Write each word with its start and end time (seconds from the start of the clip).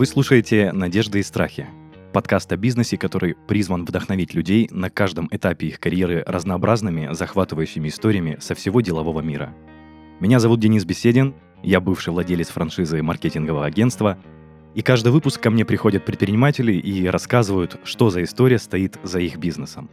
Вы 0.00 0.06
слушаете 0.06 0.72
«Надежды 0.72 1.18
и 1.18 1.22
страхи»— 1.22 1.66
подкаст 2.14 2.50
о 2.50 2.56
бизнесе, 2.56 2.96
который 2.96 3.34
призван 3.34 3.84
вдохновить 3.84 4.32
людей 4.32 4.66
на 4.70 4.88
каждом 4.88 5.28
этапе 5.30 5.66
их 5.66 5.78
карьеры 5.78 6.24
разнообразными, 6.26 7.12
захватывающими 7.12 7.88
историями 7.88 8.38
со 8.40 8.54
всего 8.54 8.80
делового 8.80 9.20
мира. 9.20 9.54
Меня 10.18 10.40
зовут 10.40 10.58
Денис 10.58 10.86
Беседин, 10.86 11.34
я 11.62 11.82
бывший 11.82 12.14
владелец 12.14 12.48
франшизы 12.48 13.02
маркетингового 13.02 13.66
агентства, 13.66 14.16
и 14.74 14.80
каждый 14.80 15.12
выпуск 15.12 15.38
ко 15.38 15.50
мне 15.50 15.66
приходят 15.66 16.06
предприниматели 16.06 16.72
и 16.72 17.06
рассказывают, 17.06 17.78
что 17.84 18.08
за 18.08 18.22
история 18.22 18.58
стоит 18.58 18.98
за 19.02 19.20
их 19.20 19.36
бизнесом. 19.36 19.90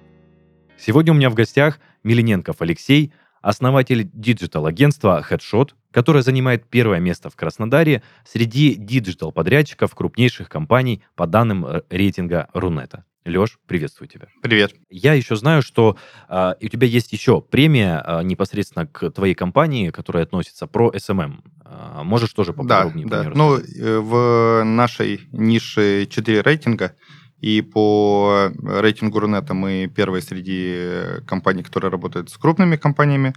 Сегодня 0.80 1.12
у 1.12 1.18
меня 1.18 1.30
в 1.30 1.34
гостях 1.34 1.82
Милененков 2.06 2.62
Алексей— 2.62 3.12
основатель 3.42 4.10
digital-агентства 4.14 5.24
Headshot, 5.30 5.72
которое 5.92 6.22
занимает 6.22 6.68
первое 6.68 7.00
место 7.00 7.30
в 7.30 7.36
Краснодаре 7.36 8.04
среди 8.26 8.76
digital-подрядчиков 8.76 9.94
крупнейших 9.96 10.50
компаний 10.50 11.02
по 11.16 11.28
данным 11.28 11.66
э, 11.66 11.82
рейтинга 11.90 12.50
Рунета. 12.54 13.04
Леш, 13.28 13.60
приветствую 13.68 14.08
тебя. 14.08 14.28
Привет. 14.42 14.74
Я 14.90 15.14
еще 15.14 15.36
знаю, 15.36 15.62
что 15.62 15.98
э, 16.30 16.54
у 16.62 16.68
тебя 16.68 16.88
есть 16.88 17.12
еще 17.12 17.42
премия 17.42 18.04
э, 18.06 18.24
непосредственно 18.24 18.88
к 18.88 19.10
твоей 19.12 19.36
компании, 19.36 19.90
которая 19.90 20.24
относится 20.24 20.66
про 20.68 20.92
SMM. 20.92 21.40
Э, 21.66 22.04
можешь 22.04 22.32
тоже 22.34 22.54
поподробнее 22.54 23.08
да, 23.08 23.24
да. 23.24 23.32
Ну, 23.34 23.58
э, 23.58 24.00
в 24.00 24.64
нашей 24.64 25.22
нише 25.32 26.08
4 26.10 26.42
рейтинга 26.42 26.96
и 27.40 27.62
по 27.62 28.52
рейтингу 28.64 29.20
Рунета 29.20 29.54
мы 29.54 29.92
первые 29.94 30.22
среди 30.22 31.22
компаний, 31.28 31.64
которые 31.64 31.92
работают 31.92 32.30
с 32.30 32.38
крупными 32.38 32.76
компаниями. 32.76 33.34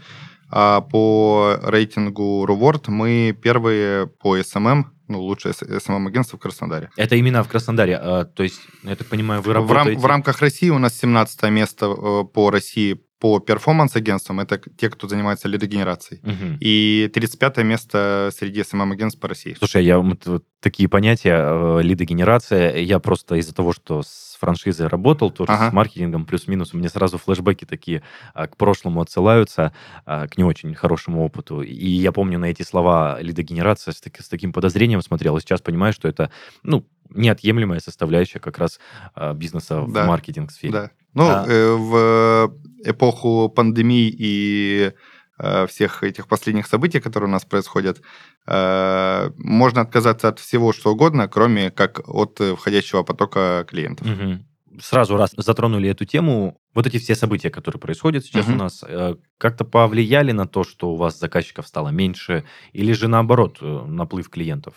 А 0.53 0.81
по 0.81 1.57
рейтингу 1.63 2.45
Reward 2.47 2.85
мы 2.89 3.37
первые 3.41 4.07
по 4.07 4.37
SMM, 4.37 4.85
ну, 5.07 5.21
лучшее 5.21 5.53
SMM-агентство 5.53 6.39
в 6.39 6.41
Краснодаре. 6.41 6.91
Это 6.97 7.15
именно 7.15 7.45
в 7.45 7.49
Краснодаре. 7.49 7.97
А, 7.97 8.25
то 8.25 8.43
есть, 8.43 8.61
я 8.83 8.97
так 8.97 9.07
понимаю, 9.07 9.43
вы 9.43 9.53
работаете... 9.53 9.91
В, 9.91 9.95
рам- 9.95 10.03
в 10.03 10.07
рамках 10.07 10.41
России 10.41 10.71
у 10.71 10.79
нас 10.79 10.99
17 10.99 11.43
место 11.51 11.87
э, 11.87 12.25
по 12.25 12.51
России 12.51 13.01
по 13.21 13.39
перформанс-агентствам 13.39 14.41
это 14.41 14.59
те, 14.77 14.89
кто 14.89 15.07
занимается 15.07 15.47
лидогенерацией. 15.47 16.21
Угу. 16.23 16.57
И 16.61 17.11
35 17.13 17.59
место 17.59 18.31
среди 18.37 18.65
СММ-агентств 18.65 19.21
по 19.21 19.29
России. 19.29 19.55
Слушай, 19.59 19.85
я 19.85 19.99
вот, 19.99 20.27
вот 20.27 20.45
такие 20.61 20.89
понятия, 20.89 21.37
э, 21.37 21.83
лидогенерация, 21.83 22.79
я 22.79 22.99
просто 22.99 23.37
из-за 23.37 23.55
того, 23.55 23.75
что 23.75 24.03
с 24.03 24.39
франшизой 24.41 24.87
работал, 24.87 25.31
тоже 25.31 25.53
ага. 25.53 25.71
с 25.71 25.73
маркетингом 25.75 26.25
плюс-минус, 26.25 26.73
мне 26.73 26.89
сразу 26.89 27.19
флешбеки 27.19 27.67
такие 27.67 28.03
а, 28.33 28.47
к 28.47 28.57
прошлому 28.57 29.03
отсылаются, 29.03 29.75
а, 30.07 30.27
к 30.27 30.39
не 30.39 30.45
очень 30.45 30.75
хорошему 30.75 31.23
опыту. 31.23 31.61
И 31.61 31.89
я 31.89 32.13
помню 32.13 32.39
на 32.39 32.47
эти 32.47 32.63
слова 32.63 33.19
лидогенерация 33.21 33.93
с, 33.93 33.99
с 33.99 34.29
таким 34.29 34.55
подозрением 34.55 35.03
смотрел, 35.03 35.37
и 35.37 35.41
сейчас 35.41 35.61
понимаю, 35.61 35.93
что 35.93 36.09
это, 36.09 36.31
ну, 36.63 36.87
неотъемлемая 37.15 37.81
составляющая 37.81 38.39
как 38.39 38.59
раз 38.59 38.81
а, 39.15 39.35
бизнеса 39.35 39.85
да. 39.89 40.05
в 40.05 40.07
маркетинг-сфере. 40.07 40.73
Да. 40.73 40.91
Ну, 41.15 41.25
а... 41.29 41.45
э, 41.47 41.75
в 41.75 42.55
эпоху 42.85 43.49
пандемии 43.49 44.15
и 44.17 44.93
э, 45.39 45.67
всех 45.67 46.03
этих 46.03 46.29
последних 46.29 46.67
событий, 46.67 47.01
которые 47.01 47.29
у 47.29 47.33
нас 47.33 47.45
происходят, 47.45 48.01
э, 48.47 49.31
можно 49.37 49.81
отказаться 49.81 50.29
от 50.29 50.39
всего, 50.39 50.73
что 50.73 50.93
угодно, 50.93 51.29
кроме 51.29 51.71
как 51.71 52.01
от 52.09 52.41
входящего 52.57 53.03
потока 53.03 53.67
клиентов. 53.69 54.07
Угу. 54.07 54.81
Сразу 54.81 55.17
раз 55.17 55.33
затронули 55.37 55.91
эту 55.91 56.05
тему, 56.05 56.61
вот 56.75 56.87
эти 56.87 56.99
все 56.99 57.17
события, 57.17 57.51
которые 57.51 57.81
происходят 57.81 58.25
сейчас 58.25 58.47
угу. 58.47 58.55
у 58.55 58.57
нас, 58.57 58.85
э, 58.87 59.17
как-то 59.37 59.65
повлияли 59.65 60.33
на 60.33 60.47
то, 60.47 60.63
что 60.63 60.93
у 60.93 60.97
вас 60.97 61.19
заказчиков 61.19 61.67
стало 61.67 61.89
меньше, 61.89 62.45
или 62.73 62.93
же 62.93 63.09
наоборот, 63.09 63.59
наплыв 63.61 64.29
клиентов? 64.29 64.75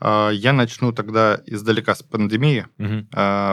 А, 0.00 0.30
я 0.30 0.52
начну 0.52 0.92
тогда 0.92 1.40
издалека 1.46 1.94
с 1.94 2.02
пандемии. 2.02 2.66
Угу. 2.78 3.08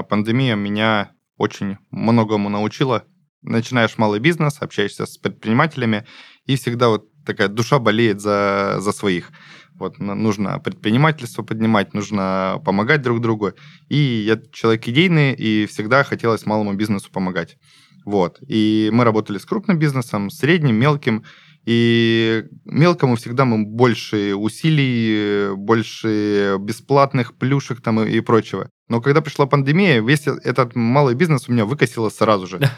Пандемия 0.10 0.56
меня 0.56 1.12
очень 1.38 1.78
многому 1.92 2.50
научила. 2.50 3.04
Начинаешь 3.42 3.98
малый 3.98 4.20
бизнес, 4.20 4.58
общаешься 4.60 5.06
с 5.06 5.18
предпринимателями, 5.18 6.06
и 6.46 6.56
всегда 6.56 6.90
вот 6.90 7.06
такая 7.26 7.48
душа 7.48 7.80
болеет 7.80 8.22
за, 8.22 8.78
за 8.80 8.92
своих. 8.92 9.32
Вот 9.76 10.00
нужно 10.00 10.58
предпринимательство 10.60 11.44
поднимать, 11.44 11.94
нужно 11.94 12.62
помогать 12.64 13.02
друг 13.02 13.22
другу. 13.22 13.52
И 13.90 13.98
я 13.98 14.40
человек 14.54 14.88
идейный, 14.88 15.34
и 15.34 15.66
всегда 15.66 16.04
хотелось 16.04 16.46
малому 16.46 16.74
бизнесу 16.74 17.12
помогать. 17.12 17.58
Вот. 18.06 18.38
И 18.48 18.90
мы 18.94 19.04
работали 19.04 19.38
с 19.38 19.46
крупным 19.46 19.78
бизнесом, 19.78 20.30
средним, 20.30 20.76
мелким. 20.76 21.26
И 21.66 22.46
мелкому 22.66 23.16
всегда 23.16 23.46
мы 23.46 23.66
больше 23.66 24.36
усилий, 24.36 25.56
больше 25.56 26.58
бесплатных 26.60 27.36
плюшек 27.36 27.82
там 27.82 28.02
и, 28.02 28.12
и 28.12 28.20
прочего. 28.22 28.70
Но 28.88 29.02
когда 29.02 29.22
пришла 29.22 29.48
пандемия, 29.48 30.02
весь 30.02 30.28
этот 30.28 30.76
малый 30.76 31.16
бизнес 31.16 31.50
у 31.50 31.52
меня 31.52 31.66
выкосило 31.66 32.10
сразу 32.10 32.48
же. 32.48 32.60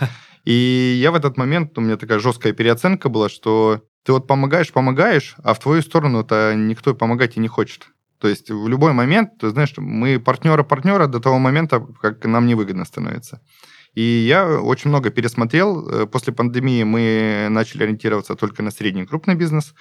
И 0.46 0.97
я 1.02 1.12
в 1.12 1.16
этот 1.16 1.36
момент, 1.36 1.78
у 1.78 1.81
меня 1.81 1.97
такая 1.97 2.20
жесткая 2.20 2.53
переоценка 2.53 3.09
была, 3.09 3.28
что 3.28 3.81
ты 4.06 4.14
вот 4.14 4.28
помогаешь, 4.28 4.72
помогаешь, 4.72 5.36
а 5.44 5.53
в 5.53 5.59
твою 5.59 5.81
сторону-то 5.81 6.53
никто 6.56 6.96
помогать 6.96 7.36
и 7.36 7.42
не 7.42 7.50
хочет. 7.50 7.90
То 8.20 8.30
есть 8.30 8.50
в 8.50 8.68
любой 8.70 8.94
момент, 8.94 9.38
ты 9.40 9.50
знаешь, 9.50 9.74
мы 9.76 10.20
партнеры 10.20 10.64
партнера 10.64 11.08
до 11.08 11.20
того 11.20 11.38
момента, 11.40 11.86
как 12.02 12.24
нам 12.26 12.47
невыгодно 12.47 12.86
становится. 12.86 13.42
И 13.97 14.28
я 14.28 14.62
очень 14.62 14.91
много 14.91 15.09
пересмотрел. 15.09 15.90
Э, 15.90 16.06
после 16.06 16.31
пандемии 16.31 16.84
мы 16.84 17.47
начали 17.50 17.81
ориентироваться 17.81 18.35
только 18.35 18.62
на 18.62 18.69
средний 18.69 19.02
и 19.02 19.06
крупный 19.08 19.34
бизнес. 19.34 19.74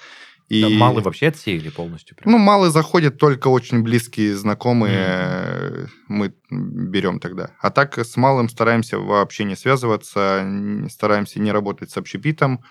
И... 0.49 0.63
Да, 0.63 0.69
малый 0.69 1.03
вообще 1.03 1.27
отсеяли 1.27 1.69
полностью? 1.69 2.17
Прям. 2.17 2.31
Ну, 2.31 2.39
малый 2.39 2.71
заходит 2.71 3.19
только 3.19 3.49
очень 3.49 3.83
близкие, 3.83 4.35
знакомые 4.35 4.97
mm. 4.97 5.87
мы 6.07 6.33
берем 6.49 7.19
тогда. 7.19 7.51
А 7.61 7.69
так 7.69 7.99
с 7.99 8.17
малым 8.17 8.49
стараемся 8.49 8.97
вообще 8.97 9.43
не 9.43 9.55
связываться, 9.55 10.43
стараемся 10.89 11.39
не 11.39 11.51
работать 11.51 11.91
с 11.91 11.97
общепитом, 11.97 12.63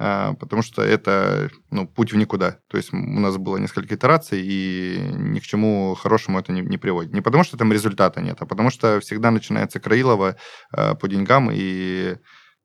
потому 0.00 0.62
что 0.62 0.82
это 0.82 1.50
ну, 1.70 1.86
путь 1.86 2.12
в 2.12 2.16
никуда. 2.16 2.58
То 2.68 2.76
есть 2.76 2.92
у 2.92 2.96
нас 2.96 3.36
было 3.36 3.58
несколько 3.58 3.94
итераций, 3.94 4.40
и 4.42 4.98
ни 5.14 5.38
к 5.40 5.42
чему 5.42 5.94
хорошему 5.94 6.38
это 6.38 6.52
не, 6.52 6.62
не 6.62 6.78
приводит. 6.78 7.12
Не 7.12 7.20
потому 7.20 7.44
что 7.44 7.56
там 7.56 7.72
результата 7.72 8.20
нет, 8.20 8.38
а 8.40 8.46
потому 8.46 8.70
что 8.70 9.00
всегда 9.00 9.30
начинается 9.30 9.78
Краилова 9.78 10.36
а, 10.72 10.94
по 10.94 11.08
деньгам, 11.08 11.50
и 11.52 12.16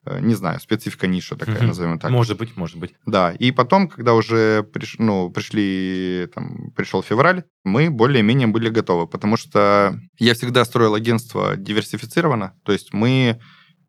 Э, 0.05 0.19
не 0.19 0.35
знаю, 0.35 0.59
специфика 0.59 1.07
ниша 1.07 1.35
такая, 1.35 1.57
угу. 1.57 1.67
назовем 1.67 1.99
так. 1.99 2.11
Может 2.11 2.37
быть, 2.37 2.55
может 2.55 2.77
быть. 2.77 2.93
Да, 3.05 3.31
и 3.31 3.51
потом, 3.51 3.87
когда 3.87 4.13
уже 4.13 4.63
приш, 4.63 4.95
ну, 4.99 5.31
пришли, 5.31 6.29
там, 6.33 6.71
пришел 6.75 7.01
февраль, 7.01 7.43
мы 7.63 7.89
более-менее 7.89 8.47
были 8.47 8.69
готовы, 8.69 9.07
потому 9.07 9.35
что 9.35 9.99
я 10.19 10.33
всегда 10.35 10.63
строил 10.63 10.93
агентство 10.93 11.55
диверсифицированно, 11.57 12.53
то 12.63 12.71
есть 12.71 12.93
мы 12.93 13.39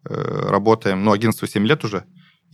э, 0.08 0.48
работаем, 0.48 1.04
ну, 1.04 1.12
агентство 1.12 1.46
7 1.46 1.66
лет 1.66 1.84
уже, 1.84 2.04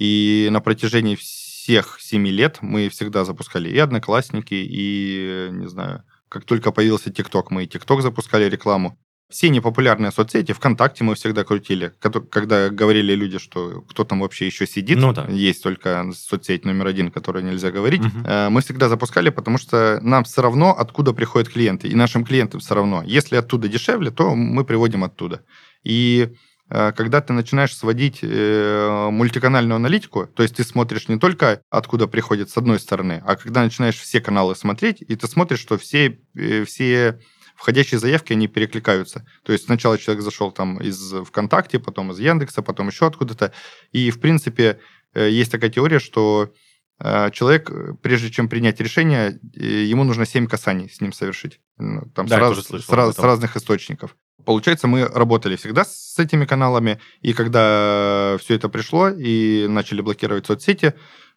и 0.03 0.49
на 0.51 0.61
протяжении 0.61 1.15
всех 1.15 1.99
7 2.01 2.27
лет 2.27 2.59
мы 2.61 2.89
всегда 2.89 3.25
запускали 3.25 3.69
и 3.69 3.79
Одноклассники, 3.79 4.55
и, 4.55 5.49
не 5.53 5.69
знаю, 5.69 6.03
как 6.29 6.45
только 6.45 6.73
появился 6.73 7.13
ТикТок, 7.13 7.53
мы 7.53 7.63
и 7.63 7.67
ТикТок 7.69 8.03
запускали 8.03 8.49
рекламу 8.49 8.99
все 9.31 9.49
непопулярные 9.49 10.13
соцсети, 10.13 10.53
ВКонтакте 10.53 11.05
мы 11.05 11.15
всегда 11.15 11.43
крутили, 11.45 11.93
когда 12.31 12.69
говорили 12.69 13.15
люди, 13.15 13.39
что 13.39 13.81
кто 13.89 14.05
там 14.05 14.21
вообще 14.21 14.47
еще 14.47 14.67
сидит, 14.67 14.99
ну, 14.99 15.13
да. 15.13 15.27
есть 15.29 15.63
только 15.63 16.05
соцсеть 16.15 16.65
номер 16.65 16.89
один, 16.89 17.11
которой 17.11 17.43
нельзя 17.43 17.71
говорить, 17.71 18.03
угу. 18.03 18.29
мы 18.51 18.61
всегда 18.61 18.89
запускали, 18.89 19.31
потому 19.31 19.57
что 19.57 20.01
нам 20.03 20.25
все 20.25 20.43
равно, 20.43 20.77
откуда 20.77 21.15
приходят 21.15 21.49
клиенты, 21.49 21.89
и 21.89 21.95
нашим 21.95 22.25
клиентам 22.25 22.61
все 22.61 22.75
равно. 22.75 23.03
Если 23.07 23.37
оттуда 23.37 23.69
дешевле, 23.69 24.11
то 24.11 24.35
мы 24.35 24.65
приводим 24.65 25.03
оттуда. 25.03 25.41
И 25.83 26.35
когда 26.73 27.21
ты 27.21 27.35
начинаешь 27.35 27.77
сводить 27.77 28.21
э, 28.23 29.09
мультиканальную 29.11 29.77
аналитику, 29.77 30.27
то 30.27 30.43
есть 30.43 30.57
ты 30.57 30.65
смотришь 30.65 31.09
не 31.09 31.19
только 31.19 31.61
откуда 31.69 32.07
приходит 32.07 32.49
с 32.49 32.57
одной 32.57 32.81
стороны, 32.81 33.23
а 33.27 33.37
когда 33.37 33.63
начинаешь 33.63 33.99
все 33.99 34.23
каналы 34.23 34.57
смотреть, 34.57 35.03
и 35.03 35.15
ты 35.15 35.27
смотришь, 35.27 35.61
что 35.61 35.77
все, 35.77 36.19
э, 36.35 36.65
все 36.65 37.21
входящие 37.57 37.99
заявки, 37.99 38.33
они 38.33 38.49
перекликаются. 38.49 39.27
То 39.45 39.53
есть 39.53 39.67
сначала 39.67 39.99
человек 39.99 40.25
зашел 40.25 40.51
там 40.51 40.81
из 40.81 41.13
ВКонтакте, 41.27 41.79
потом 41.79 42.11
из 42.13 42.19
Яндекса, 42.19 42.63
потом 42.63 42.89
еще 42.89 43.07
откуда-то. 43.07 43.53
И, 43.93 44.11
в 44.11 44.21
принципе, 44.21 44.81
э, 45.15 45.29
есть 45.31 45.53
такая 45.53 45.71
теория, 45.71 45.99
что 45.99 46.53
э, 47.01 47.31
человек, 47.33 47.71
прежде 48.01 48.31
чем 48.31 48.49
принять 48.49 48.81
решение, 48.81 49.39
э, 49.55 49.85
ему 49.85 50.05
нужно 50.05 50.27
7 50.27 50.47
касаний 50.47 50.89
с 50.89 51.01
ним 51.01 51.13
совершить. 51.13 51.61
Ну, 51.77 52.11
там 52.15 52.27
да, 52.27 52.37
с, 52.37 52.41
раз, 52.41 52.85
с, 52.85 52.89
раз, 52.89 53.15
с 53.15 53.19
разных 53.19 53.57
источников. 53.57 54.17
Получается, 54.45 54.89
мы 54.89 55.07
работали 55.07 55.57
всегда 55.57 55.85
с 55.85 56.19
этими 56.19 56.45
каналами, 56.45 57.01
и 57.21 57.33
когда 57.33 58.37
все 58.41 58.55
это 58.55 58.69
пришло 58.69 59.09
и 59.09 59.67
начали 59.69 60.01
блокировать 60.01 60.47
соцсети, 60.47 60.95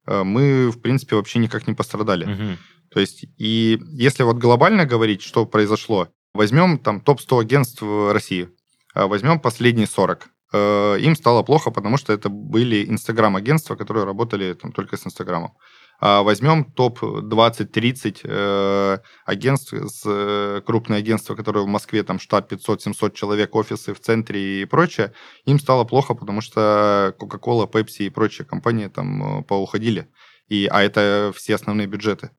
мы, 0.07 0.69
в 0.69 0.81
принципе, 0.81 1.15
вообще 1.15 1.39
никак 1.39 1.67
не 1.67 1.73
пострадали. 1.73 2.25
Угу. 2.25 2.57
То 2.91 2.99
есть, 2.99 3.25
и 3.37 3.79
если 3.91 4.23
вот 4.23 4.37
глобально 4.37 4.85
говорить, 4.85 5.21
что 5.21 5.45
произошло, 5.45 6.09
возьмем 6.33 6.77
там 6.77 7.01
топ-100 7.01 7.41
агентств 7.41 7.83
России, 7.83 8.49
а 8.93 9.07
возьмем 9.07 9.39
последние 9.39 9.87
40. 9.87 10.29
Э, 10.53 10.97
им 10.99 11.15
стало 11.15 11.43
плохо, 11.43 11.71
потому 11.71 11.97
что 11.97 12.13
это 12.13 12.29
были 12.29 12.89
Инстаграм-агентства, 12.89 13.75
которые 13.75 14.05
работали 14.05 14.53
там 14.53 14.71
только 14.71 14.95
с 14.95 15.05
Инстаграмом. 15.05 15.51
А 15.99 16.23
возьмем 16.23 16.65
топ 16.65 17.01
20-30 17.01 18.21
э, 18.23 18.97
агентств, 19.25 19.73
э, 20.05 20.61
крупные 20.65 20.99
агентства, 20.99 21.35
которые 21.35 21.63
в 21.63 21.67
Москве, 21.67 22.03
там 22.03 22.19
штат 22.19 22.51
500-700 22.51 23.13
человек, 23.13 23.55
офисы 23.55 23.93
в 23.93 23.99
центре 23.99 24.61
и 24.61 24.65
прочее, 24.65 25.13
им 25.45 25.59
стало 25.59 25.83
плохо, 25.83 26.13
потому 26.13 26.41
что 26.41 27.15
Coca-Cola, 27.19 27.69
Pepsi 27.71 28.05
и 28.05 28.09
прочие 28.09 28.45
компании 28.45 28.87
там 28.87 29.39
э, 29.39 29.43
поуходили. 29.43 30.09
И, 30.47 30.67
а 30.67 30.83
это 30.83 31.33
все 31.35 31.55
основные 31.55 31.87
бюджеты. 31.87 32.31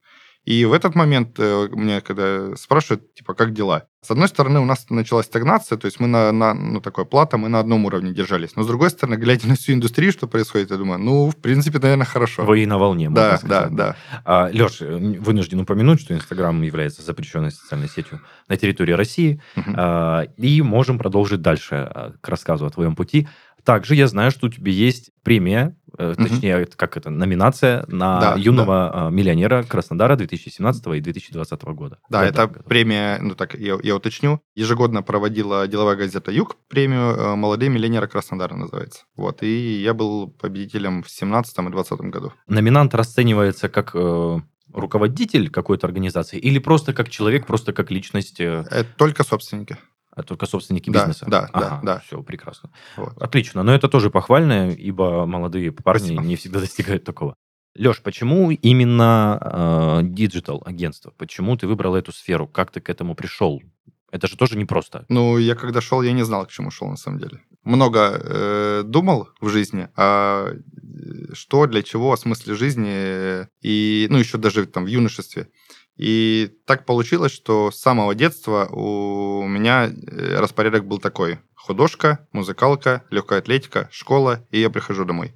И 0.47 0.65
в 0.65 0.73
этот 0.73 0.95
момент 0.95 1.39
э, 1.39 1.69
мне 1.73 2.01
когда 2.01 2.55
спрашивают, 2.55 3.13
типа, 3.15 3.35
как 3.35 3.53
дела? 3.53 3.89
С 4.01 4.13
одной 4.13 4.29
стороны, 4.29 4.61
у 4.61 4.65
нас 4.65 4.87
началась 4.91 5.27
стагнация, 5.27 5.77
то 5.77 5.87
есть 5.87 5.99
мы 5.99 6.07
на, 6.07 6.31
на 6.31 6.55
ну, 6.55 6.81
такой 6.81 7.05
плата, 7.05 7.37
мы 7.37 7.49
на 7.49 7.59
одном 7.59 7.85
уровне 7.85 8.13
держались. 8.13 8.55
Но 8.55 8.63
с 8.63 8.67
другой 8.69 8.91
стороны, 8.91 9.17
глядя 9.17 9.49
на 9.49 9.57
всю 9.57 9.73
индустрию, 9.73 10.13
что 10.13 10.29
происходит, 10.29 10.71
я 10.71 10.77
думаю, 10.77 11.01
ну, 11.01 11.31
в 11.31 11.37
принципе, 11.37 11.81
наверное, 11.81 12.07
хорошо. 12.07 12.45
Вы 12.45 12.63
и 12.63 12.67
на 12.67 12.79
волне, 12.79 13.11
Да, 13.11 13.41
да, 13.43 13.69
да. 13.69 13.97
А, 14.25 14.49
Леш, 14.53 14.79
вынужден 14.81 15.59
упомянуть, 15.59 16.01
что 16.01 16.15
Инстаграм 16.15 16.63
является 16.63 17.03
запрещенной 17.03 17.51
социальной 17.51 17.89
сетью 17.89 18.21
на 18.49 18.57
территории 18.57 18.93
России. 18.93 19.43
А, 19.75 20.23
И 20.37 20.63
можем 20.63 20.99
продолжить 20.99 21.43
дальше 21.43 21.75
а, 21.75 22.13
к 22.21 22.29
рассказу 22.29 22.67
о 22.67 22.71
твоем 22.71 22.95
пути. 22.95 23.27
Также 23.65 23.97
я 23.97 24.07
знаю, 24.07 24.31
что 24.31 24.47
у 24.47 24.49
тебя 24.49 24.71
есть 24.71 25.11
премия, 25.25 25.75
э, 25.99 26.15
Мгм. 26.17 26.29
точнее, 26.29 26.67
как 26.77 26.97
это, 26.97 27.11
номинация 27.11 27.85
на 27.89 28.21
Да, 28.21 28.35
юного 28.37 29.07
а, 29.07 29.11
миллионера 29.11 29.63
Краснодара 29.63 30.17
2017 30.17 30.87
и 30.97 31.01
2020 31.01 31.63
года. 31.75 31.99
Да, 32.11 32.25
это 32.25 32.47
году. 32.47 32.65
премия, 32.69 33.19
ну 33.21 33.35
так, 33.35 33.55
я, 33.55 33.79
я 33.83 33.97
уточню, 33.97 34.41
ежегодно 34.55 35.03
проводила 35.03 35.67
деловая 35.69 35.97
газета 35.97 36.31
«Юг», 36.31 36.57
премию 36.69 37.15
э, 37.17 37.35
«Молодые 37.37 37.69
миллионеры 37.69 38.07
Краснодара» 38.09 38.55
называется. 38.55 39.05
Вот, 39.17 39.43
и 39.43 39.81
я 39.83 39.95
был 39.95 40.29
победителем 40.29 41.03
в 41.03 41.11
17 41.11 41.59
и 41.59 41.71
20 41.71 42.01
году. 42.01 42.33
Номинант 42.47 42.95
расценивается 42.95 43.69
как 43.69 43.91
э, 43.95 44.41
руководитель 44.73 45.51
какой-то 45.51 45.87
организации 45.87 46.39
или 46.39 46.59
просто 46.59 46.93
как 46.93 47.09
человек, 47.09 47.47
просто 47.47 47.73
как 47.73 47.91
личность, 47.91 48.41
э, 48.41 48.65
Это 48.71 48.89
только 48.97 49.25
собственники. 49.25 49.77
А 50.17 50.23
только 50.23 50.47
собственники 50.47 50.91
Да, 50.91 51.01
бизнеса? 51.01 51.27
да, 51.29 51.43
да, 51.43 51.49
Ага, 51.53 51.81
да. 51.85 51.99
Все, 52.01 52.21
прекрасно. 52.23 52.71
Вот. 52.97 53.17
Отлично, 53.23 53.63
но 53.63 53.73
это 53.73 53.89
тоже 53.89 54.11
похвально, 54.11 54.71
ибо 54.71 55.27
молодые 55.27 55.71
парни 55.71 55.99
Спасибо. 56.01 56.23
не 56.23 56.35
всегда 56.37 56.61
достигают 56.67 57.05
такого. 57.05 57.37
Леш, 57.77 58.01
почему 58.03 58.51
именно 58.51 60.01
digital 60.03 60.63
агентство? 60.65 61.13
Почему 61.19 61.57
ты 61.57 61.67
выбрал 61.67 61.95
эту 61.95 62.11
сферу? 62.11 62.49
Как 62.49 62.71
ты 62.71 62.81
к 62.81 62.89
этому 62.89 63.15
пришел? 63.15 63.63
Это 64.11 64.29
же 64.29 64.37
тоже 64.39 64.57
непросто. 64.57 65.05
Ну, 65.11 65.37
я 65.37 65.55
когда 65.55 65.81
шел, 65.83 66.01
я 66.01 66.13
не 66.13 66.25
знал, 66.25 66.47
к 66.47 66.51
чему 66.51 66.71
шел 66.71 66.89
на 66.89 66.97
самом 66.97 67.19
деле. 67.19 67.43
Много 67.65 67.99
э, 68.19 68.83
думал 68.87 69.29
в 69.41 69.49
жизни, 69.51 69.89
а 69.97 70.49
э, 70.49 71.35
что, 71.35 71.67
для 71.67 71.83
чего, 71.83 72.13
о 72.13 72.17
смысле 72.17 72.55
жизни, 72.55 72.89
э, 72.89 73.47
и, 73.61 74.07
ну, 74.09 74.17
еще 74.19 74.39
даже 74.39 74.65
там 74.67 74.85
в 74.85 74.87
юношестве. 74.87 75.49
И 75.97 76.51
так 76.67 76.85
получилось, 76.85 77.33
что 77.33 77.71
с 77.71 77.81
самого 77.81 78.15
детства 78.15 78.67
у 78.67 79.47
меня 79.47 79.87
э, 79.87 80.39
распорядок 80.39 80.87
был 80.87 80.99
такой. 80.99 81.39
Художка, 81.55 82.27
музыкалка, 82.33 83.05
легкая 83.11 83.39
атлетика, 83.39 83.89
школа, 83.91 84.47
и 84.51 84.61
я 84.61 84.71
прихожу 84.71 85.05
домой. 85.05 85.35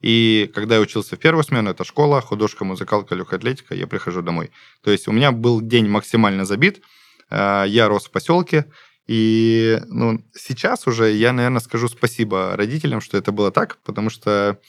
И 0.00 0.50
когда 0.54 0.74
я 0.74 0.80
учился 0.80 1.14
в 1.14 1.20
первую 1.20 1.44
смену, 1.44 1.70
это 1.70 1.84
школа, 1.84 2.20
художка, 2.20 2.64
музыкалка, 2.64 3.14
легкая 3.14 3.38
атлетика, 3.38 3.74
я 3.74 3.86
прихожу 3.86 4.22
домой. 4.22 4.50
То 4.82 4.90
есть 4.90 5.06
у 5.06 5.12
меня 5.12 5.30
был 5.30 5.60
день 5.60 5.88
максимально 5.88 6.44
забит, 6.44 6.82
Э, 7.32 7.64
я 7.66 7.88
рос 7.88 8.06
в 8.06 8.10
поселке, 8.10 8.66
и 9.06 9.80
ну, 9.88 10.22
сейчас 10.34 10.86
уже 10.86 11.10
я, 11.12 11.32
наверное, 11.32 11.60
скажу 11.60 11.88
спасибо 11.88 12.52
родителям, 12.56 13.00
что 13.00 13.16
это 13.16 13.32
было 13.32 13.50
так, 13.50 13.78
потому 13.84 14.10
что 14.10 14.60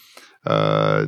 э, 0.46 1.08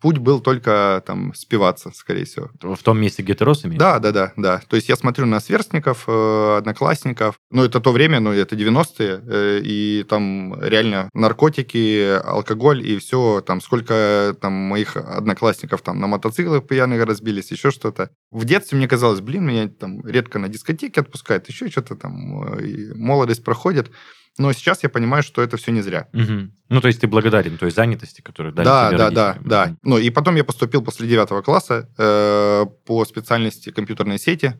путь 0.00 0.18
был 0.18 0.40
только 0.40 1.02
там 1.06 1.32
спиваться, 1.34 1.90
скорее 1.94 2.24
всего. 2.24 2.50
В 2.60 2.82
том 2.82 3.00
месте, 3.00 3.22
где 3.22 3.34
ты 3.34 3.44
рос, 3.44 3.64
имеешь? 3.64 3.78
Да, 3.78 3.98
да, 3.98 4.12
да, 4.12 4.32
да. 4.36 4.60
То 4.68 4.76
есть 4.76 4.88
я 4.88 4.96
смотрю 4.96 5.26
на 5.26 5.40
сверстников, 5.40 6.04
э, 6.06 6.56
одноклассников. 6.58 7.36
Ну, 7.50 7.64
это 7.64 7.80
то 7.80 7.92
время, 7.92 8.20
ну, 8.20 8.32
это 8.32 8.56
90-е, 8.56 9.22
э, 9.26 9.60
и 9.62 10.04
там 10.08 10.54
реально 10.62 11.08
наркотики, 11.14 12.18
алкоголь 12.24 12.86
и 12.86 12.98
все, 12.98 13.40
там 13.40 13.60
сколько 13.60 14.36
там 14.40 14.52
моих 14.52 14.96
одноклассников 14.96 15.82
там 15.82 15.98
на 16.00 16.06
мотоциклах 16.06 16.66
пьяных 16.66 17.04
разбились, 17.04 17.50
еще 17.50 17.70
что-то. 17.70 18.10
В 18.30 18.44
детстве 18.44 18.78
мне 18.78 18.88
казалось, 18.88 19.20
блин, 19.20 19.46
меня 19.46 19.68
там 19.68 20.06
редко 20.06 20.38
на 20.38 20.48
дискотеке 20.48 21.00
отпускают, 21.00 21.48
еще 21.48 21.68
что-то 21.68 21.96
там, 21.96 22.42
э, 22.42 22.94
молодость 22.94 23.44
проходит. 23.44 23.90
Но 24.36 24.52
сейчас 24.52 24.82
я 24.82 24.88
понимаю, 24.88 25.22
что 25.22 25.42
это 25.42 25.56
все 25.56 25.70
не 25.70 25.80
зря. 25.80 26.08
Мгм. 26.12 26.52
Ну, 26.68 26.80
то 26.80 26.88
есть 26.88 27.00
ты 27.00 27.06
благодарен 27.06 27.56
той 27.56 27.70
занятости, 27.70 28.20
которую 28.20 28.52
дали 28.52 28.66
Да, 28.66 28.88
тебе 28.88 28.98
да, 28.98 29.10
да, 29.10 29.38
да. 29.44 29.76
Ну 29.82 29.98
и 29.98 30.10
потом 30.10 30.34
я 30.34 30.44
поступил 30.44 30.82
после 30.82 31.08
девятого 31.08 31.42
класса 31.42 31.88
э, 31.96 32.66
по 32.84 33.04
специальности 33.04 33.70
компьютерной 33.70 34.18
сети. 34.18 34.54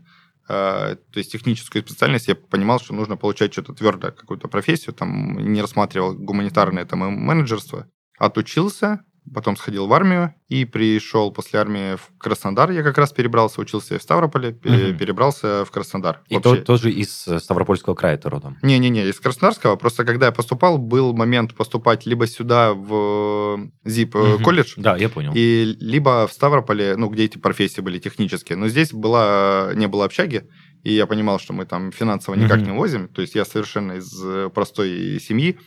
Э, 0.48 0.96
то 1.12 1.18
есть 1.18 1.32
техническую 1.32 1.82
специальность 1.82 2.28
я 2.28 2.36
понимал, 2.36 2.78
что 2.78 2.94
нужно 2.94 3.16
получать 3.16 3.52
что-то 3.52 3.72
твердое, 3.72 4.12
какую-то 4.12 4.46
профессию. 4.46 4.94
Там 4.94 5.38
не 5.38 5.60
рассматривал 5.60 6.14
гуманитарное 6.14 6.84
там, 6.84 7.04
и 7.04 7.10
менеджерство. 7.10 7.88
Отучился, 8.18 9.00
потом 9.32 9.56
сходил 9.56 9.86
в 9.86 9.92
армию 9.94 10.34
и 10.48 10.64
пришел 10.66 11.32
после 11.32 11.58
армии 11.58 11.96
в 11.96 12.10
Краснодар. 12.18 12.70
Я 12.70 12.82
как 12.82 12.98
раз 12.98 13.12
перебрался, 13.12 13.60
учился 13.60 13.98
в 13.98 14.02
Ставрополе, 14.02 14.50
Мгм. 14.62 14.96
перебрался 14.98 15.64
в 15.64 15.70
Краснодар. 15.70 16.20
И 16.28 16.34
Вообще- 16.34 16.56
то- 16.56 16.64
тоже 16.64 16.90
из 16.92 17.26
э, 17.26 17.38
Ставропольского 17.40 17.94
края 17.94 18.18
ты 18.18 18.28
родом. 18.28 18.58
не-не-не, 18.62 19.08
из 19.08 19.18
Краснодарского. 19.20 19.76
Просто 19.76 20.04
когда 20.04 20.26
я 20.26 20.32
поступал, 20.32 20.76
был 20.78 21.14
момент 21.14 21.54
поступать 21.54 22.04
либо 22.06 22.26
сюда, 22.26 22.74
в 22.74 23.70
ЗИП 23.84 24.16
э, 24.16 24.34
Мгм. 24.34 24.42
колледж, 24.44 24.74
Да, 24.76 24.96
я 24.96 25.08
понял. 25.08 25.32
и 25.34 25.74
либо 25.80 26.26
в 26.26 26.32
Ставрополе, 26.32 26.96
ну, 26.96 27.08
где 27.08 27.24
эти 27.24 27.38
профессии 27.38 27.80
были 27.80 27.98
технические. 27.98 28.56
Но 28.58 28.68
здесь 28.68 28.92
была, 28.92 29.70
не 29.74 29.88
было 29.88 30.04
общаги, 30.04 30.42
и 30.82 30.92
я 30.92 31.06
понимал, 31.06 31.38
что 31.38 31.54
мы 31.54 31.64
там 31.64 31.92
финансово 31.92 32.34
никак 32.34 32.58
Мгм. 32.58 32.66
не 32.66 32.72
возим. 32.76 33.08
То 33.08 33.22
есть 33.22 33.34
я 33.34 33.44
совершенно 33.46 33.92
из 33.92 34.12
простой 34.52 35.18
семьи. 35.20 35.58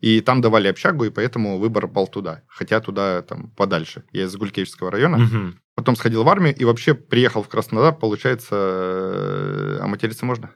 И 0.00 0.20
там 0.22 0.40
давали 0.40 0.68
общагу, 0.68 1.04
и 1.04 1.10
поэтому 1.10 1.58
выбор 1.58 1.86
пал 1.86 2.08
туда. 2.08 2.42
Хотя 2.48 2.80
туда 2.80 3.22
там 3.22 3.50
подальше. 3.50 4.04
Я 4.12 4.24
из 4.24 4.36
Гулькевичского 4.36 4.90
района. 4.90 5.18
Мгм. 5.18 5.60
Потом 5.74 5.96
сходил 5.96 6.24
в 6.24 6.28
армию 6.28 6.54
и 6.56 6.64
вообще 6.64 6.94
приехал 6.94 7.42
в 7.42 7.48
Краснодар. 7.48 7.94
Получается, 7.94 8.54
э, 8.54 9.78
а 9.80 9.86
материться 9.86 10.24
можно? 10.24 10.50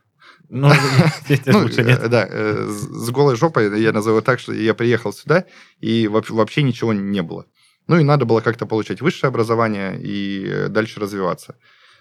Ну, 0.48 0.68
Ну, 1.46 1.58
лучше 1.60 1.82
нет. 1.82 2.00
э, 2.02 2.08
да, 2.08 2.26
э, 2.28 2.66
с 2.68 3.10
голой 3.10 3.36
жопой 3.36 3.80
я 3.80 3.92
назову 3.92 4.20
так, 4.22 4.40
что 4.40 4.52
я 4.52 4.74
приехал 4.74 5.12
сюда, 5.12 5.44
и 5.78 6.08
вообще, 6.08 6.62
ничего 6.62 6.92
не 6.92 7.22
было. 7.22 7.46
Ну 7.86 7.98
и 7.98 8.04
надо 8.04 8.24
было 8.24 8.40
как-то 8.40 8.66
получать 8.66 9.02
высшее 9.02 9.28
образование 9.28 10.00
и 10.00 10.46
э, 10.46 10.68
дальше 10.68 11.00
развиваться. 11.00 11.56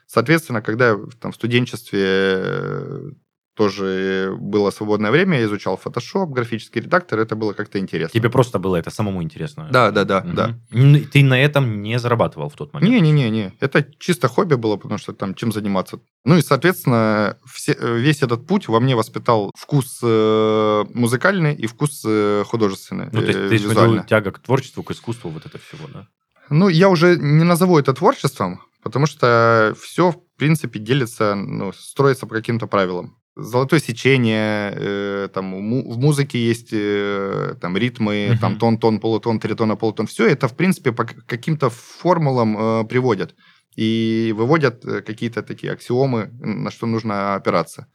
Соответственно, 0.07 0.61
когда 0.61 0.89
я 0.89 0.99
там, 1.19 1.31
в 1.31 1.35
студенчестве 1.35 2.01
э, 2.03 3.11
тоже 3.55 4.33
было 4.39 4.71
свободное 4.71 5.11
время, 5.11 5.39
я 5.39 5.45
изучал 5.45 5.77
фотошоп, 5.77 6.29
графический 6.31 6.81
редактор, 6.81 7.19
это 7.19 7.35
было 7.35 7.53
как-то 7.53 7.79
интересно. 7.79 8.19
Тебе 8.19 8.29
просто 8.29 8.59
было 8.59 8.75
это 8.77 8.89
самому 8.89 9.21
интересно. 9.21 9.67
Да, 9.71 9.91
да, 9.91 10.03
да, 10.05 10.21
Мгм. 10.21 10.35
да. 10.35 10.59
Н- 10.71 11.05
Ты 11.05 11.23
на 11.23 11.39
этом 11.39 11.81
не 11.81 11.99
зарабатывал 11.99 12.49
в 12.49 12.55
тот 12.55 12.73
момент? 12.73 12.91
Не-не-не, 12.91 13.53
это 13.59 13.85
чисто 13.99 14.27
хобби 14.27 14.55
было, 14.55 14.77
потому 14.77 14.97
что 14.97 15.13
там 15.13 15.35
чем 15.35 15.51
заниматься. 15.51 15.99
Ну 16.25 16.37
и, 16.37 16.41
соответственно, 16.41 17.37
все, 17.45 17.73
э, 17.79 17.97
весь 17.99 18.23
этот 18.23 18.47
путь 18.47 18.67
во 18.67 18.79
мне 18.79 18.95
воспитал 18.95 19.51
вкус 19.55 19.99
э, 20.03 20.85
музыкальный 20.93 21.53
и 21.53 21.67
вкус 21.67 22.03
э, 22.05 22.43
художественный, 22.45 23.09
Ну, 23.11 23.21
то 23.21 23.27
есть 23.27 23.39
э, 23.39 23.49
ты 23.49 23.59
смотрел 23.59 24.03
тяга 24.05 24.31
к 24.31 24.39
творчеству, 24.39 24.83
к 24.83 24.91
искусству, 24.91 25.29
вот 25.29 25.45
это 25.45 25.57
всего, 25.59 25.87
да? 25.93 26.07
Ну, 26.49 26.69
я 26.69 26.89
уже 26.89 27.17
не 27.17 27.43
назову 27.43 27.77
это 27.79 27.93
творчеством, 27.93 28.61
потому 28.83 29.05
что 29.05 29.73
все, 29.81 30.11
в 30.11 30.17
принципе, 30.37 30.79
делится, 30.79 31.35
ну, 31.35 31.71
строится 31.73 32.25
по 32.27 32.35
каким-то 32.35 32.67
правилам. 32.67 33.17
Золотое 33.35 33.79
сечение, 33.79 34.73
э, 34.75 35.29
там, 35.33 35.55
в 35.55 35.97
музыке 35.97 36.37
есть 36.37 36.69
э, 36.71 37.55
там 37.59 37.75
ритмы, 37.77 38.27
Мгм. 38.31 38.39
там 38.39 38.57
тон, 38.59 38.77
тон, 38.77 38.99
полутон, 38.99 39.39
тритона, 39.39 39.75
полутон. 39.75 40.05
Все 40.05 40.27
это, 40.27 40.47
в 40.47 40.55
принципе, 40.55 40.91
по 40.91 41.05
каким-то 41.05 41.69
формулам 41.69 42.57
э, 42.57 42.83
приводят 42.83 43.35
и 43.75 44.33
выводят 44.37 44.85
э, 44.85 45.01
какие-то 45.01 45.41
такие 45.41 45.73
аксиомы, 45.73 46.29
на 46.39 46.69
что 46.69 46.85
нужно 46.85 47.33
опираться. 47.35 47.87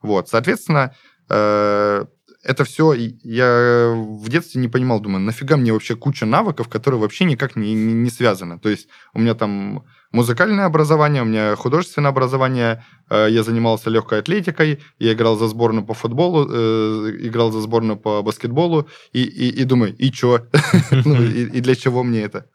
Вот, 0.00 0.28
соответственно, 0.30 0.94
э, 1.28 2.06
это 2.42 2.64
все 2.64 2.92
я 2.92 3.92
в 3.96 4.28
детстве 4.28 4.60
не 4.60 4.68
понимал, 4.68 5.00
думаю, 5.00 5.20
нафига 5.20 5.56
мне 5.56 5.72
вообще 5.72 5.96
куча 5.96 6.24
навыков, 6.24 6.68
которые 6.68 7.00
вообще 7.00 7.24
никак 7.24 7.56
не, 7.56 7.74
не, 7.74 7.92
не 7.92 8.10
связаны. 8.10 8.58
То 8.58 8.68
есть 8.68 8.88
у 9.12 9.20
меня 9.20 9.34
там 9.34 9.84
музыкальное 10.12 10.64
образование, 10.64 11.22
у 11.22 11.24
меня 11.24 11.56
художественное 11.56 12.10
образование, 12.10 12.84
э, 13.10 13.26
я 13.30 13.42
занимался 13.42 13.90
легкой 13.90 14.20
атлетикой, 14.20 14.80
я 14.98 15.12
играл 15.12 15.36
за 15.36 15.48
сборную 15.48 15.84
по 15.84 15.94
футболу, 15.94 16.48
э, 16.48 17.16
играл 17.20 17.50
за 17.50 17.60
сборную 17.60 17.98
по 17.98 18.22
баскетболу, 18.22 18.88
и, 19.12 19.22
и, 19.22 19.48
и 19.60 19.64
думаю, 19.64 19.94
и 19.96 20.10
чё? 20.10 20.46
Ну, 21.04 21.22
и, 21.22 21.60
для 21.60 21.74
чего 21.74 22.04
мне 22.04 22.22
это? 22.22 22.48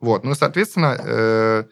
Вот, 0.00 0.24
ну, 0.24 0.34
соответственно, 0.34 0.96
э, 0.98 1.64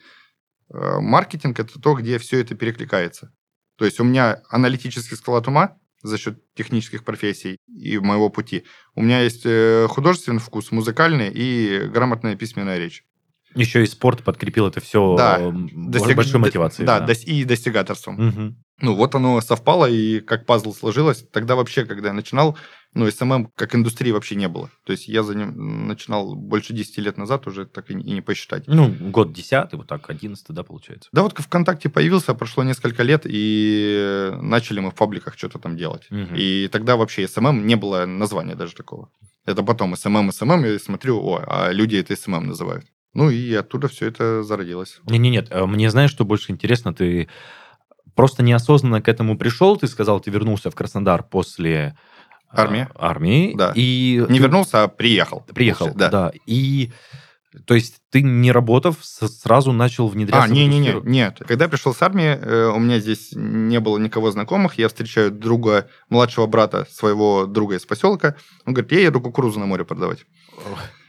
э, 0.74 1.00
маркетинг– 1.00 1.58
это 1.60 1.80
то, 1.80 1.94
где 1.94 2.18
все 2.18 2.40
это 2.40 2.54
перекликается. 2.54 3.32
То 3.78 3.84
есть 3.84 4.00
у 4.00 4.04
меня 4.04 4.42
аналитический 4.50 5.16
склад 5.16 5.48
ума 5.48 5.76
за 6.06 6.18
счет 6.18 6.38
технических 6.54 7.04
профессий 7.04 7.58
и 7.68 7.98
моего 7.98 8.28
пути. 8.30 8.64
У 8.94 9.02
меня 9.02 9.20
есть 9.22 9.42
э, 9.44 9.86
художественный 9.88 10.40
вкус, 10.40 10.70
музыкальный 10.72 11.30
и 11.32 11.88
грамотная 11.88 12.36
письменная 12.36 12.78
речь. 12.78 13.04
Еще 13.54 13.82
и 13.82 13.86
спорт 13.86 14.22
подкрепил 14.22 14.66
это 14.66 14.80
все 14.80 15.16
Да. 15.16 15.50
достиг... 15.72 16.16
большой 16.16 16.40
мотивацией. 16.40 16.86
Да, 16.86 17.04
дос- 17.06 17.24
и 17.24 17.44
достигаторством. 17.44 18.14
Мгм. 18.16 18.56
Ну, 18.82 18.94
вот 18.94 19.14
оно 19.14 19.40
совпало, 19.40 19.86
и 19.86 20.20
как 20.20 20.44
пазл 20.44 20.74
сложилось. 20.74 21.24
Тогда 21.32 21.56
вообще, 21.56 21.86
когда 21.86 22.08
я 22.08 22.12
начинал, 22.12 22.58
ну, 22.94 23.10
SMM 23.10 23.50
как 23.54 23.74
индустрии 23.74 24.10
вообще 24.10 24.36
не 24.36 24.48
было. 24.48 24.70
То 24.84 24.92
есть 24.92 25.06
я 25.08 25.22
за 25.22 25.34
ним 25.34 25.86
начинал 25.86 26.34
больше 26.34 26.72
10 26.72 26.98
лет 26.98 27.18
назад, 27.18 27.46
уже 27.46 27.66
так 27.66 27.90
и 27.90 27.94
не, 27.94 28.20
посчитать. 28.22 28.64
Ну, 28.66 28.88
год 28.88 29.32
десятый, 29.32 29.76
вот 29.78 29.86
так, 29.86 30.08
одиннадцатый, 30.08 30.54
да, 30.54 30.62
получается? 30.62 31.10
Да 31.12 31.22
вот 31.22 31.38
ВКонтакте 31.38 31.88
появился, 31.88 32.34
прошло 32.34 32.62
несколько 32.64 33.02
лет, 33.02 33.22
и 33.24 34.32
начали 34.40 34.80
мы 34.80 34.90
в 34.90 34.94
пабликах 34.94 35.36
что-то 35.36 35.58
там 35.58 35.76
делать. 35.76 36.06
Мгм. 36.10 36.34
И 36.34 36.68
тогда 36.72 36.96
вообще 36.96 37.28
SMM 37.28 37.66
не 37.66 37.76
было 37.76 38.06
названия 38.06 38.54
даже 38.54 38.74
такого. 38.74 39.10
Это 39.44 39.62
потом 39.62 39.94
SMM, 39.94 40.32
SMM, 40.32 40.64
я 40.64 40.78
смотрю, 40.78 41.20
о, 41.20 41.42
а 41.46 41.70
люди 41.70 41.96
это 41.96 42.16
SMM 42.16 42.48
называют. 42.48 42.86
Ну 43.14 43.30
и 43.30 43.54
оттуда 43.54 43.88
все 43.88 44.06
это 44.06 44.42
зародилось. 44.42 45.00
Не-не, 45.08 45.30
нет, 45.30 45.48
э, 45.50 45.64
мне 45.64 45.90
знаешь, 45.90 46.10
что 46.10 46.24
больше 46.24 46.52
интересно, 46.52 46.92
ты 46.92 47.28
просто 48.14 48.42
неосознанно 48.42 49.00
к 49.00 49.08
этому 49.08 49.38
пришел, 49.38 49.76
ты 49.76 49.86
сказал, 49.86 50.20
ты 50.20 50.30
вернулся 50.30 50.70
в 50.70 50.74
Краснодар 50.74 51.22
после 51.22 51.96
Армии. 52.62 52.88
армии, 52.94 53.54
Да. 53.56 53.72
и 53.74 54.24
Не 54.28 54.38
вернулся, 54.38 54.84
а 54.84 54.88
приехал. 54.88 55.44
приехал, 55.54 55.90
Да. 55.94 56.08
да. 56.10 56.32
и 56.46 56.90
то 57.64 57.74
есть 57.74 57.96
ты 58.10 58.20
не 58.20 58.52
работав 58.52 58.98
сразу 59.02 59.72
начал 59.72 60.08
внедряться 60.08 60.44
А, 60.44 60.46
в 60.46 60.50
эту 60.50 60.54
не-не-не, 60.60 60.84
сферу? 60.88 61.02
нет. 61.04 61.38
Когда 61.48 61.64
я 61.64 61.68
пришел 61.70 61.94
с 61.94 62.02
армии, 62.02 62.38
э, 62.38 62.66
у 62.74 62.78
меня 62.78 62.98
здесь 62.98 63.30
не 63.34 63.80
было 63.80 63.96
никого 63.96 64.30
знакомых. 64.30 64.76
Я 64.78 64.88
встречаю 64.88 65.30
друга, 65.30 65.88
младшего 66.10 66.46
брата 66.46 66.86
своего 66.90 67.46
друга 67.46 67.76
из 67.76 67.86
поселка. 67.86 68.36
Он 68.66 68.74
говорит, 68.74 68.92
я 68.92 69.00
еду 69.00 69.22
кукурузу 69.22 69.58
на 69.58 69.64
море 69.64 69.86
продавать. 69.86 70.26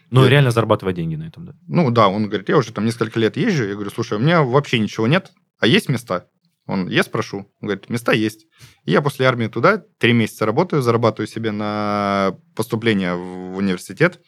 Ну, 0.10 0.24
Я- 0.24 0.30
реально 0.30 0.51
зарабатывать 0.51 0.96
деньги 0.96 1.16
на 1.16 1.24
этом, 1.27 1.48
да. 1.48 1.54
Ну 1.68 1.92
да, 1.92 2.08
он 2.08 2.27
говорит, 2.27 2.48
я 2.48 2.56
уже 2.58 2.72
там 2.72 2.86
несколько 2.86 3.20
лет 3.20 3.36
езжу. 3.36 3.66
Я 3.66 3.74
говорю, 3.74 3.89
слушай, 3.89 4.18
у 4.18 4.22
меня 4.22 4.42
вообще 4.42 4.80
ничего 4.80 5.06
нет, 5.06 5.32
а 5.60 5.68
есть 5.68 5.89
места? 5.89 6.27
Он, 6.68 6.88
я 6.88 7.04
спрошу. 7.04 7.50
Он 7.62 7.68
говорит, 7.68 7.90
места 7.90 8.12
есть. 8.12 8.46
И 8.86 8.92
я 8.92 9.02
после 9.02 9.26
армии 9.26 9.48
туда 9.48 9.84
три 10.00 10.14
месяца 10.14 10.46
работаю, 10.46 10.82
зарабатываю 10.82 11.28
себе 11.28 11.52
на 11.52 12.36
поступление 12.56 13.16
в 13.16 13.58
университет, 13.58 14.20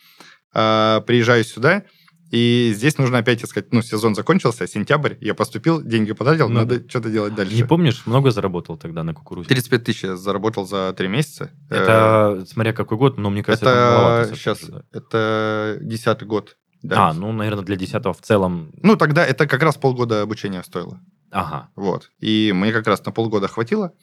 а, 0.53 1.01
приезжаю 1.01 1.43
сюда, 1.43 1.83
и 2.31 2.71
здесь 2.75 2.97
нужно 2.97 3.17
опять 3.17 3.43
искать, 3.43 3.73
ну, 3.73 3.81
сезон 3.81 4.13
закончился, 4.13 4.67
сентябрь, 4.67 5.15
я 5.19 5.33
поступил, 5.33 5.81
деньги 5.81 6.13
потратил, 6.13 6.47
Ну 6.47 6.55
надо 6.59 6.87
что-то 6.87 7.09
делать 7.09 7.33
дальше. 7.33 7.55
Не 7.55 7.63
помнишь, 7.63 8.03
много 8.05 8.29
заработал 8.31 8.77
тогда 8.77 9.03
на 9.03 9.13
кукурузе? 9.13 9.49
35 9.49 9.83
тысяч 9.83 10.03
я 10.03 10.15
заработал 10.15 10.67
за 10.67 10.93
три 10.95 11.07
месяца. 11.07 11.51
Это, 11.69 12.45
смотря 12.47 12.73
какой 12.73 12.97
год, 12.97 13.17
но 13.17 13.29
мне 13.29 13.41
Э, 13.41 13.43
кажется, 13.43 13.69
это, 13.69 14.23
это 14.27 14.35
сейчас, 14.35 14.63
да. 14.63 14.83
это 14.91 15.77
десятый 15.81 16.27
год. 16.27 16.55
Да. 16.83 17.09
А, 17.09 17.13
ну, 17.13 17.31
наверное, 17.31 17.63
для 17.65 17.75
десятого 17.75 18.13
в 18.13 18.21
целом... 18.21 18.71
Ну, 18.81 18.95
тогда 18.95 19.25
это 19.25 19.47
как 19.47 19.61
раз 19.63 19.75
полгода 19.75 20.21
обучения 20.21 20.63
стоило. 20.63 21.01
Ага. 21.31 21.69
Вот. 21.75 22.11
И 22.19 22.51
мне 22.53 22.71
как 22.71 22.87
раз 22.87 23.05
на 23.05 23.11
полгода 23.11 23.47
хватило. 23.47 23.93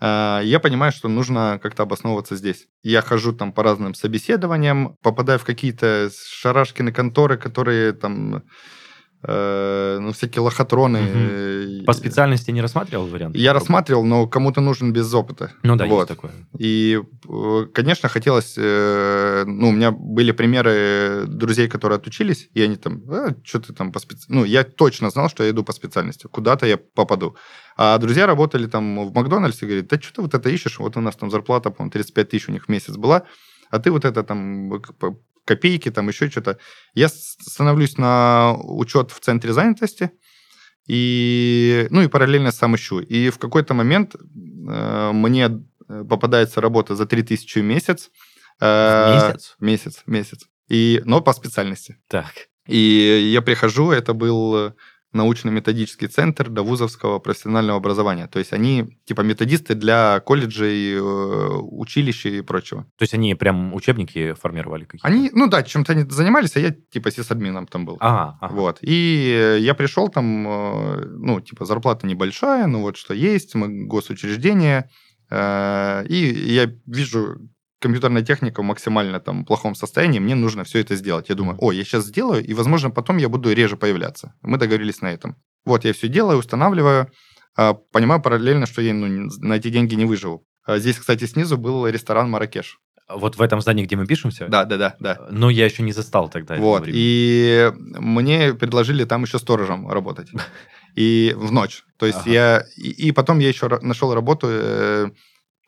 А, 0.00 0.40
Я 0.42 0.60
понимаю, 0.60 0.92
что 0.92 1.08
нужно 1.08 1.60
как-то 1.62 1.84
обосновываться 1.84 2.36
здесь. 2.36 2.68
Я 2.82 3.02
хожу 3.02 3.32
там 3.32 3.52
по 3.52 3.62
разным 3.62 3.94
собеседованиям, 3.94 4.96
попадаю 5.02 5.38
в 5.38 5.44
какие-то 5.44 6.10
шарашкины 6.28 6.92
конторы, 6.92 7.38
которые 7.38 7.92
там, 7.92 8.44
э, 9.22 9.98
ну, 10.00 10.12
всякие 10.12 10.42
лохотроны. 10.42 10.98
Э, 10.98 11.82
По 11.86 11.92
специальности 11.92 12.50
не 12.50 12.62
рассматривал 12.62 13.06
вариант? 13.06 13.36
Я 13.36 13.52
рассматривал, 13.52 14.04
но 14.04 14.26
кому-то 14.26 14.60
нужен 14.60 14.92
без 14.92 15.12
опыта. 15.14 15.52
Ну 15.62 15.76
да, 15.76 15.86
Вот. 15.86 15.96
есть 15.98 16.08
такое. 16.08 16.32
И, 16.58 17.00
э, 17.28 17.66
конечно, 17.74 18.08
хотелось... 18.08 18.54
э, 18.56 19.44
Ну, 19.46 19.68
у 19.68 19.72
меня 19.72 19.90
были 19.90 20.32
примеры 20.32 21.24
друзей, 21.26 21.68
которые 21.68 21.96
отучились, 21.96 22.48
и 22.54 22.62
они 22.62 22.76
там, 22.76 23.02
что 23.44 23.60
ты 23.60 23.72
там 23.72 23.92
по 23.92 23.98
специ... 24.00 24.24
Ну, 24.28 24.44
я 24.44 24.64
точно 24.64 25.10
знал, 25.10 25.28
что 25.28 25.44
я 25.44 25.50
иду 25.50 25.64
по 25.64 25.72
специальности, 25.72 26.26
куда-то 26.26 26.66
я 26.66 26.76
попаду. 26.76 27.36
А 27.76 27.98
друзья 27.98 28.26
работали 28.26 28.66
там 28.66 29.06
в 29.08 29.12
Макдональдсе, 29.14 29.66
говорят, 29.66 29.88
да 29.88 29.98
что 30.00 30.14
ты 30.14 30.22
вот 30.22 30.34
это 30.34 30.48
ищешь? 30.50 30.78
Вот 30.78 30.96
у 30.96 31.00
нас 31.00 31.16
там 31.16 31.30
зарплата, 31.30 31.70
по-моему, 31.70 31.90
35 31.92 32.28
тысяч 32.28 32.48
у 32.48 32.52
них 32.52 32.66
в 32.66 32.68
месяц 32.68 32.96
была, 32.96 33.22
а 33.70 33.78
ты 33.78 33.90
вот 33.90 34.04
это 34.04 34.22
там 34.22 34.82
копейки, 35.44 35.90
там 35.90 36.08
еще 36.08 36.30
что-то. 36.30 36.58
Я 36.94 37.08
становлюсь 37.08 37.98
на 37.98 38.54
учет 38.54 39.10
в 39.10 39.20
центре 39.20 39.52
занятости, 39.52 40.10
и, 40.86 41.86
ну, 41.90 42.02
и 42.02 42.08
параллельно 42.08 42.52
сам 42.52 42.74
ищу. 42.74 43.00
И 43.00 43.30
в 43.30 43.38
какой-то 43.38 43.74
момент 43.74 44.14
э, 44.16 45.10
мне 45.12 45.50
э, 45.88 46.04
попадается 46.08 46.60
работа 46.60 46.96
за 46.96 47.06
3000 47.06 47.58
в 47.58 47.62
месяц. 47.62 48.10
Э, 48.60 49.14
Месяц? 49.14 49.56
Месяц, 49.60 50.02
месяц. 50.06 50.48
И, 50.68 51.00
но 51.04 51.20
по 51.20 51.32
специальности. 51.32 51.98
Так. 52.08 52.32
И 52.66 53.30
я 53.32 53.42
прихожу, 53.42 53.90
это 53.90 54.14
был 54.14 54.74
научно-методический 55.12 56.08
центр 56.08 56.48
до 56.48 56.62
вузовского 56.62 57.18
профессионального 57.18 57.78
образования. 57.78 58.28
То 58.28 58.38
есть 58.38 58.52
они 58.52 58.98
типа 59.04 59.22
методисты 59.22 59.74
для 59.74 60.20
колледжей, 60.20 60.94
э, 60.94 61.00
училищ 61.00 62.26
и 62.26 62.40
прочего. 62.42 62.82
То 62.96 63.02
есть 63.02 63.14
они 63.14 63.34
прям 63.34 63.74
учебники 63.74 64.34
формировали 64.34 64.84
какие-то? 64.84 65.06
Они, 65.06 65.30
ну 65.32 65.48
да, 65.48 65.62
чем-то 65.62 65.92
они 65.92 66.04
занимались, 66.08 66.56
а 66.56 66.60
я 66.60 66.70
типа 66.70 67.10
сисадмином 67.10 67.66
там 67.66 67.84
был. 67.84 67.96
Ага, 68.00 68.38
ага. 68.40 68.54
Вот. 68.54 68.78
И 68.82 69.58
я 69.60 69.74
пришел 69.74 70.08
там, 70.08 70.46
э, 70.46 71.04
ну, 71.06 71.40
типа, 71.40 71.64
зарплата 71.64 72.06
небольшая, 72.06 72.66
ну, 72.66 72.82
вот 72.82 72.96
что 72.96 73.14
есть, 73.14 73.54
мы 73.54 73.86
госучреждение, 73.86 74.90
э, 75.30 76.06
и 76.08 76.52
я 76.54 76.72
вижу 76.86 77.38
компьютерная 77.80 78.22
техника 78.22 78.62
в 78.62 78.64
максимально 78.64 79.20
там 79.20 79.44
плохом 79.44 79.74
состоянии, 79.74 80.20
мне 80.20 80.34
нужно 80.34 80.64
все 80.64 80.78
это 80.78 80.94
сделать. 80.96 81.28
Я 81.28 81.34
думаю, 81.34 81.56
о, 81.60 81.72
я 81.72 81.82
сейчас 81.84 82.04
сделаю, 82.04 82.44
и, 82.44 82.54
возможно, 82.54 82.90
потом 82.90 83.16
я 83.16 83.28
буду 83.28 83.52
реже 83.52 83.76
появляться. 83.76 84.34
Мы 84.42 84.58
договорились 84.58 85.00
на 85.00 85.08
этом. 85.08 85.36
Вот, 85.64 85.84
я 85.84 85.92
все 85.92 86.08
делаю, 86.08 86.38
устанавливаю, 86.38 87.10
а, 87.56 87.74
понимаю 87.74 88.22
параллельно, 88.22 88.66
что 88.66 88.82
я 88.82 88.94
ну, 88.94 89.28
на 89.40 89.54
эти 89.54 89.70
деньги 89.70 89.94
не 89.94 90.04
выживу. 90.04 90.46
А 90.64 90.78
Здесь, 90.78 90.98
кстати, 90.98 91.24
снизу 91.24 91.56
был 91.58 91.86
ресторан 91.86 92.30
«Маракеш». 92.30 92.78
Вот 93.12 93.36
в 93.36 93.42
этом 93.42 93.60
здании, 93.60 93.84
где 93.84 93.96
мы 93.96 94.06
пишемся? 94.06 94.46
Да, 94.48 94.64
да, 94.64 94.76
да, 94.76 94.96
да. 95.00 95.26
Но 95.30 95.50
я 95.50 95.64
еще 95.64 95.82
не 95.82 95.92
застал 95.92 96.28
тогда 96.28 96.56
Вот, 96.56 96.84
и 96.86 97.72
мне 97.76 98.54
предложили 98.54 99.04
там 99.04 99.22
еще 99.22 99.38
сторожем 99.38 99.88
работать. 99.90 100.28
И 100.96 101.34
в 101.36 101.52
ночь. 101.52 101.84
То 101.98 102.06
есть 102.06 102.20
Ага. 102.22 102.30
я... 102.30 102.64
И, 102.76 102.90
и 102.90 103.12
потом 103.12 103.38
я 103.38 103.48
еще 103.48 103.68
нашел 103.80 104.12
работу 104.12 104.48
э, 104.50 105.10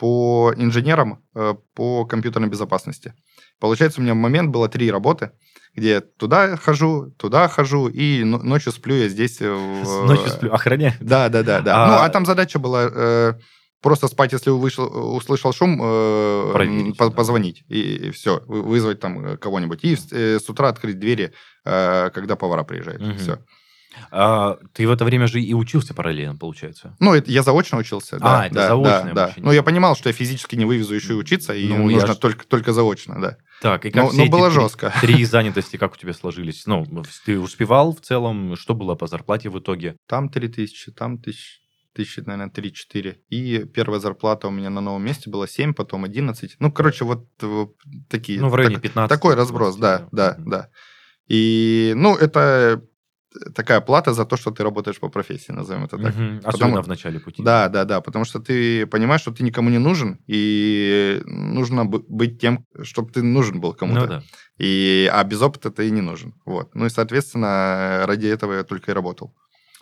по 0.03 0.53
инженерам 0.57 1.23
э, 1.37 1.55
по 1.75 2.05
компьютерной 2.07 2.49
безопасности. 2.49 3.15
Получается, 3.61 4.01
у 4.01 4.03
меня 4.03 4.15
в 4.15 4.17
момент 4.17 4.51
было 4.51 4.69
три 4.69 4.91
работы, 4.91 5.31
где 5.77 5.91
я 5.91 6.01
туда 6.01 6.57
хожу, 6.57 7.13
туда 7.17 7.47
хожу, 7.47 7.87
и 7.89 8.25
но- 8.25 8.39
ночью 8.43 8.73
сплю 8.73 8.97
я 8.97 9.09
здесь. 9.09 9.41
э, 9.41 9.49
в- 9.49 10.05
Ночью 10.09 10.29
сплю, 10.31 10.53
охраняю. 10.53 10.95
Да, 11.01 11.29
да, 11.29 11.45
да, 11.45 11.61
да. 11.61 11.85
А- 11.85 11.87
Ну, 11.89 11.95
а 12.05 12.09
там 12.09 12.27
задача 12.27 12.59
была 12.59 12.91
э, 12.93 13.35
просто 13.81 14.09
спать, 14.09 14.33
если 14.33 14.51
вышел, 14.51 14.87
услышал 15.15 15.53
шум, 15.53 15.81
э, 15.81 16.51
Проверить, 16.53 16.97
по- 16.99 17.09
да. 17.09 17.15
позвонить, 17.15 17.63
и, 17.69 18.11
все, 18.11 18.43
вызвать 18.49 18.99
там 18.99 19.37
кого-нибудь. 19.39 19.85
И 19.85 19.97
э, 20.11 20.41
с 20.41 20.51
утра 20.51 20.69
открыть 20.69 20.99
двери, 20.99 21.33
э, 21.65 22.11
когда 22.11 22.35
повара 22.35 22.65
приезжают. 22.65 23.01
Мгм. 23.03 23.19
Все. 23.19 23.39
А, 24.11 24.59
ты 24.73 24.87
в 24.87 24.91
это 24.91 25.05
время 25.05 25.27
же 25.27 25.41
и 25.41 25.55
учился 25.55 25.95
параллельно, 25.95 26.37
получается. 26.37 26.97
Ну, 27.01 27.15
это 27.15 27.31
я 27.31 27.43
заочно 27.43 27.79
учился. 27.79 28.19
да, 28.19 28.41
А, 28.43 28.47
это 28.47 28.55
да, 28.55 28.69
заочное 28.69 29.15
да, 29.15 29.27
да. 29.29 29.35
Ну, 29.37 29.53
я 29.53 29.63
понимал, 29.63 29.97
что 29.97 30.09
я 30.09 30.13
физически 30.13 30.57
не 30.57 30.65
вывезу 30.65 30.95
еще 30.95 31.13
и 31.15 31.17
учиться, 31.17 31.55
и 31.55 31.69
Ну, 31.69 31.89
я 31.91 31.97
нужно 31.99 32.15
ж- 32.15 32.17
только, 32.19 32.47
только 32.47 32.73
заочно, 32.73 33.21
да. 33.21 33.37
Так, 33.61 33.85
и 33.87 33.91
как 33.91 34.03
Но, 34.05 34.09
все 34.09 34.19
но 34.19 34.23
эти 34.25 34.31
было 34.31 34.51
три- 34.51 34.61
жестко. 34.61 34.93
Три 35.01 35.25
занятости, 35.25 35.77
как 35.77 35.95
у 35.95 35.97
тебя 35.97 36.13
сложились? 36.13 36.67
Ну, 36.67 36.87
ты 37.25 37.39
успевал 37.39 37.95
в 37.95 38.01
целом? 38.01 38.57
Что 38.57 38.75
было 38.75 38.95
по 38.95 39.07
зарплате 39.07 39.51
в 39.51 39.59
итоге? 39.59 39.97
Там 40.09 40.29
3000, 40.31 40.91
там 40.93 41.19
тысяч, 41.19 41.61
тысячи, 41.95 42.21
наверное, 42.21 42.51
3-4. 42.51 43.17
И 43.29 43.65
первая 43.67 44.01
зарплата 44.01 44.49
у 44.49 44.51
меня 44.51 44.71
на 44.71 44.81
новом 44.81 45.05
месте 45.05 45.31
была 45.31 45.47
7, 45.47 45.75
потом 45.75 46.05
11. 46.05 46.57
Ну, 46.59 46.73
короче, 46.73 47.05
вот 47.05 47.29
э, 47.43 47.67
такие. 48.09 48.41
Ну, 48.41 48.49
в 48.49 48.55
районе 48.55 48.77
так- 48.77 48.83
15. 48.83 49.09
Такой 49.15 49.35
разброс, 49.37 49.77
да, 49.77 50.09
да, 50.11 50.35
Мгм. 50.39 50.51
да. 50.51 50.69
И, 51.29 51.93
ну, 51.95 52.17
это 52.17 52.83
такая 53.55 53.81
плата 53.81 54.13
за 54.13 54.25
то, 54.25 54.37
что 54.37 54.51
ты 54.51 54.63
работаешь 54.63 54.99
по 55.01 55.09
профессии, 55.09 55.53
назовем 55.53 55.85
это 55.85 55.97
так. 55.99 56.07
Потому- 56.15 56.41
Особенно 56.45 56.83
в 56.83 56.89
начале 56.89 57.19
пути. 57.21 57.43
Да, 57.43 57.69
да, 57.69 57.85
да, 57.85 58.01
потому 58.01 58.25
что 58.25 58.39
ты 58.41 58.87
понимаешь, 58.87 59.21
что 59.23 59.31
ты 59.33 59.43
никому 59.45 59.71
не 59.71 59.79
нужен, 59.79 60.19
и 60.27 61.23
нужно 61.27 61.85
бы- 61.85 62.05
быть 62.09 62.41
тем, 62.41 62.65
чтобы 62.83 63.11
ты 63.13 63.23
нужен 63.23 63.61
был 63.61 63.75
кому-то. 63.75 64.01
Ну 64.01 64.07
да. 64.07 64.23
И, 64.59 65.11
а 65.13 65.25
без 65.25 65.41
опыта 65.43 65.71
ты 65.71 65.89
и 65.89 65.91
не 65.91 66.01
нужен. 66.03 66.35
Вот. 66.47 66.75
Ну 66.75 66.87
и, 66.87 66.91
соответственно, 66.91 68.05
ради 68.07 68.27
этого 68.27 68.53
я 68.55 68.63
только 68.65 68.91
и 68.91 68.95
работал. 68.95 69.35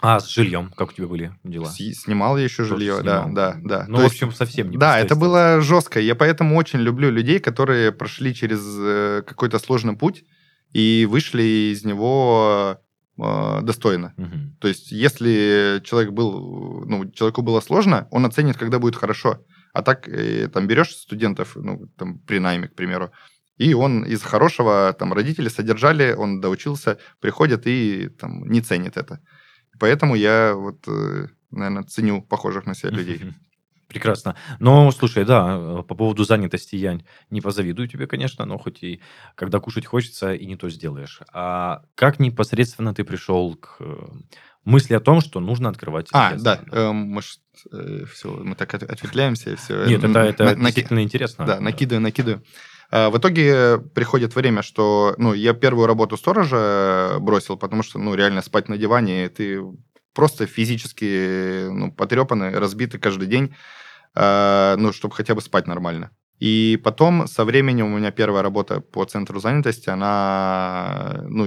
А 0.03 0.19
с 0.19 0.29
жильем, 0.29 0.73
как 0.77 0.91
у 0.91 0.93
тебя 0.95 1.09
были 1.09 1.33
дела? 1.45 1.67
С- 1.67 1.77
Снимал 2.03 2.39
я 2.39 2.45
еще 2.45 2.63
Тоже 2.63 2.77
жилье, 2.77 2.97
снимал. 3.01 3.33
да, 3.35 3.53
да, 3.55 3.61
да. 3.81 3.85
Ну, 3.89 3.97
То 3.97 4.01
в 4.01 4.05
есть- 4.05 4.15
общем, 4.23 4.33
совсем 4.33 4.71
не 4.71 4.79
да, 4.79 4.99
это 4.99 5.15
было 5.15 5.61
жестко. 5.61 6.01
Я 6.01 6.15
поэтому 6.15 6.57
очень 6.57 6.79
люблю 6.79 7.11
людей, 7.11 7.39
которые 7.39 7.93
прошли 7.93 8.35
через 8.35 8.61
э, 8.79 9.23
какой-то 9.27 9.59
сложный 9.59 9.95
путь 9.97 10.25
и 10.73 11.07
вышли 11.11 11.73
из 11.75 11.85
него 11.85 12.79
э, 13.23 13.63
достойно. 13.63 14.15
Мгм. 14.17 14.57
То 14.61 14.69
есть, 14.69 14.93
если 14.93 15.81
человек 15.85 16.13
был, 16.13 16.85
ну, 16.87 17.11
человеку 17.11 17.43
было 17.43 17.61
сложно, 17.61 18.07
он 18.11 18.25
оценит, 18.27 18.57
когда 18.57 18.79
будет 18.79 18.97
хорошо. 18.97 19.45
А 19.73 19.83
так, 19.83 20.09
э, 20.09 20.49
там, 20.49 20.67
берешь 20.67 20.97
студентов, 20.97 21.57
ну, 21.57 21.87
там, 21.97 22.19
при 22.19 22.39
найме, 22.39 22.69
к 22.69 22.75
примеру, 22.75 23.11
И 23.61 23.75
он 23.75 24.05
из 24.05 24.23
хорошего, 24.23 24.93
там, 24.99 25.13
родители 25.13 25.51
содержали, 25.51 26.15
он 26.15 26.41
доучился, 26.41 26.97
приходит 27.21 27.67
и 27.67 28.09
там 28.09 28.51
не 28.51 28.63
ценит 28.63 28.97
это. 28.97 29.19
Поэтому 29.79 30.17
я 30.17 30.55
вот, 30.55 30.89
э, 30.89 31.29
наверное, 31.51 31.83
ценю 31.83 32.23
похожих 32.23 32.67
на 32.67 32.75
себя 32.75 32.91
людей. 32.91 33.21
Прекрасно. 33.91 34.37
Но, 34.61 34.93
слушай, 34.93 35.25
да, 35.25 35.83
по 35.83 35.97
поводу 35.97 36.23
занятости 36.23 36.77
я 36.77 37.01
не 37.29 37.41
позавидую 37.41 37.89
тебе, 37.89 38.07
конечно, 38.07 38.45
но 38.45 38.57
хоть 38.57 38.85
и 38.85 39.01
когда 39.35 39.59
кушать 39.59 39.85
хочется, 39.85 40.33
и 40.33 40.47
не 40.47 40.55
то 40.55 40.71
сделаешь. 40.71 41.21
А 41.33 41.83
как 41.97 42.21
непосредственно 42.21 42.95
ты 42.95 43.03
пришел 43.03 43.57
к 43.57 43.79
э, 43.81 44.07
мысли 44.65 44.95
о 44.95 45.01
том, 45.01 45.21
что 45.21 45.41
нужно 45.41 45.69
открывать 45.69 46.07
А, 46.13 46.37
да, 46.37 46.61
э, 46.71 46.93
мы, 46.93 47.21
э, 47.73 48.05
все, 48.13 48.31
мы 48.31 48.55
так 48.55 48.73
ответвляемся, 48.75 49.51
и 49.51 49.57
все. 49.57 49.85
Нет, 49.87 50.05
это, 50.05 50.21
это 50.21 50.45
на, 50.57 50.67
действительно 50.67 51.03
интересно. 51.03 51.45
Да, 51.45 51.59
накидываю, 51.59 52.01
накидываю. 52.01 52.45
А, 52.93 53.11
в 53.11 53.19
итоге 53.19 53.79
приходит 53.79 54.37
время, 54.37 54.63
что 54.63 55.17
ну, 55.19 55.33
я 55.33 55.53
первую 55.53 55.89
работу 55.89 56.17
сторожа 56.17 57.17
бросил, 57.19 57.57
потому 57.57 57.83
что 57.83 57.99
ну, 57.99 58.15
реально 58.15 58.41
спать 58.41 58.69
на 58.69 58.79
диване, 58.79 59.29
ты 59.31 59.61
просто 60.15 60.47
физически 60.47 61.69
ну, 61.69 61.93
потрепанный, 61.93 62.59
разбитый 62.59 63.01
каждый 63.01 63.29
день. 63.29 63.55
Э, 64.15 64.77
ну, 64.77 64.93
чтобы 64.93 65.15
хотя 65.15 65.35
бы 65.35 65.41
спать 65.41 65.67
нормально. 65.67 66.11
И 66.41 66.81
потом 66.83 67.27
со 67.29 67.45
временем 67.45 67.93
у 67.93 67.99
меня 67.99 68.11
первая 68.11 68.43
работа 68.43 68.81
по 68.81 69.05
центру 69.05 69.41
занятости, 69.41 69.91
она, 69.91 71.23
ну, 71.29 71.47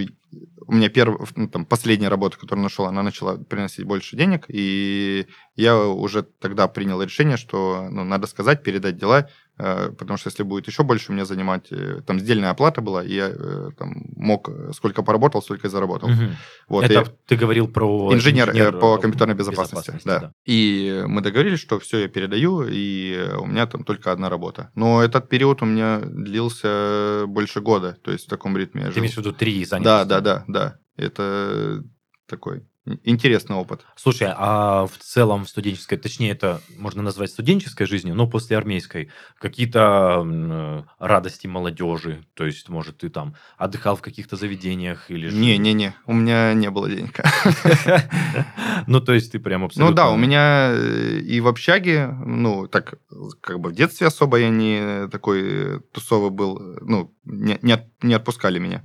у 0.67 0.71
меня 0.71 0.89
первая, 0.89 1.27
ну, 1.35 1.49
там, 1.49 1.65
последняя 1.65 2.09
работа, 2.09 2.37
которую 2.37 2.63
нашел, 2.63 2.85
она 2.85 3.01
начала 3.01 3.37
приносить 3.37 3.85
больше 3.85 4.15
денег, 4.15 4.45
и 4.49 5.25
я 5.55 5.77
уже 5.79 6.21
тогда 6.21 6.67
принял 6.67 7.01
решение, 7.01 7.37
что 7.37 7.87
ну, 7.89 8.03
надо 8.03 8.27
сказать, 8.27 8.61
передать 8.61 8.97
дела, 8.97 9.29
потому 9.57 10.17
что 10.17 10.29
если 10.29 10.43
будет 10.43 10.67
еще 10.67 10.83
больше 10.83 11.11
меня 11.11 11.25
занимать, 11.25 11.71
э, 11.71 12.01
там 12.05 12.19
сдельная 12.19 12.49
оплата 12.49 12.81
была, 12.81 13.03
и 13.03 13.13
я 13.13 13.29
э, 13.29 13.69
там 13.77 14.03
мог 14.15 14.49
сколько 14.73 15.03
поработал, 15.03 15.41
столько 15.41 15.67
и 15.67 15.69
заработал. 15.69 16.09
Угу. 16.09 16.23
Вот, 16.69 16.83
Это 16.85 17.01
и 17.01 17.05
ты 17.27 17.35
говорил 17.35 17.67
про 17.67 18.13
инженер, 18.13 18.49
инженер 18.49 18.79
по 18.79 18.97
компьютерной 18.97 19.35
безопасности, 19.35 19.91
безопасности 19.91 20.07
да. 20.07 20.19
да. 20.19 20.33
И 20.45 21.03
мы 21.05 21.21
договорились, 21.21 21.59
что 21.59 21.79
все 21.79 21.99
я 21.99 22.07
передаю, 22.07 22.65
и 22.67 23.29
у 23.37 23.45
меня 23.45 23.67
там 23.67 23.83
только 23.83 24.11
одна 24.11 24.29
работа. 24.29 24.71
Но 24.75 25.03
этот 25.03 25.29
период 25.29 25.61
у 25.61 25.65
меня 25.65 26.01
длился 26.03 27.25
больше 27.27 27.61
года, 27.61 27.97
то 28.01 28.11
есть 28.11 28.25
в 28.25 28.29
таком 28.29 28.57
ритме 28.57 28.81
я 28.81 28.87
жил. 28.87 28.95
Ты 28.95 28.99
имеешь 29.01 29.15
в 29.15 29.17
виду 29.17 29.33
три 29.33 29.65
занятия? 29.65 29.85
Да, 29.85 30.05
да, 30.05 30.21
да, 30.21 30.45
да. 30.47 30.79
Это 30.97 31.83
такой 32.27 32.63
интересный 33.03 33.55
опыт. 33.55 33.85
Слушай, 33.95 34.29
а 34.35 34.85
в 34.87 34.97
целом 34.97 35.45
в 35.45 35.49
студенческой, 35.49 35.97
точнее, 35.97 36.31
это 36.31 36.61
можно 36.77 37.01
назвать 37.01 37.31
студенческой 37.31 37.85
жизнью, 37.85 38.15
но 38.15 38.27
после 38.27 38.57
армейской, 38.57 39.09
какие-то 39.39 40.85
радости 40.99 41.47
молодежи, 41.47 42.25
то 42.33 42.45
есть, 42.45 42.69
может, 42.69 42.97
ты 42.97 43.09
там 43.09 43.35
отдыхал 43.57 43.95
в 43.95 44.01
каких-то 44.01 44.35
заведениях 44.35 45.09
или. 45.09 45.31
Не-не-не, 45.31 45.95
у 46.05 46.13
меня 46.13 46.53
не 46.53 46.69
было 46.69 46.89
денег. 46.89 47.19
Ну, 48.85 48.99
то 48.99 49.13
есть 49.13 49.31
ты 49.31 49.39
прям 49.39 49.63
абсолютно... 49.63 49.91
Ну 49.91 49.95
да, 49.95 50.09
у 50.09 50.17
меня 50.17 50.71
э, 50.73 51.19
и 51.19 51.39
в 51.39 51.47
общаге, 51.47 52.07
ну, 52.07 52.67
так, 52.67 52.95
как 53.39 53.61
бы 53.61 53.69
в 53.69 53.73
детстве 53.73 54.07
особо 54.07 54.39
я 54.39 54.49
не 54.49 55.07
такой 55.07 55.79
тусовый 55.93 56.31
был, 56.31 56.59
ну, 56.81 57.13
не, 57.23 57.59
не 58.01 58.13
отпускали 58.13 58.59
меня. 58.59 58.81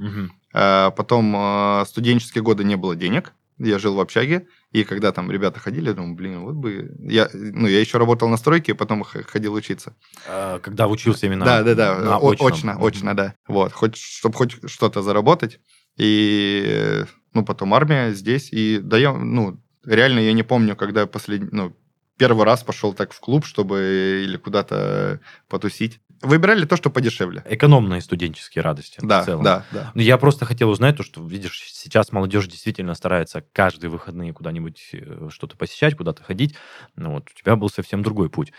А 0.52 0.90
потом 0.92 1.34
а, 1.36 1.84
студенческие 1.86 2.42
годы 2.42 2.64
не 2.64 2.76
было 2.76 2.96
денег, 2.96 3.34
я 3.58 3.78
жил 3.78 3.94
в 3.94 4.00
общаге, 4.00 4.46
и 4.72 4.84
когда 4.84 5.12
там 5.12 5.30
ребята 5.30 5.60
ходили, 5.60 5.88
я 5.88 5.94
думаю, 5.94 6.14
блин, 6.14 6.40
вот 6.40 6.54
бы... 6.54 6.94
Я, 7.00 7.28
ну, 7.32 7.66
я 7.66 7.80
еще 7.80 7.98
работал 7.98 8.28
на 8.28 8.36
стройке, 8.36 8.74
потом 8.74 9.02
ходил 9.02 9.54
учиться. 9.54 9.96
А, 10.28 10.58
когда 10.60 10.86
учился 10.86 11.26
именно? 11.26 11.44
Да, 11.44 11.62
да, 11.62 11.74
да, 11.74 11.98
на 11.98 12.18
очно, 12.18 12.46
очно, 12.46 12.76
очно, 12.78 13.14
да. 13.14 13.34
Вот, 13.46 13.72
хоть, 13.72 13.96
чтобы 13.96 14.34
хоть 14.36 14.70
что-то 14.70 15.02
заработать. 15.02 15.60
И, 15.96 17.04
ну, 17.34 17.44
потом 17.44 17.74
армия 17.74 18.12
здесь, 18.12 18.48
и 18.52 18.78
да 18.78 18.98
я, 18.98 19.12
ну, 19.12 19.60
реально 19.84 20.20
я 20.20 20.32
не 20.32 20.42
помню, 20.44 20.76
когда 20.76 21.06
последний, 21.06 21.48
ну, 21.50 21.76
первый 22.18 22.44
раз 22.44 22.62
пошел 22.62 22.92
так 22.92 23.12
в 23.12 23.20
клуб, 23.20 23.46
чтобы 23.46 24.22
или 24.24 24.36
куда-то 24.36 25.20
потусить. 25.48 26.00
Выбирали 26.20 26.64
то, 26.64 26.76
что 26.76 26.90
подешевле. 26.90 27.44
Экономные 27.48 28.00
студенческие 28.00 28.62
радости. 28.62 28.98
Да, 29.02 29.22
в 29.22 29.24
целом. 29.24 29.44
да, 29.44 29.64
да. 29.70 29.92
Ну, 29.94 30.02
я 30.02 30.18
просто 30.18 30.44
хотел 30.44 30.70
узнать 30.70 30.96
то, 30.96 31.02
что, 31.02 31.24
видишь, 31.24 31.62
сейчас 31.72 32.10
молодежь 32.10 32.48
действительно 32.48 32.94
старается 32.94 33.44
каждые 33.52 33.90
выходные 33.90 34.32
куда-нибудь 34.32 34.90
э, 34.92 35.28
что-то 35.30 35.56
посещать, 35.56 35.96
куда-то 35.96 36.24
ходить. 36.24 36.56
Ну, 36.96 37.12
вот 37.12 37.28
у 37.30 37.38
тебя 37.38 37.54
был 37.54 37.70
совсем 37.70 38.02
другой 38.02 38.30
путь. 38.30 38.52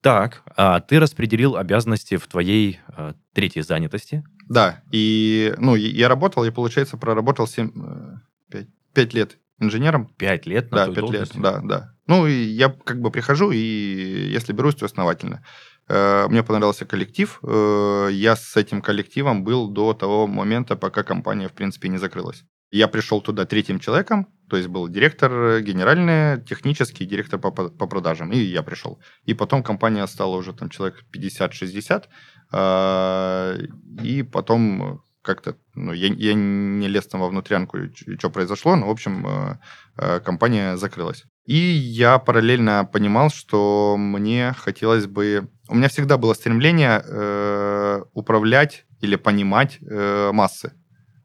Так, 0.00 0.42
а 0.56 0.80
ты 0.80 1.00
распределил 1.00 1.56
обязанности 1.56 2.16
в 2.16 2.26
твоей 2.26 2.80
э, 2.88 3.14
третьей 3.32 3.62
занятости. 3.62 4.24
Да, 4.48 4.82
и 4.90 5.54
ну, 5.58 5.74
я 5.74 6.08
работал, 6.08 6.44
и, 6.44 6.50
получается, 6.50 6.96
проработал 6.96 7.46
7, 7.46 8.18
5, 8.50 8.66
5 8.94 9.14
лет 9.14 9.38
инженером. 9.58 10.08
Пять 10.16 10.46
лет 10.46 10.70
на 10.70 10.86
Да, 10.86 10.92
пять 10.92 11.10
лет, 11.10 11.30
да, 11.36 11.60
да. 11.62 11.94
Ну, 12.06 12.26
и 12.26 12.34
я 12.34 12.68
как 12.68 13.00
бы 13.00 13.10
прихожу, 13.10 13.50
и 13.50 13.58
если 13.58 14.52
берусь, 14.52 14.74
то 14.74 14.84
основательно. 14.84 15.42
Э, 15.88 16.26
мне 16.28 16.42
понравился 16.42 16.84
коллектив. 16.84 17.38
Э, 17.42 18.08
я 18.12 18.36
с 18.36 18.56
этим 18.56 18.82
коллективом 18.82 19.44
был 19.44 19.68
до 19.68 19.94
того 19.94 20.26
момента, 20.26 20.76
пока 20.76 21.02
компания, 21.02 21.48
в 21.48 21.52
принципе, 21.52 21.88
не 21.88 21.98
закрылась. 21.98 22.44
Я 22.70 22.88
пришел 22.88 23.20
туда 23.20 23.44
третьим 23.44 23.78
человеком, 23.78 24.26
то 24.50 24.56
есть 24.56 24.68
был 24.68 24.88
директор 24.88 25.60
генеральный, 25.60 26.42
технический, 26.42 27.06
директор 27.06 27.38
по, 27.38 27.50
по 27.50 27.86
продажам, 27.86 28.32
и 28.32 28.38
я 28.38 28.62
пришел. 28.62 28.98
И 29.24 29.34
потом 29.34 29.62
компания 29.62 30.06
стала 30.08 30.36
уже 30.36 30.52
там 30.52 30.70
человек 30.70 31.04
50-60, 31.12 32.04
э, 32.52 33.58
и 34.02 34.22
потом 34.22 35.02
как-то, 35.24 35.56
ну, 35.74 35.92
я, 35.92 36.08
я 36.08 36.34
не 36.34 36.88
лез 36.88 37.06
там 37.06 37.20
во 37.20 37.28
внутрянку, 37.28 37.78
что 38.18 38.30
произошло, 38.30 38.76
но, 38.76 38.86
в 38.86 38.90
общем, 38.90 39.26
э, 39.26 39.58
э, 39.96 40.20
компания 40.20 40.76
закрылась. 40.76 41.24
И 41.46 41.56
я 41.56 42.18
параллельно 42.18 42.88
понимал, 42.90 43.30
что 43.30 43.96
мне 43.98 44.54
хотелось 44.56 45.06
бы... 45.06 45.48
У 45.68 45.74
меня 45.74 45.88
всегда 45.88 46.18
было 46.18 46.34
стремление 46.34 47.02
э, 47.04 48.02
управлять 48.12 48.84
или 49.00 49.16
понимать 49.16 49.78
э, 49.80 50.30
массы. 50.32 50.72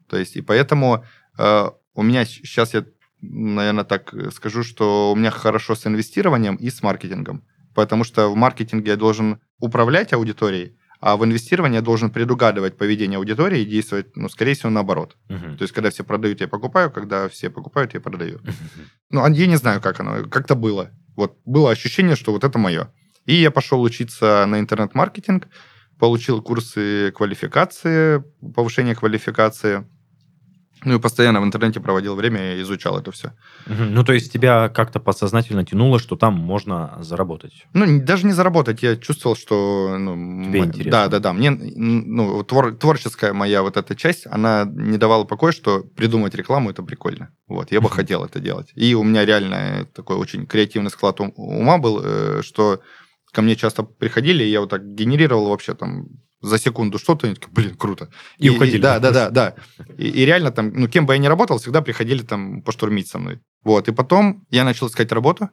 То 0.08 0.18
есть, 0.18 0.36
и 0.38 0.42
поэтому 0.42 1.04
э, 1.38 1.70
у 1.94 2.02
меня 2.02 2.26
сейчас, 2.26 2.74
я, 2.74 2.86
наверное, 3.22 3.84
так 3.84 4.14
скажу, 4.34 4.64
что 4.64 5.12
у 5.12 5.16
меня 5.16 5.32
хорошо 5.32 5.76
с 5.76 5.86
инвестированием 5.86 6.56
и 6.56 6.70
с 6.70 6.82
маркетингом. 6.82 7.44
Потому 7.76 8.04
что 8.04 8.30
в 8.30 8.36
маркетинге 8.36 8.92
я 8.92 8.98
должен 8.98 9.40
управлять 9.60 10.14
аудиторией, 10.14 10.78
а 11.02 11.16
в 11.16 11.24
инвестировании 11.24 11.76
я 11.76 11.82
должен 11.82 12.10
предугадывать 12.10 12.78
поведение 12.78 13.18
аудитории 13.18 13.62
и 13.62 13.66
действовать, 13.66 14.16
ну, 14.16 14.28
скорее 14.28 14.54
всего, 14.54 14.70
наоборот. 14.70 15.16
Uh-huh. 15.30 15.56
То 15.56 15.64
есть, 15.64 15.74
когда 15.74 15.90
все 15.90 16.04
продают, 16.04 16.42
я 16.42 16.48
покупаю, 16.48 16.92
когда 16.92 17.30
все 17.30 17.50
покупают, 17.50 17.94
я 17.94 18.02
продаю. 18.02 18.40
Uh-huh. 18.40 18.86
Ну, 19.12 19.24
а 19.24 19.30
я 19.30 19.48
не 19.48 19.56
знаю, 19.56 19.82
как 19.82 20.00
оно, 20.02 20.28
как-то 20.28 20.56
было. 20.56 20.92
Вот 21.16 21.38
было 21.46 21.72
ощущение, 21.72 22.16
что 22.16 22.34
вот 22.34 22.44
это 22.44 22.60
мое. 22.60 22.92
И 23.26 23.36
я 23.36 23.52
пошел 23.52 23.82
учиться 23.82 24.46
на 24.48 24.60
интернет-маркетинг, 24.60 25.48
получил 25.98 26.42
курсы 26.42 27.12
квалификации, 27.12 28.24
повышения 28.54 28.96
квалификации– 28.96 29.86
ну 30.86 30.96
и 30.96 31.00
постоянно 31.00 31.42
в 31.42 31.44
интернете 31.44 31.80
проводил 31.80 32.16
время 32.16 32.56
и 32.56 32.62
изучал 32.62 32.98
это 32.98 33.12
все. 33.12 33.34
Ну, 33.68 34.04
то 34.04 34.14
есть 34.14 34.32
тебя 34.32 34.70
как-то 34.70 35.00
подсознательно 35.00 35.66
тянуло, 35.66 36.00
что 36.00 36.16
там 36.16 36.36
можно 36.36 36.98
заработать? 37.02 37.66
Ну, 37.74 38.02
даже 38.02 38.26
не 38.26 38.32
заработать. 38.32 38.82
Я 38.82 38.96
чувствовал, 38.96 39.36
что... 39.36 39.98
Ну, 40.00 40.46
Тебе 40.46 40.60
интересно. 40.60 40.92
Да, 40.92 41.08
да, 41.08 41.20
да. 41.20 41.34
Мне 41.34 41.52
ну, 41.52 42.44
твор, 42.44 42.74
творческая 42.76 43.34
моя 43.34 43.62
вот 43.62 43.76
эта 43.76 43.96
часть, 43.96 44.26
она 44.28 44.66
не 44.66 44.98
давала 44.98 45.26
покоя, 45.26 45.52
что 45.52 45.82
придумать 45.82 46.34
рекламу– 46.36 46.70
это 46.72 46.82
прикольно. 46.82 47.30
Вот, 47.48 47.72
я 47.72 47.82
бы 47.82 47.90
хотел 47.90 48.24
это 48.24 48.40
делать. 48.40 48.72
И 48.76 48.96
у 48.96 49.04
меня 49.04 49.26
реально 49.26 49.86
такой 49.94 50.16
очень 50.16 50.46
креативный 50.46 50.92
склад 50.92 51.20
ума 51.20 51.78
был, 51.78 52.02
э, 52.02 52.42
что 52.42 52.80
ко 53.32 53.42
мне 53.42 53.56
часто 53.56 53.84
приходили, 53.84 54.44
и 54.44 54.50
я 54.50 54.62
вот 54.62 54.70
так 54.70 54.96
генерировал 54.96 55.50
вообще 55.50 55.76
там 55.76 56.08
за 56.42 56.58
секунду 56.58 56.98
что-то, 56.98 57.28
они 57.28 57.36
такие, 57.36 57.52
блин, 57.52 57.76
круто. 57.76 58.10
И, 58.38 58.48
и 58.48 58.50
уходили. 58.50 58.78
И, 58.78 58.82
да, 58.82 59.00
да, 59.00 59.12
да, 59.12 59.30
да. 59.30 59.56
И, 59.98 60.08
и 60.08 60.26
реально 60.26 60.52
там, 60.52 60.72
ну, 60.74 60.88
кем 60.88 61.06
бы 61.06 61.14
я 61.14 61.20
ни 61.20 61.28
работал, 61.28 61.58
всегда 61.58 61.82
приходили 61.82 62.24
там 62.24 62.62
поштурмить 62.62 63.08
со 63.08 63.20
мной. 63.20 63.40
Вот, 63.64 63.88
и 63.88 63.92
потом 63.92 64.46
я 64.50 64.64
начал 64.64 64.88
искать 64.88 65.12
работу, 65.12 65.50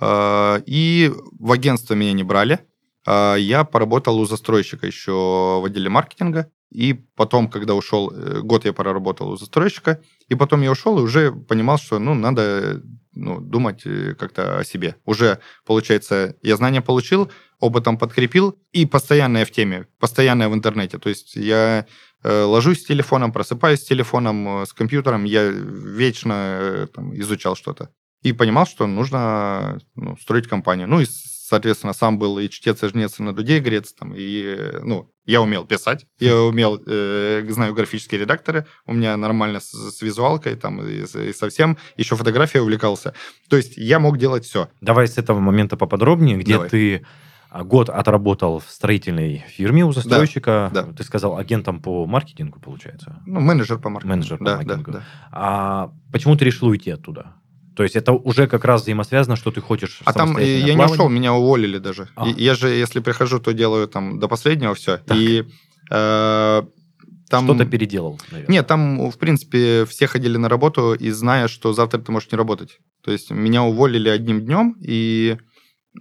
э, 0.00 0.62
и 0.66 1.12
в 1.38 1.52
агентство 1.52 1.94
меня 1.94 2.12
не 2.12 2.24
брали. 2.24 2.60
Э, 3.06 3.36
я 3.38 3.64
поработал 3.64 4.18
у 4.18 4.24
застройщика 4.24 4.86
еще 4.86 5.12
в 5.60 5.64
отделе 5.66 5.90
маркетинга, 5.90 6.50
и 6.70 6.92
потом, 6.92 7.48
когда 7.48 7.74
ушел, 7.74 8.10
э, 8.10 8.40
год 8.42 8.64
я 8.64 8.72
проработал 8.72 9.30
у 9.30 9.36
застройщика, 9.36 10.02
и 10.28 10.34
потом 10.34 10.62
я 10.62 10.70
ушел 10.70 10.98
и 10.98 11.02
уже 11.02 11.32
понимал, 11.32 11.78
что, 11.78 11.98
ну, 11.98 12.14
надо 12.14 12.82
ну, 13.14 13.40
думать 13.40 13.82
э, 13.86 14.14
как-то 14.14 14.58
о 14.58 14.64
себе. 14.64 14.96
Уже, 15.06 15.38
получается, 15.64 16.36
я 16.42 16.56
знания 16.56 16.82
получил, 16.82 17.30
опытом 17.58 17.96
подкрепил, 17.96 18.58
и 18.72 18.84
постоянно 18.84 19.44
в 19.44 19.50
теме, 19.50 19.86
постоянно 19.98 20.50
в 20.50 20.54
интернете. 20.54 20.98
То 20.98 21.08
есть 21.08 21.36
я 21.36 21.86
э, 22.22 22.42
ложусь 22.42 22.82
с 22.82 22.86
телефоном, 22.86 23.32
просыпаюсь 23.32 23.80
с 23.80 23.86
телефоном, 23.86 24.66
с 24.66 24.74
компьютером, 24.74 25.24
я 25.24 25.48
вечно 25.48 26.88
там, 26.94 27.14
изучал 27.18 27.56
что-то. 27.56 27.90
И 28.22 28.32
понимал, 28.32 28.66
что 28.66 28.86
нужно 28.86 29.78
ну, 29.94 30.16
строить 30.18 30.48
компанию. 30.48 30.88
Ну 30.88 31.00
и 31.00 31.06
соответственно, 31.48 31.94
сам 31.94 32.18
был 32.18 32.38
и 32.38 32.48
чтец, 32.50 32.82
и 32.82 32.88
жнец, 32.88 33.18
и 33.18 33.22
на 33.22 33.34
дуде, 33.34 33.58
грец, 33.58 33.94
там, 33.94 34.12
и, 34.14 34.56
ну, 34.82 35.10
я 35.24 35.40
умел 35.40 35.64
писать, 35.64 36.06
я 36.18 36.36
умел, 36.36 36.80
э, 36.86 37.44
знаю 37.48 37.74
графические 37.74 38.20
редакторы, 38.20 38.66
у 38.86 38.92
меня 38.92 39.16
нормально 39.16 39.60
с, 39.60 39.70
с 39.70 40.02
визуалкой, 40.02 40.56
там, 40.56 40.82
и, 40.82 41.04
и 41.04 41.32
совсем, 41.32 41.78
еще 41.96 42.16
фотографией 42.16 42.60
увлекался. 42.60 43.14
То 43.48 43.56
есть 43.56 43.78
я 43.78 43.98
мог 43.98 44.18
делать 44.18 44.44
все. 44.44 44.68
Давай 44.82 45.08
с 45.08 45.16
этого 45.16 45.40
момента 45.40 45.76
поподробнее, 45.78 46.36
где 46.36 46.54
Давай. 46.54 46.68
ты 46.68 47.06
а, 47.50 47.64
год 47.64 47.88
отработал 47.88 48.58
в 48.58 48.70
строительной 48.70 49.44
фирме 49.48 49.84
у 49.84 49.92
застройщика. 49.92 50.70
да. 50.74 50.82
Ты 50.92 51.02
сказал 51.02 51.38
агентом 51.38 51.80
по 51.80 52.06
маркетингу, 52.06 52.60
получается. 52.60 53.22
Ну, 53.24 53.40
менеджер 53.40 53.78
по 53.78 53.88
маркетингу. 53.88 54.16
Менеджер 54.16 54.38
по 54.38 54.44
да, 54.44 54.56
маркетингу. 54.56 54.92
Да, 54.92 54.98
да. 54.98 55.04
А 55.32 55.92
почему 56.12 56.36
ты 56.36 56.44
решил 56.44 56.68
уйти 56.68 56.90
оттуда? 56.90 57.32
То 57.78 57.84
есть 57.84 57.94
это 57.94 58.10
уже 58.12 58.48
как 58.48 58.64
раз 58.64 58.82
взаимосвязано, 58.82 59.36
что 59.36 59.52
ты 59.52 59.60
хочешь 59.60 60.00
А 60.04 60.12
там 60.12 60.36
э, 60.36 60.44
я 60.44 60.64
не 60.64 60.72
плавание? 60.72 60.94
ушел, 60.94 61.08
меня 61.08 61.32
уволили 61.32 61.78
даже. 61.78 62.08
А. 62.16 62.26
Я 62.26 62.54
же, 62.54 62.70
если 62.70 62.98
прихожу, 62.98 63.38
то 63.38 63.52
делаю 63.52 63.86
там 63.86 64.18
до 64.18 64.26
последнего 64.26 64.74
все. 64.74 64.96
Так. 64.96 65.16
И 65.16 65.44
э, 65.88 66.62
там... 67.30 67.44
Что-то 67.44 67.66
переделал, 67.66 68.20
наверное. 68.32 68.52
Нет, 68.52 68.66
там, 68.66 69.12
в 69.12 69.16
принципе, 69.16 69.84
все 69.84 70.08
ходили 70.08 70.36
на 70.38 70.48
работу 70.48 70.92
и 70.92 71.10
зная, 71.10 71.46
что 71.46 71.72
завтра 71.72 72.00
ты 72.00 72.10
можешь 72.10 72.32
не 72.32 72.36
работать. 72.36 72.80
То 73.04 73.12
есть 73.12 73.30
меня 73.30 73.62
уволили 73.62 74.08
одним 74.08 74.40
днем, 74.40 74.76
и 74.80 75.36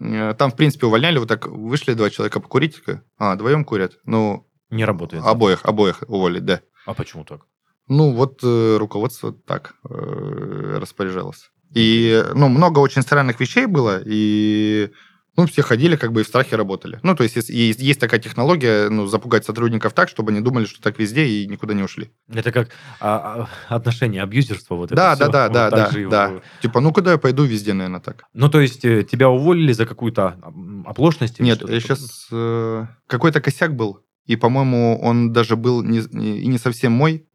э, 0.01 0.33
там, 0.35 0.49
в 0.49 0.55
принципе, 0.55 0.87
увольняли, 0.87 1.19
вот 1.19 1.27
так 1.27 1.45
вышли 1.45 1.93
два 1.93 2.09
человека 2.09 2.39
покурить, 2.39 2.81
а, 3.19 3.35
вдвоем 3.35 3.63
курят. 3.63 3.99
Ну, 4.03 4.47
Не 4.71 4.83
работает. 4.83 5.23
обоих, 5.23 5.63
обоих 5.63 6.03
уволить, 6.07 6.43
да. 6.43 6.61
А 6.87 6.95
почему 6.95 7.23
так? 7.23 7.41
Ну, 7.87 8.13
вот 8.13 8.39
э, 8.41 8.77
руководство 8.77 9.31
так 9.31 9.75
э, 9.87 10.77
распоряжалось. 10.81 11.51
И, 11.73 12.23
ну, 12.33 12.47
много 12.47 12.79
очень 12.79 13.01
странных 13.01 13.39
вещей 13.39 13.65
было, 13.65 14.01
и, 14.05 14.89
ну, 15.35 15.45
все 15.45 15.61
ходили 15.61 15.95
как 15.95 16.11
бы 16.13 16.21
и 16.21 16.23
в 16.23 16.27
страхе 16.27 16.55
работали. 16.55 16.99
Ну, 17.03 17.15
то 17.15 17.23
есть 17.23 17.35
есть, 17.35 17.49
есть, 17.79 17.99
такая 17.99 18.19
технология, 18.19 18.89
ну, 18.89 19.05
запугать 19.05 19.45
сотрудников 19.45 19.93
так, 19.93 20.09
чтобы 20.09 20.31
они 20.31 20.41
думали, 20.41 20.65
что 20.65 20.81
так 20.81 20.97
везде 20.97 21.25
и 21.25 21.45
никуда 21.45 21.73
не 21.73 21.83
ушли. 21.83 22.09
Это 22.33 22.51
как 22.51 22.69
а, 22.99 23.47
а, 23.69 23.75
отношение 23.75 24.23
абьюзерства 24.23 24.75
вот 24.75 24.89
Да, 24.89 25.13
это 25.13 25.29
да, 25.29 25.45
всё. 25.45 25.53
да, 25.53 25.63
Вот 25.69 25.69
да, 25.93 25.99
и 25.99 26.05
да, 26.05 26.27
да. 26.29 26.41
Типа, 26.61 26.79
ну, 26.79 26.91
куда 26.93 27.11
я 27.11 27.17
пойду, 27.17 27.43
везде, 27.43 27.73
наверное, 27.73 27.99
так. 27.99 28.23
Ну, 28.33 28.49
то 28.49 28.59
есть 28.61 28.83
э, 28.85 29.03
тебя 29.03 29.29
уволили 29.29 29.73
за 29.73 29.85
какую-то 29.85 30.39
оплошность? 30.85 31.39
Нет, 31.39 31.61
я 31.69 31.79
сейчас... 31.79 32.27
какой-то 33.07 33.41
косяк 33.41 33.75
был, 33.75 33.99
и, 34.25 34.35
по-моему, 34.35 34.99
он 35.01 35.33
даже 35.33 35.55
был 35.55 35.83
не, 35.83 36.01
не- 36.11 36.39
и 36.39 36.47
не 36.47 36.57
совсем 36.57 36.93
мой, 36.93 37.27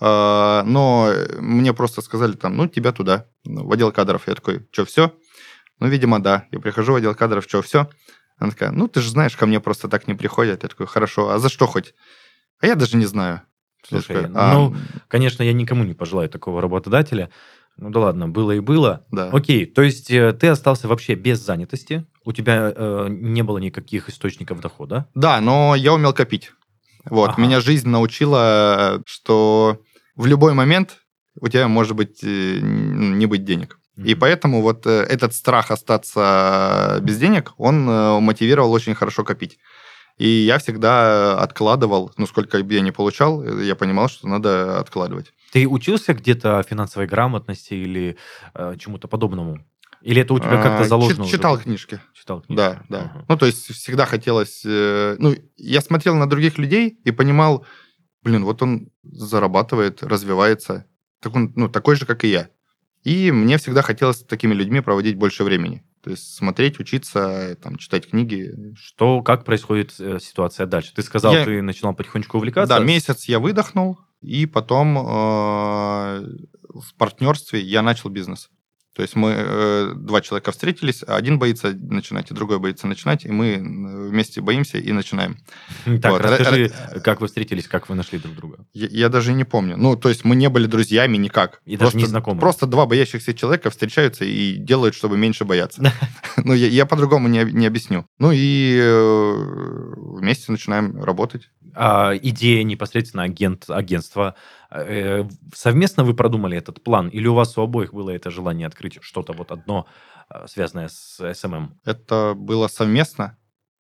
а, 0.00 0.62
но 0.64 1.12
мне 1.38 1.72
просто 1.72 2.00
сказали 2.02 2.32
там, 2.32 2.56
ну, 2.56 2.66
тебя 2.66 2.92
туда, 2.92 3.26
в 3.44 3.72
отдел 3.72 3.92
кадров. 3.92 4.26
Я 4.26 4.34
такой, 4.34 4.66
что, 4.72 4.84
все? 4.84 5.14
Ну, 5.80 5.88
видимо, 5.88 6.20
да. 6.22 6.46
Я 6.50 6.60
прихожу 6.60 6.92
в 6.92 6.96
отдел 6.96 7.14
кадров, 7.14 7.44
что, 7.44 7.62
все? 7.62 7.88
Она 8.38 8.50
такая, 8.50 8.70
ну, 8.70 8.88
ты 8.88 9.00
же 9.00 9.10
знаешь, 9.10 9.36
ко 9.36 9.46
мне 9.46 9.60
просто 9.60 9.88
так 9.88 10.08
не 10.08 10.14
приходят. 10.14 10.62
Я 10.62 10.68
такой, 10.68 10.86
хорошо, 10.86 11.30
а 11.30 11.38
за 11.38 11.48
что 11.48 11.66
хоть? 11.66 11.94
А 12.60 12.66
я 12.66 12.74
даже 12.74 12.96
не 12.96 13.06
знаю. 13.06 13.42
Слушай, 13.86 14.22
такой, 14.22 14.30
«А, 14.34 14.54
ну, 14.54 14.74
Конечно, 15.08 15.42
я 15.42 15.52
никому 15.52 15.84
не 15.84 15.92
пожелаю 15.94 16.28
такого 16.30 16.62
работодателя. 16.62 17.30
Ну 17.76 17.90
да 17.90 18.00
ладно, 18.00 18.28
было 18.28 18.52
и 18.52 18.60
было. 18.60 19.04
да. 19.10 19.28
Окей, 19.30 19.66
то 19.66 19.82
есть 19.82 20.10
э, 20.10 20.32
ты 20.32 20.46
остался 20.46 20.86
вообще 20.88 21.14
без 21.16 21.40
занятости, 21.40 22.06
у 22.24 22.32
тебя 22.32 22.72
э, 22.74 23.06
не 23.10 23.42
было 23.42 23.58
никаких 23.58 24.08
источников 24.08 24.60
дохода. 24.60 25.08
Да, 25.14 25.40
но 25.40 25.74
я 25.74 25.92
умел 25.92 26.12
копить. 26.12 26.52
Вот, 27.04 27.30
Ага. 27.30 27.42
меня 27.42 27.60
жизнь 27.60 27.88
научила, 27.88 29.02
что 29.06 29.82
в 30.16 30.24
любой 30.26 30.54
момент 30.54 31.03
у 31.40 31.48
тебя 31.48 31.68
может 31.68 31.94
быть 31.96 32.22
э, 32.22 32.58
не 32.60 33.26
быть 33.26 33.44
денег. 33.44 33.78
И 33.96 34.14
поэтому 34.14 34.60
вот 34.60 34.86
э, 34.86 34.90
этот 35.02 35.34
страх 35.34 35.70
остаться 35.70 36.98
без 37.02 37.18
денег, 37.18 37.52
он 37.58 37.88
э, 37.88 38.20
мотивировал 38.20 38.72
очень 38.72 38.94
хорошо 38.94 39.24
копить. 39.24 39.58
И 40.18 40.28
я 40.28 40.58
всегда 40.58 41.38
откладывал, 41.40 42.12
ну, 42.16 42.26
сколько 42.26 42.62
бы 42.62 42.74
я 42.74 42.80
не 42.80 42.92
получал, 42.92 43.42
я 43.60 43.74
понимал, 43.74 44.08
что 44.08 44.28
надо 44.28 44.78
откладывать. 44.78 45.32
Ты 45.52 45.66
учился 45.68 46.14
где-то 46.14 46.62
финансовой 46.68 47.06
грамотности 47.08 47.74
или 47.74 48.16
э, 48.54 48.74
чему-то 48.78 49.08
подобному? 49.08 49.64
Или 50.02 50.20
это 50.22 50.34
у 50.34 50.38
тебя 50.38 50.60
как-то 50.62 50.80
А, 50.82 50.84
заложено? 50.84 51.14
чит- 51.14 51.20
уже 51.24 51.30
Читал 51.30 51.54
было? 51.54 51.62
книжки. 51.62 52.00
Читал 52.14 52.40
книжки. 52.42 52.56
Да, 52.56 52.82
да. 52.88 52.98
Ага. 53.14 53.24
Ну, 53.28 53.36
то 53.38 53.46
есть 53.46 53.72
всегда 53.72 54.06
хотелось... 54.06 54.60
ну, 54.64 55.34
я 55.56 55.80
смотрел 55.80 56.14
на 56.16 56.28
других 56.28 56.58
людей 56.58 56.98
и 57.04 57.10
понимал, 57.10 57.64
блин, 58.22 58.44
вот 58.44 58.60
он 58.62 58.90
зарабатывает, 59.02 60.02
развивается, 60.02 60.84
так 61.24 61.34
он, 61.34 61.52
ну, 61.56 61.68
такой 61.68 61.96
же, 61.96 62.06
как 62.06 62.22
и 62.24 62.28
я. 62.28 62.48
И 63.02 63.30
мне 63.32 63.58
всегда 63.58 63.82
хотелось 63.82 64.18
с 64.20 64.24
такими 64.24 64.54
людьми 64.54 64.80
проводить 64.80 65.16
больше 65.16 65.44
времени. 65.44 65.84
То 66.02 66.10
есть 66.10 66.34
смотреть, 66.34 66.78
учиться, 66.80 67.56
там, 67.62 67.76
читать 67.76 68.08
книги. 68.08 68.54
Что, 68.76 69.22
как 69.22 69.44
происходит 69.44 69.94
э, 69.98 70.18
ситуация 70.20 70.66
дальше? 70.66 70.94
Ты 70.94 71.02
сказал, 71.02 71.34
Я- 71.34 71.44
ты 71.44 71.60
начинал 71.62 71.94
потихонечку 71.94 72.38
увлекаться. 72.38 72.78
Да, 72.78 72.84
месяц 72.84 73.24
я 73.24 73.38
выдохнул, 73.38 73.98
и 74.20 74.46
потом 74.46 74.96
э, 74.98 75.00
в 75.02 76.94
партнерстве 76.96 77.60
я 77.60 77.82
начал 77.82 78.10
бизнес. 78.10 78.50
То 78.94 79.02
есть 79.02 79.16
мы, 79.16 79.34
э, 79.36 79.92
два 79.96 80.20
человека 80.20 80.52
встретились, 80.52 81.02
один 81.06 81.38
боится 81.38 81.72
начинать, 81.72 82.30
и 82.30 82.34
другой 82.34 82.58
боится 82.60 82.86
начинать, 82.86 83.24
и 83.24 83.32
мы 83.32 83.46
э, 83.54 83.58
вместе 84.08 84.40
боимся 84.40 84.78
и 84.78 84.92
начинаем. 84.92 85.36
Так, 86.02 86.12
Вот. 86.12 86.20
расскажи, 86.22 86.72
Р- 86.92 87.00
как 87.00 87.20
вы 87.20 87.26
встретились, 87.26 87.66
как 87.66 87.88
вы 87.88 87.96
нашли 87.96 88.18
друг 88.18 88.34
друга. 88.36 88.66
Я, 88.72 88.86
я 88.90 89.08
даже 89.08 89.32
не 89.32 89.44
помню. 89.44 89.76
Ну, 89.76 89.96
то 89.96 90.08
есть 90.08 90.24
мы 90.24 90.36
не 90.36 90.48
были 90.48 90.66
друзьями 90.66 91.16
никак. 91.16 91.60
И 91.64 91.72
даже 91.72 91.82
просто, 91.82 91.98
не 91.98 92.06
знакомы. 92.06 92.40
Просто 92.40 92.66
два 92.66 92.86
боящихся 92.86 93.34
человека 93.34 93.70
встречаются 93.70 94.24
и 94.24 94.54
делают, 94.56 94.94
чтобы 94.94 95.16
меньше 95.18 95.44
бояться. 95.44 95.82
Ну, 96.36 96.52
я, 96.52 96.66
я 96.66 96.84
по-другому 96.84 97.28
не, 97.28 97.44
не 97.44 97.66
объясню. 97.66 98.06
Ну 98.18 98.30
и 98.32 98.76
э, 98.82 99.34
вместе 99.96 100.50
начинаем 100.52 101.02
работать. 101.02 101.48
А, 101.74 102.12
идея 102.16 102.62
непосредственно 102.64 103.22
агент, 103.24 103.64
агентства. 103.68 104.34
Э, 104.70 105.24
совместно 105.54 106.04
вы 106.04 106.14
продумали 106.14 106.56
этот 106.56 106.82
план? 106.82 107.08
Или 107.08 107.26
у 107.28 107.34
вас 107.34 107.56
у 107.58 107.62
обоих 107.62 107.92
было 107.92 108.10
это 108.10 108.30
желание 108.30 108.66
открыть 108.66 108.98
что-то 109.02 109.32
вот 109.32 109.52
одно, 109.52 109.86
э, 110.30 110.46
связанное 110.46 110.88
с 110.88 111.20
SMM? 111.20 111.68
Это 111.84 112.34
было 112.36 112.68
совместно, 112.68 113.36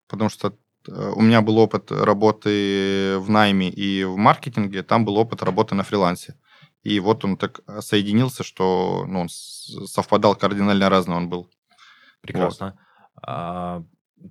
потому 0.07 0.29
что 0.29 0.57
э, 0.87 1.13
у 1.15 1.21
меня 1.21 1.41
был 1.41 1.57
опыт 1.57 1.91
работы 1.91 3.17
в 3.19 3.29
найме 3.29 3.69
и 3.69 4.03
в 4.03 4.17
маркетинге, 4.17 4.83
там 4.83 5.05
был 5.05 5.17
опыт 5.17 5.43
работы 5.43 5.75
на 5.75 5.83
фрилансе. 5.83 6.35
И 6.83 6.99
вот 6.99 7.23
он 7.23 7.37
так 7.37 7.61
соединился, 7.79 8.43
что 8.43 9.05
ну, 9.07 9.21
он 9.21 9.29
совпадал 9.29 10.35
кардинально 10.35 10.89
разный 10.89 11.15
он 11.15 11.29
был. 11.29 11.49
Прекрасно. 12.21 12.77
А, 13.21 13.83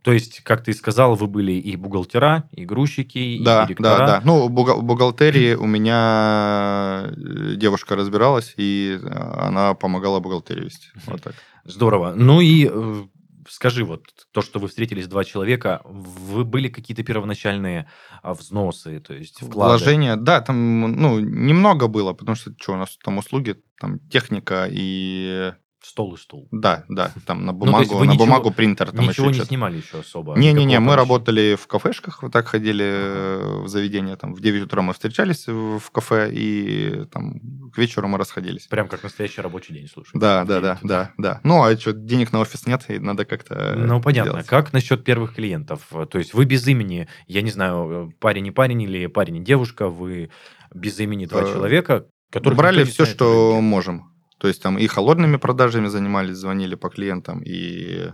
то 0.03 0.13
есть, 0.13 0.41
как 0.41 0.65
ты 0.65 0.73
сказал, 0.73 1.15
вы 1.17 1.27
были 1.27 1.53
и 1.53 1.77
бухгалтера, 1.77 2.49
и 2.53 2.65
грузчики, 2.65 3.19
и 3.19 3.45
Да, 3.45 3.67
директора. 3.67 3.99
да, 3.99 4.07
да. 4.07 4.23
Ну, 4.25 4.49
бухгалтерии 4.49 5.55
у 5.55 5.67
меня 5.67 7.11
э, 7.11 7.55
девушка 7.57 7.97
разбиралась, 7.97 8.55
и 8.57 8.99
э, 9.01 9.07
она 9.07 9.75
помогала 9.75 10.21
бухгалтерию 10.21 10.65
вести. 10.65 10.89
Вот 11.07 11.23
так. 11.23 11.35
Здорово. 11.65 12.15
Ну 12.17 12.41
и 12.41 12.69
э, 12.73 13.05
скажи, 13.49 13.85
вот 13.85 14.05
то, 14.33 14.43
что 14.43 14.59
вы 14.59 14.69
встретились 14.69 15.07
два 15.07 15.25
человека, 15.25 15.83
вы 15.85 16.45
были 16.45 16.69
какие-то 16.69 17.03
первоначальные 17.03 17.89
а, 18.23 18.35
взносы, 18.35 19.01
то 19.01 19.15
есть 19.15 19.43
вклады? 19.43 19.79
Вложения, 19.79 20.17
да, 20.17 20.41
там, 20.41 20.81
ну, 20.81 21.19
немного 21.21 21.89
было, 21.89 22.13
потому 22.13 22.37
что, 22.37 22.53
что 22.59 22.73
у 22.73 22.77
нас 22.77 22.99
там 23.03 23.19
услуги, 23.19 23.57
там 23.79 23.99
техника 24.11 24.69
и... 24.71 25.53
Стол 25.85 26.15
и 26.15 26.17
стул. 26.17 26.47
Да, 26.53 26.85
да, 26.89 27.11
там 27.27 27.45
на 27.45 27.53
Ну, 27.53 27.59
то 27.73 27.79
есть 27.81 27.91
бумагу, 27.91 27.95
вы 27.99 28.07
на 28.07 28.13
ничего- 28.13 28.25
бумагу 28.27 28.51
принтер, 28.53 28.93
там 28.93 29.05
Ничего 29.05 29.31
еще 29.31 29.41
не 29.41 29.45
снимали 29.47 29.77
еще 29.79 29.99
особо? 30.01 30.37
Не-не-не, 30.39 30.79
мы 30.79 30.95
работали 30.97 31.57
в 31.61 31.67
кафешках, 31.67 32.23
вот 32.23 32.33
так 32.33 32.47
ходили 32.47 32.85
э, 32.85 33.63
в 33.65 33.69
заведение, 33.69 34.17
там 34.17 34.33
в 34.35 34.41
9 34.41 34.63
утра 34.63 34.81
мы 34.83 34.93
встречались 34.93 35.47
в 35.49 35.83
кафе, 35.91 36.31
и 36.33 37.05
там 37.11 37.41
к 37.75 37.79
вечеру 37.79 38.07
мы 38.07 38.17
расходились. 38.19 38.67
Прям 38.69 38.87
как 38.89 39.03
настоящий 39.03 39.41
рабочий 39.41 39.75
день, 39.75 39.89
слушай. 39.93 40.11
Да, 40.15 40.45
да, 40.45 40.61
да, 40.61 40.79
да, 40.83 41.11
да. 41.19 41.41
Ну, 41.43 41.63
а 41.65 41.77
что, 41.77 41.93
денег 41.93 42.33
на 42.33 42.41
офис 42.41 42.65
нет, 42.67 42.85
и 42.89 42.99
надо 43.01 43.25
как-то 43.25 43.75
Ну, 43.77 44.01
понятно. 44.01 44.33
делать. 44.33 44.47
Как 44.47 44.73
насчет 44.73 45.03
первых 45.05 45.35
клиентов? 45.35 45.89
То 46.11 46.19
есть 46.19 46.33
вы 46.33 46.45
без 46.45 46.67
имени, 46.69 47.09
я 47.27 47.43
не 47.43 47.51
знаю, 47.51 48.13
парень 48.21 48.47
и 48.47 48.51
парень 48.53 48.83
или 48.83 49.07
парень 49.09 49.39
и 49.39 49.41
девушка, 49.41 49.89
вы 49.89 50.31
без 50.73 50.99
имени 51.01 51.27
два 51.27 51.43
Э, 51.43 51.53
человека, 51.53 52.07
которые 52.31 52.57
Брали 52.57 52.85
все, 52.85 53.05
что 53.05 53.61
можем. 53.61 54.12
То 54.43 54.49
есть 54.49 54.61
там 54.61 54.77
и 54.77 54.89
холодными 54.89 55.37
продажами 55.37 55.87
занимались, 55.87 56.37
звонили 56.37 56.75
по 56.75 56.89
клиентам, 56.89 57.43
и, 57.45 58.11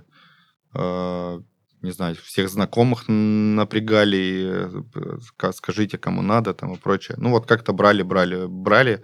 э, 0.74 1.40
не 1.80 1.90
знаю, 1.90 2.16
всех 2.22 2.50
знакомых 2.50 3.04
напрягали, 3.08 4.82
э, 4.94 5.18
ска- 5.20 5.52
скажите, 5.52 5.96
кому 5.96 6.20
надо, 6.20 6.52
там 6.52 6.74
и 6.74 6.76
прочее. 6.76 7.16
Ну, 7.18 7.30
вот 7.30 7.46
как-то 7.46 7.72
брали, 7.72 8.02
брали, 8.02 8.46
брали. 8.46 9.02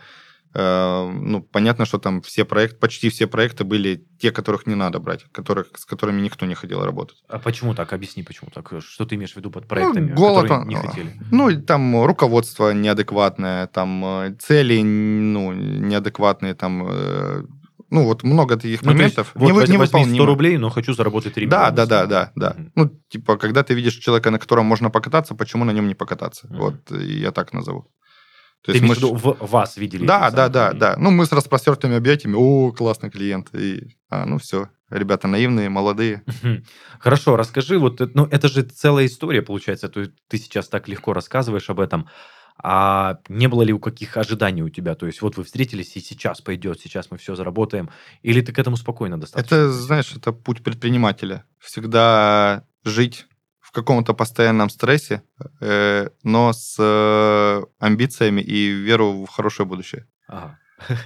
Э, 0.56 1.10
ну, 1.12 1.42
понятно, 1.42 1.84
что 1.84 1.98
там 1.98 2.20
все 2.22 2.44
проекты, 2.44 2.76
почти 2.78 3.08
все 3.08 3.26
проекты 3.26 3.64
были 3.64 4.04
те, 4.20 4.30
которых 4.30 4.66
не 4.66 4.74
надо 4.76 5.00
брать, 5.00 5.24
которых, 5.32 5.66
с 5.76 5.84
которыми 5.84 6.20
никто 6.20 6.46
не 6.46 6.54
хотел 6.54 6.84
работать. 6.84 7.16
А 7.28 7.38
почему 7.38 7.74
так? 7.74 7.92
Объясни, 7.92 8.22
почему 8.22 8.50
так. 8.54 8.72
Что 8.80 9.04
ты 9.04 9.16
имеешь 9.16 9.32
в 9.32 9.36
виду 9.36 9.50
под 9.50 9.66
проектами, 9.66 10.10
Ну, 10.10 10.16
голод, 10.16 10.42
которые 10.48 10.66
не 10.68 10.76
хотели? 10.76 11.12
Ну, 11.32 11.62
там 11.62 12.04
руководство 12.04 12.70
неадекватное, 12.72 13.66
там 13.66 14.04
э, 14.04 14.36
цели, 14.38 14.80
ну, 14.82 15.52
неадекватные, 15.52 16.54
там, 16.54 16.86
э, 16.88 17.42
ну, 17.90 18.04
вот 18.04 18.22
много 18.22 18.56
таких 18.56 18.82
Ну, 18.82 18.92
то 18.92 19.02
есть, 19.02 19.16
моментов. 19.16 19.32
вот 19.34 19.48
Невы- 19.50 19.60
возьми 19.60 19.66
100 19.76 19.98
невыполнимо. 19.98 20.26
рублей, 20.26 20.56
но 20.58 20.70
хочу 20.70 20.94
заработать 20.94 21.34
3 21.34 21.46
Да, 21.46 21.70
миллиона. 21.70 21.76
да, 21.76 21.86
да, 21.86 22.06
да, 22.06 22.32
да. 22.36 22.54
Мгм. 22.56 22.72
Ну, 22.76 22.90
типа, 23.08 23.36
когда 23.36 23.62
ты 23.62 23.74
видишь 23.74 23.94
человека, 23.96 24.30
на 24.30 24.38
котором 24.38 24.66
можно 24.66 24.90
покататься, 24.90 25.34
почему 25.34 25.64
на 25.64 25.72
нем 25.72 25.88
не 25.88 25.94
покататься? 25.94 26.46
Мгм. 26.48 26.58
Вот, 26.60 26.90
я 26.92 27.30
так 27.32 27.52
назову. 27.52 27.86
То 28.64 28.72
Ты 28.72 28.78
есть 28.78 28.88
мы 28.88 28.94
в 28.94 28.96
виду, 28.96 29.14
в- 29.14 29.36
вас 29.46 29.76
видели? 29.76 30.06
Да, 30.06 30.30
да, 30.30 30.48
да, 30.48 30.72
да. 30.72 30.96
Ну, 30.96 31.10
мы 31.10 31.26
с 31.26 31.32
распростертыми 31.32 31.96
объятиями, 31.96 32.34
о, 32.34 32.72
классный 32.72 33.10
клиент. 33.10 33.54
И, 33.54 33.94
а, 34.08 34.24
ну, 34.24 34.38
все, 34.38 34.70
ребята 34.88 35.28
наивные, 35.28 35.68
молодые. 35.68 36.22
Хорошо, 36.98 37.36
расскажи, 37.36 37.78
вот, 37.78 38.00
э, 38.00 38.08
ну, 38.14 38.24
это 38.30 38.48
же 38.48 38.62
целая 38.62 39.04
история, 39.04 39.42
получается, 39.42 39.90
есть 39.90 40.06
ты 40.28 40.38
сейчас 40.38 40.68
так 40.68 40.88
легко 40.88 41.12
рассказываешь 41.12 41.68
об 41.68 41.78
этом, 41.78 42.08
а 42.56 43.18
не 43.28 43.48
было 43.48 43.62
ли 43.62 43.72
у 43.74 43.78
каких 43.78 44.16
ожиданий 44.16 44.62
у 44.62 44.70
тебя? 44.70 44.94
То 44.94 45.04
есть 45.06 45.20
вот 45.20 45.36
вы 45.36 45.44
встретились, 45.44 45.94
и 45.96 46.00
сейчас 46.00 46.40
пойдет, 46.40 46.80
сейчас 46.80 47.10
мы 47.10 47.18
все 47.18 47.34
заработаем, 47.34 47.90
или 48.22 48.40
ты 48.40 48.52
к 48.52 48.58
этому 48.58 48.76
спокойно 48.78 49.20
достаточно? 49.20 49.54
Это, 49.54 49.70
знаешь, 49.72 50.12
это 50.16 50.32
путь 50.32 50.62
предпринимателя. 50.62 51.44
Всегда 51.58 52.64
жить 52.84 53.26
каком-то 53.74 54.14
постоянном 54.14 54.70
стрессе, 54.70 55.22
э, 55.60 56.08
но 56.22 56.52
с 56.52 56.76
э, 56.78 57.62
амбициями 57.78 58.40
и 58.40 58.70
веру 58.70 59.24
в 59.24 59.28
хорошее 59.28 59.66
будущее. 59.66 60.06
Ага. 60.28 60.58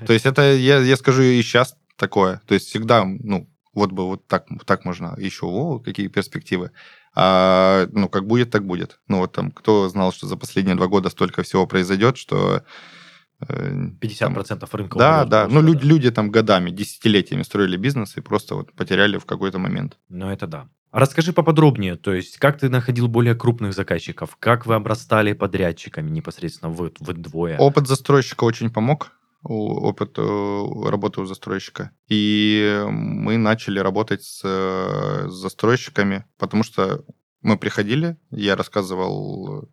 То 0.07 0.12
есть 0.12 0.26
это, 0.26 0.42
я, 0.54 0.78
я 0.78 0.96
скажу, 0.96 1.22
и 1.22 1.42
сейчас 1.42 1.76
такое. 1.96 2.40
То 2.46 2.54
есть 2.54 2.68
всегда, 2.68 3.04
ну, 3.04 3.48
вот 3.74 3.92
бы 3.92 4.07
вот 4.07 4.26
так, 4.26 4.46
так 4.64 4.85
можно 4.85 5.14
еще, 5.18 5.46
о, 5.46 5.78
какие 5.78 6.09
перспективы. 6.09 6.70
А, 7.14 7.87
ну, 7.92 8.09
как 8.09 8.26
будет, 8.26 8.50
так 8.50 8.64
будет. 8.64 9.00
Ну, 9.09 9.18
вот 9.18 9.33
там, 9.33 9.50
кто 9.50 9.88
знал, 9.88 10.12
что 10.12 10.26
за 10.26 10.37
последние 10.37 10.76
два 10.76 10.87
года 10.87 11.11
столько 11.11 11.42
всего 11.42 11.66
произойдет, 11.66 12.16
что... 12.16 12.62
э, 13.48 13.72
50% 14.00 14.59
там- 14.59 14.68
рынка 14.72 14.98
Да, 14.98 15.16
умрет 15.18 15.28
да. 15.31 15.40
просто, 15.44 15.61
Ну, 15.61 15.66
люди, 15.66 15.85
люди 15.87 16.11
там 16.11 16.31
годами, 16.31 16.70
десятилетиями 16.70 17.42
строили 17.44 17.76
бизнес 17.76 18.16
и 18.16 18.20
просто 18.20 18.54
вот 18.54 18.72
потеряли 18.72 19.18
в 19.18 19.24
какой-то 19.26 19.59
момент. 19.59 19.96
Ну, 20.09 20.28
это 20.31 20.46
да. 20.46 20.68
Расскажи 20.90 21.33
поподробнее, 21.33 21.96
то 21.96 22.12
есть 22.14 22.38
как 22.38 22.59
ты 22.59 22.68
находил 22.68 23.09
более 23.09 23.35
крупных 23.35 23.74
заказчиков, 23.74 24.37
как 24.40 24.64
вы 24.64 24.74
обрастали 24.74 25.35
подрядчиками 25.35 26.09
непосредственно 26.09 26.70
вы, 26.72 26.92
вы 27.01 27.12
двое? 27.12 27.59
Опыт 27.59 27.87
застройщика 27.87 28.44
очень 28.44 28.70
помог. 28.70 29.12
Опыт 29.42 30.18
э, 30.18 30.66
работы 30.88 31.20
у 31.20 31.24
застройщика. 31.24 31.92
И 32.09 32.85
мы 32.88 33.37
начали 33.37 33.79
работать 33.79 34.24
с 34.24 34.40
э, 34.42 35.29
застройщиками, 35.29 36.24
потому 36.38 36.64
что 36.64 37.05
мы 37.42 37.57
приходили, 37.57 38.16
я 38.31 38.57
рассказывал 38.57 39.68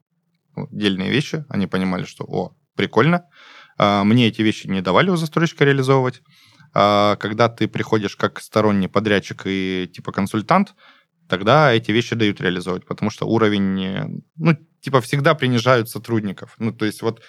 ну, 0.56 0.68
дельные 0.72 1.10
вещи, 1.10 1.46
они 1.50 1.68
понимали, 1.68 2.04
что, 2.04 2.26
о, 2.26 2.56
прикольно. 2.76 3.26
А, 3.78 4.04
Мне 4.04 4.28
эти 4.28 4.42
вещи 4.42 4.68
не 4.68 4.82
давали 4.82 5.10
у 5.10 5.16
застройщика 5.16 5.66
реализовывать. 5.66 6.22
А 6.74 7.16
Когда 7.18 7.50
ты 7.50 7.68
приходишь 7.68 8.16
как 8.16 8.42
сторонний 8.42 8.90
подрядчик 8.90 9.44
и 9.46 9.90
типа 9.92 10.12
консультант, 10.12 10.76
тогда 11.28 11.72
эти 11.74 11.92
вещи 11.92 12.16
дают 12.16 12.42
реализовывать, 12.42 12.86
потому 12.86 13.12
что 13.12 13.26
уровень, 13.28 14.24
ну, 14.38 14.58
типа, 14.82 15.00
всегда 15.02 15.34
принижают 15.36 15.90
сотрудников. 15.90 16.56
Ну, 16.60 16.72
то 16.72 16.86
есть 16.86 17.02
вот, 17.02 17.22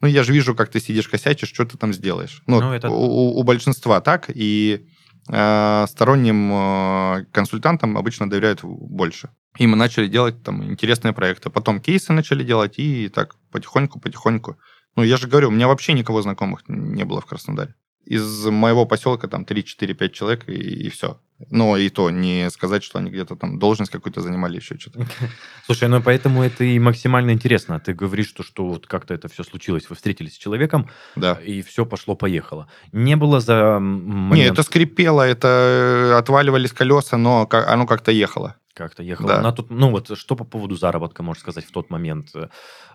ну, 0.00 0.08
я 0.08 0.22
же 0.22 0.32
вижу, 0.32 0.54
как 0.54 0.70
ты 0.70 0.80
сидишь, 0.80 1.08
косячишь, 1.08 1.48
что 1.54 1.64
ты 1.64 1.76
там 1.78 1.92
сделаешь. 1.92 2.42
Ну, 2.46 2.60
Ну, 2.60 2.72
это- 2.72 2.88
у, 2.90 2.94
у- 2.94 3.38
у 3.40 3.42
большинства 3.44 4.00
так, 4.00 4.30
и 4.34 4.86
э, 5.30 5.86
сторонним 5.88 6.50
э, 6.52 7.24
консультантам 7.32 7.98
обычно 7.98 8.30
доверяют 8.30 8.60
больше. 8.62 9.28
И 9.58 9.66
мы 9.66 9.76
начали 9.76 10.08
делать 10.08 10.42
там 10.42 10.62
интересные 10.64 11.12
проекты. 11.12 11.50
Потом 11.50 11.80
кейсы 11.80 12.12
начали 12.12 12.44
делать, 12.44 12.78
и 12.78 13.08
так 13.08 13.34
потихоньку-потихоньку. 13.52 14.56
Ну, 14.96 15.02
я 15.02 15.16
же 15.16 15.28
говорю, 15.28 15.48
у 15.48 15.50
меня 15.50 15.68
вообще 15.68 15.92
никого 15.92 16.22
знакомых 16.22 16.62
не 16.68 17.04
было 17.04 17.20
в 17.20 17.26
Краснодаре. 17.26 17.74
Из 18.14 18.46
моего 18.46 18.86
поселка 18.86 19.28
там 19.28 19.44
3-4-5 19.44 20.08
человек, 20.10 20.48
и, 20.48 20.52
и 20.52 20.88
все. 20.88 21.18
Но 21.50 21.76
и 21.76 21.88
то 21.90 22.10
не 22.10 22.50
сказать, 22.50 22.82
что 22.82 22.98
они 22.98 23.10
где-то 23.10 23.36
там 23.36 23.58
должность 23.58 23.92
какую-то 23.92 24.20
занимали, 24.22 24.56
еще 24.56 24.76
что-то. 24.78 25.06
Слушай, 25.66 25.88
ну 25.88 26.02
поэтому 26.02 26.42
это 26.42 26.64
и 26.64 26.78
максимально 26.78 27.30
интересно. 27.32 27.78
Ты 27.78 27.92
говоришь, 27.92 28.28
что, 28.28 28.42
что 28.42 28.66
вот 28.66 28.86
как-то 28.86 29.14
это 29.14 29.28
все 29.28 29.44
случилось. 29.44 29.90
Вы 29.90 29.94
встретились 29.96 30.34
с 30.34 30.38
человеком, 30.38 30.88
Да. 31.16 31.34
и 31.34 31.60
все 31.62 31.84
пошло-поехало. 31.84 32.66
Не 32.92 33.14
было 33.16 33.40
за 33.40 33.54
м, 33.76 34.06
Не, 34.06 34.12
момент, 34.12 34.52
это 34.52 34.62
скрипело, 34.62 35.22
это 35.22 35.48
э, 35.48 36.18
отваливались 36.18 36.72
колеса, 36.72 37.16
но 37.18 37.46
оно 37.50 37.86
как-то 37.86 38.10
ехало. 38.10 38.56
Как-то 38.78 39.02
ехало 39.02 39.28
Да. 39.28 39.42
на 39.42 39.52
тот... 39.52 39.70
Ну 39.70 39.90
вот 39.90 40.16
что 40.16 40.36
по 40.36 40.44
поводу 40.44 40.76
заработка, 40.76 41.22
можешь 41.22 41.42
сказать, 41.42 41.64
в 41.64 41.70
тот 41.72 41.90
момент? 41.90 42.28
Э, 42.34 42.48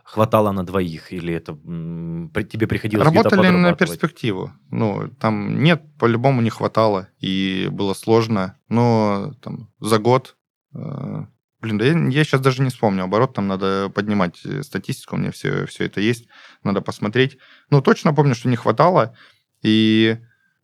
Хватало 0.03 0.51
на 0.51 0.65
двоих 0.65 1.13
или 1.13 1.33
это 1.33 1.53
при- 1.53 2.43
тебе 2.43 2.67
приходилось 2.67 3.05
Работали 3.05 3.49
на 3.49 3.73
перспективу. 3.73 4.51
Ну, 4.71 5.09
там 5.19 5.63
нет, 5.63 5.83
по-любому 5.99 6.41
не 6.41 6.49
хватало, 6.49 7.07
и 7.19 7.69
было 7.71 7.93
сложно. 7.93 8.57
Но 8.69 9.33
там 9.41 9.69
за 9.79 9.99
год... 9.99 10.35
э, 10.75 11.25
блин, 11.61 11.77
да 11.77 11.85
я, 11.85 12.23
сейчас 12.25 12.41
даже 12.41 12.61
не 12.63 12.69
вспомню. 12.69 13.03
Оборот 13.03 13.33
там 13.33 13.47
надо 13.47 13.89
поднимать 13.93 14.41
э, 14.45 14.63
статистику, 14.63 15.15
у 15.15 15.19
меня 15.19 15.31
все, 15.31 15.65
все 15.67 15.85
это 15.85 16.01
есть, 16.01 16.27
надо 16.63 16.81
посмотреть. 16.81 17.37
Ну, 17.69 17.81
точно 17.81 18.13
помню, 18.13 18.35
что 18.35 18.49
не 18.49 18.57
хватало. 18.57 19.15
И 19.61 20.17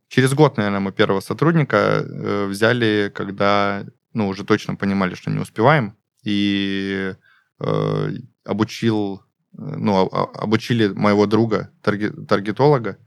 через 0.10 0.34
год, 0.34 0.58
наверное, 0.58 0.82
мы 0.82 0.92
первого 0.92 1.22
сотрудника 1.22 1.78
э, 1.78 2.46
взяли, 2.48 3.10
когда, 3.16 3.86
ну, 4.14 4.28
уже 4.28 4.44
точно 4.44 4.76
понимали, 4.76 5.16
что 5.16 5.32
не 5.32 5.40
успеваем. 5.40 5.96
И 6.24 7.14
э, 7.60 8.10
обучил, 8.46 9.22
ну, 9.54 9.96
а- 9.96 10.10
а- 10.12 10.44
обучили 10.44 10.88
моего 10.88 11.26
друга, 11.26 11.72
тарге- 11.84 12.26
таргетолога, 12.26 12.98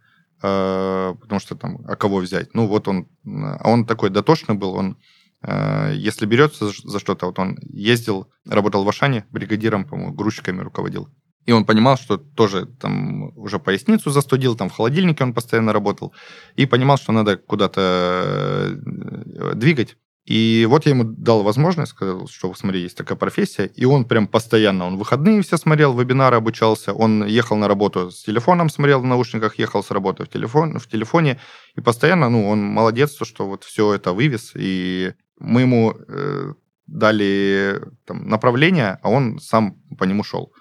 э, 0.42 1.14
потому 1.20 1.40
что 1.40 1.54
там, 1.56 1.78
а 1.86 1.96
кого 1.96 2.18
взять? 2.18 2.54
Ну, 2.54 2.66
вот 2.66 2.88
он, 2.88 3.08
а 3.24 3.68
он 3.68 3.86
такой 3.86 4.10
дотошный 4.10 4.54
был, 4.54 4.74
он, 4.74 4.96
э, 5.42 5.92
если 5.94 6.26
берется 6.26 6.70
за 6.84 6.98
что-то, 6.98 7.26
вот 7.26 7.38
он 7.38 7.58
ездил, 7.62 8.30
работал 8.48 8.84
в 8.84 8.88
Ашане, 8.88 9.24
бригадиром, 9.30 9.84
по-моему, 9.84 10.12
грузчиками 10.14 10.60
руководил. 10.62 11.08
И 11.44 11.52
он 11.52 11.64
понимал, 11.64 11.96
что 11.96 12.18
тоже 12.18 12.66
там 12.66 13.36
уже 13.36 13.58
поясницу 13.58 14.10
застудил, 14.10 14.54
там 14.56 14.68
в 14.68 14.72
холодильнике 14.72 15.24
он 15.24 15.34
постоянно 15.34 15.72
работал, 15.72 16.14
и 16.54 16.66
понимал, 16.66 16.98
что 16.98 17.12
надо 17.12 17.36
куда-то 17.36 17.80
э, 17.80 19.54
двигать. 19.54 19.96
И 20.24 20.66
вот 20.70 20.86
я 20.86 20.92
ему 20.92 21.02
дал 21.04 21.42
возможность, 21.42 21.92
сказал, 21.92 22.28
что, 22.28 22.54
смотри, 22.54 22.82
есть 22.82 22.96
такая 22.96 23.18
профессия, 23.18 23.66
и 23.66 23.84
он 23.84 24.04
прям 24.04 24.28
постоянно, 24.28 24.86
он 24.86 24.96
выходные 24.96 25.42
все 25.42 25.56
смотрел, 25.56 25.98
вебинары 25.98 26.36
обучался, 26.36 26.92
он 26.92 27.26
ехал 27.26 27.56
на 27.56 27.66
работу 27.66 28.12
с 28.12 28.22
телефоном, 28.22 28.68
смотрел 28.68 29.00
в 29.00 29.04
наушниках, 29.04 29.58
ехал 29.58 29.82
с 29.82 29.90
работы 29.90 30.24
в, 30.24 30.28
телефон, 30.28 30.78
в 30.78 30.88
телефоне, 30.88 31.40
и 31.74 31.80
постоянно, 31.80 32.30
ну, 32.30 32.48
он 32.48 32.62
молодец, 32.62 33.14
то, 33.14 33.24
что 33.24 33.46
вот 33.48 33.64
все 33.64 33.94
это 33.94 34.12
вывез, 34.12 34.52
и 34.54 35.12
мы 35.40 35.62
ему 35.62 35.96
э, 36.06 36.52
дали 36.86 37.82
там, 38.04 38.28
направление, 38.28 39.00
а 39.02 39.10
он 39.10 39.40
сам 39.40 39.82
по 39.98 40.04
нему 40.04 40.22
шел. 40.22 40.52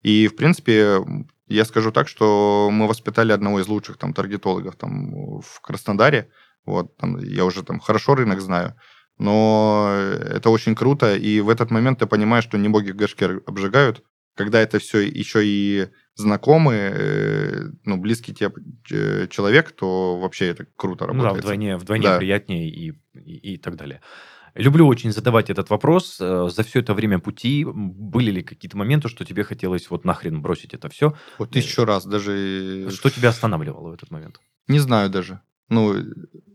И, 0.00 0.26
в 0.26 0.36
принципе, 0.36 1.00
я 1.48 1.66
скажу 1.66 1.92
так, 1.92 2.08
что 2.08 2.70
мы 2.72 2.88
воспитали 2.88 3.32
одного 3.32 3.60
из 3.60 3.68
лучших 3.68 3.98
там 3.98 4.14
таргетологов 4.14 4.76
там 4.76 5.40
в 5.40 5.60
Краснодаре, 5.60 6.30
вот, 6.64 6.96
там, 6.96 7.18
я 7.18 7.44
уже 7.44 7.62
там 7.62 7.78
хорошо 7.78 8.14
рынок 8.14 8.40
знаю, 8.40 8.74
но 9.18 9.94
это 9.96 10.50
очень 10.50 10.74
круто, 10.74 11.14
и 11.16 11.40
в 11.40 11.48
этот 11.48 11.70
момент 11.70 11.98
ты 12.00 12.06
понимаешь, 12.06 12.44
что 12.44 12.58
не 12.58 12.68
боги 12.68 12.90
горшки 12.92 13.24
обжигают, 13.46 14.02
когда 14.34 14.60
это 14.60 14.78
все 14.78 15.00
еще 15.00 15.46
и 15.46 15.88
знакомый, 16.14 16.78
э, 16.80 17.60
ну, 17.84 17.96
близкий 17.98 18.34
тебе 18.34 18.50
э, 18.90 19.26
человек, 19.28 19.72
то 19.72 20.18
вообще 20.18 20.46
это 20.48 20.66
круто 20.76 21.06
Ну 21.06 21.14
да, 21.14 21.18
работает. 21.24 21.44
вдвойне, 21.44 21.76
вдвойне 21.76 22.06
Да. 22.06 22.18
приятнее 22.18 22.68
и, 22.70 22.92
и, 23.14 23.54
и 23.54 23.58
так 23.58 23.76
далее. 23.76 24.00
Люблю 24.54 24.86
очень 24.86 25.12
задавать 25.12 25.48
этот 25.48 25.70
вопрос. 25.70 26.18
Э, 26.20 26.48
За 26.50 26.62
все 26.62 26.80
это 26.80 26.92
время 26.94 27.18
пути 27.18 27.64
были 27.66 28.30
ли 28.30 28.42
какие-то 28.42 28.76
моменты, 28.76 29.08
что 29.08 29.24
тебе 29.24 29.44
хотелось 29.44 29.88
вот 29.90 30.04
нахрен 30.04 30.42
бросить 30.42 30.74
это 30.74 30.88
все? 30.88 31.14
Вот 31.38 31.50
тысячу 31.50 31.84
раз, 31.84 32.04
даже... 32.06 32.88
Что 32.90 33.10
тебя 33.10 33.30
останавливало 33.30 33.90
в 33.90 33.94
этот 33.94 34.10
момент? 34.10 34.40
Не 34.68 34.78
знаю 34.78 35.10
даже. 35.10 35.40
Ну, 35.72 35.94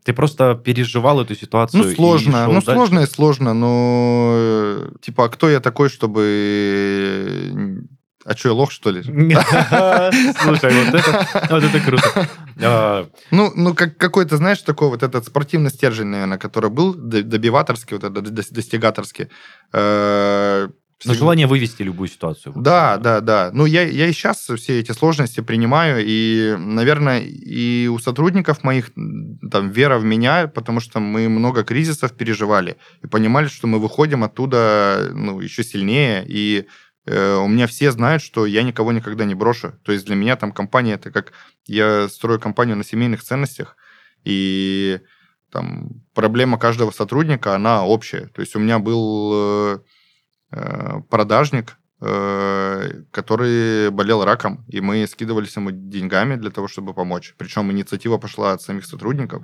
Ты 0.06 0.14
просто 0.14 0.56
переживал 0.56 1.20
эту 1.22 1.36
ситуацию? 1.36 1.84
Ну, 1.84 1.96
сложно. 1.96 2.46
Ну, 2.46 2.54
дальше? 2.54 2.72
сложно 2.74 3.00
и 3.02 3.06
сложно, 3.08 3.54
но... 3.54 4.32
э, 4.36 4.90
Типа, 5.02 5.26
а 5.26 5.30
кто 5.30 5.50
я 5.50 5.60
такой, 5.60 5.90
чтобы... 5.90 6.22
э, 7.52 7.80
А 8.26 8.36
что, 8.38 8.50
я 8.50 8.54
лох, 8.54 8.72
что 8.72 8.92
ли? 8.92 9.02
Слушай, 10.44 10.74
вот 10.86 10.94
это, 10.94 11.28
вот 11.50 11.64
это 11.64 11.80
круто. 11.80 12.28
А, 12.62 13.08
Ну, 13.32 13.52
ну 13.56 13.74
как, 13.74 13.98
какой-то, 13.98 14.38
знаешь, 14.38 14.62
такой 14.62 14.90
вот 14.90 15.04
этот 15.04 15.26
спортивный 15.26 15.70
стержень, 15.72 16.08
наверное, 16.08 16.38
который 16.38 16.70
был, 16.70 16.94
добиваторский, 16.94 17.98
вот 17.98 18.04
этот 18.04 18.28
дос- 18.34 18.54
достигаторский. 18.54 19.28
Всегда- 21.00 21.14
желание 21.20 21.46
вывести 21.48 21.84
любую 21.84 22.08
ситуацию. 22.08 22.54
Да, 22.58 22.98
да, 22.98 23.22
да. 23.22 23.52
Ну, 23.54 23.66
я, 23.66 23.84
я 23.84 24.08
и 24.08 24.14
сейчас 24.14 24.40
все 24.40 24.80
эти 24.80 24.92
сложности 24.94 25.42
принимаю, 25.42 26.04
и, 26.04 26.56
наверное, 26.58 27.20
и 27.22 27.88
у 27.88 28.00
сотрудников 28.00 28.64
моих 28.64 28.92
там 29.52 29.70
вера 29.70 30.00
в 30.00 30.04
меня, 30.06 30.48
потому 30.48 30.80
что 30.80 31.00
мы 31.00 31.30
много 31.30 31.64
кризисов 31.64 32.14
переживали 32.14 32.78
и 33.04 33.08
понимали, 33.08 33.48
что 33.48 33.68
мы 33.68 33.80
выходим 33.80 34.24
оттуда 34.24 35.12
ну, 35.14 35.40
еще 35.40 35.64
сильнее, 35.64 36.26
и 36.28 36.68
э, 37.06 37.36
у 37.36 37.48
меня 37.48 37.68
все 37.68 37.92
знают, 37.92 38.24
что 38.24 38.48
я 38.48 38.64
никого 38.64 38.92
никогда 38.92 39.26
не 39.26 39.36
брошу. 39.36 39.74
То 39.84 39.92
есть 39.92 40.06
для 40.06 40.16
меня 40.16 40.36
там 40.36 40.52
компания, 40.52 40.94
это 40.96 41.12
как 41.12 41.32
я 41.68 42.08
строю 42.10 42.40
компанию 42.40 42.76
на 42.76 42.84
семейных 42.84 43.24
ценностях, 43.24 43.78
И 44.24 45.00
там 45.52 46.04
проблема 46.14 46.58
каждого 46.58 46.92
сотрудника, 46.92 47.56
она 47.56 47.86
общая. 47.86 48.28
То 48.34 48.42
есть 48.42 48.56
у 48.56 48.60
меня 48.60 48.80
был 48.80 49.32
э 49.76 49.80
продажник, 50.50 51.78
э, 52.02 53.04
который 53.12 53.90
болел 53.90 54.24
раком, 54.24 54.66
и 54.68 54.82
мы 54.82 55.06
скидывались 55.08 55.56
ему 55.56 55.72
деньгами 55.72 56.36
для 56.36 56.52
того, 56.52 56.68
чтобы 56.68 56.94
помочь. 56.94 57.34
Причем 57.38 57.72
инициатива 57.72 58.18
пошла 58.18 58.54
от 58.54 58.62
самих 58.62 58.86
сотрудников, 58.86 59.44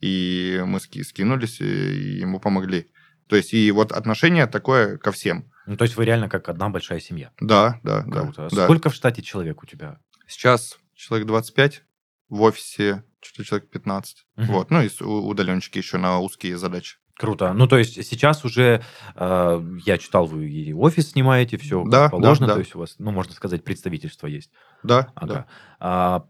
и 0.00 0.62
мы 0.66 0.80
скинулись 0.80 1.60
и 1.60 2.18
ему 2.20 2.40
помогли. 2.40 2.88
То 3.26 3.36
есть 3.36 3.54
и 3.54 3.70
вот 3.70 3.92
отношение 3.92 4.46
такое 4.46 4.98
ко 4.98 5.12
всем. 5.12 5.50
Ну, 5.66 5.76
то 5.76 5.84
есть 5.84 5.96
вы 5.96 6.04
реально 6.04 6.28
как 6.28 6.48
одна 6.48 6.68
большая 6.68 7.00
семья. 7.00 7.30
Да, 7.40 7.80
да, 7.82 8.02
Круто. 8.02 8.48
да. 8.52 8.64
Сколько 8.64 8.90
в 8.90 8.94
штате 8.94 9.22
человек 9.22 9.62
у 9.62 9.66
тебя? 9.66 9.98
Сейчас 10.28 10.78
человек 10.94 11.26
25, 11.26 11.82
в 12.28 12.42
офисе 12.42 13.02
что-то 13.22 13.44
человек 13.44 13.70
15. 13.70 14.26
Угу. 14.36 14.46
Вот. 14.46 14.70
Ну 14.70 14.82
и 14.82 14.90
удаленчики 15.02 15.78
еще 15.78 15.96
на 15.98 16.20
узкие 16.20 16.58
задачи. 16.58 16.98
Круто. 17.16 17.52
Ну, 17.52 17.68
то 17.68 17.78
есть 17.78 17.94
сейчас 18.04 18.44
уже, 18.44 18.82
э, 19.14 19.64
я 19.84 19.98
читал, 19.98 20.26
вы 20.26 20.48
и 20.48 20.72
офис 20.72 21.12
снимаете, 21.12 21.56
все 21.58 21.84
да, 21.84 22.08
положено, 22.08 22.48
да, 22.48 22.52
да. 22.52 22.54
то 22.54 22.60
есть 22.60 22.74
у 22.74 22.80
вас, 22.80 22.96
ну, 22.98 23.12
можно 23.12 23.32
сказать, 23.32 23.62
представительство 23.62 24.26
есть. 24.26 24.50
Да, 24.82 25.12
ага. 25.14 25.34
да. 25.34 25.46
А, 25.78 26.24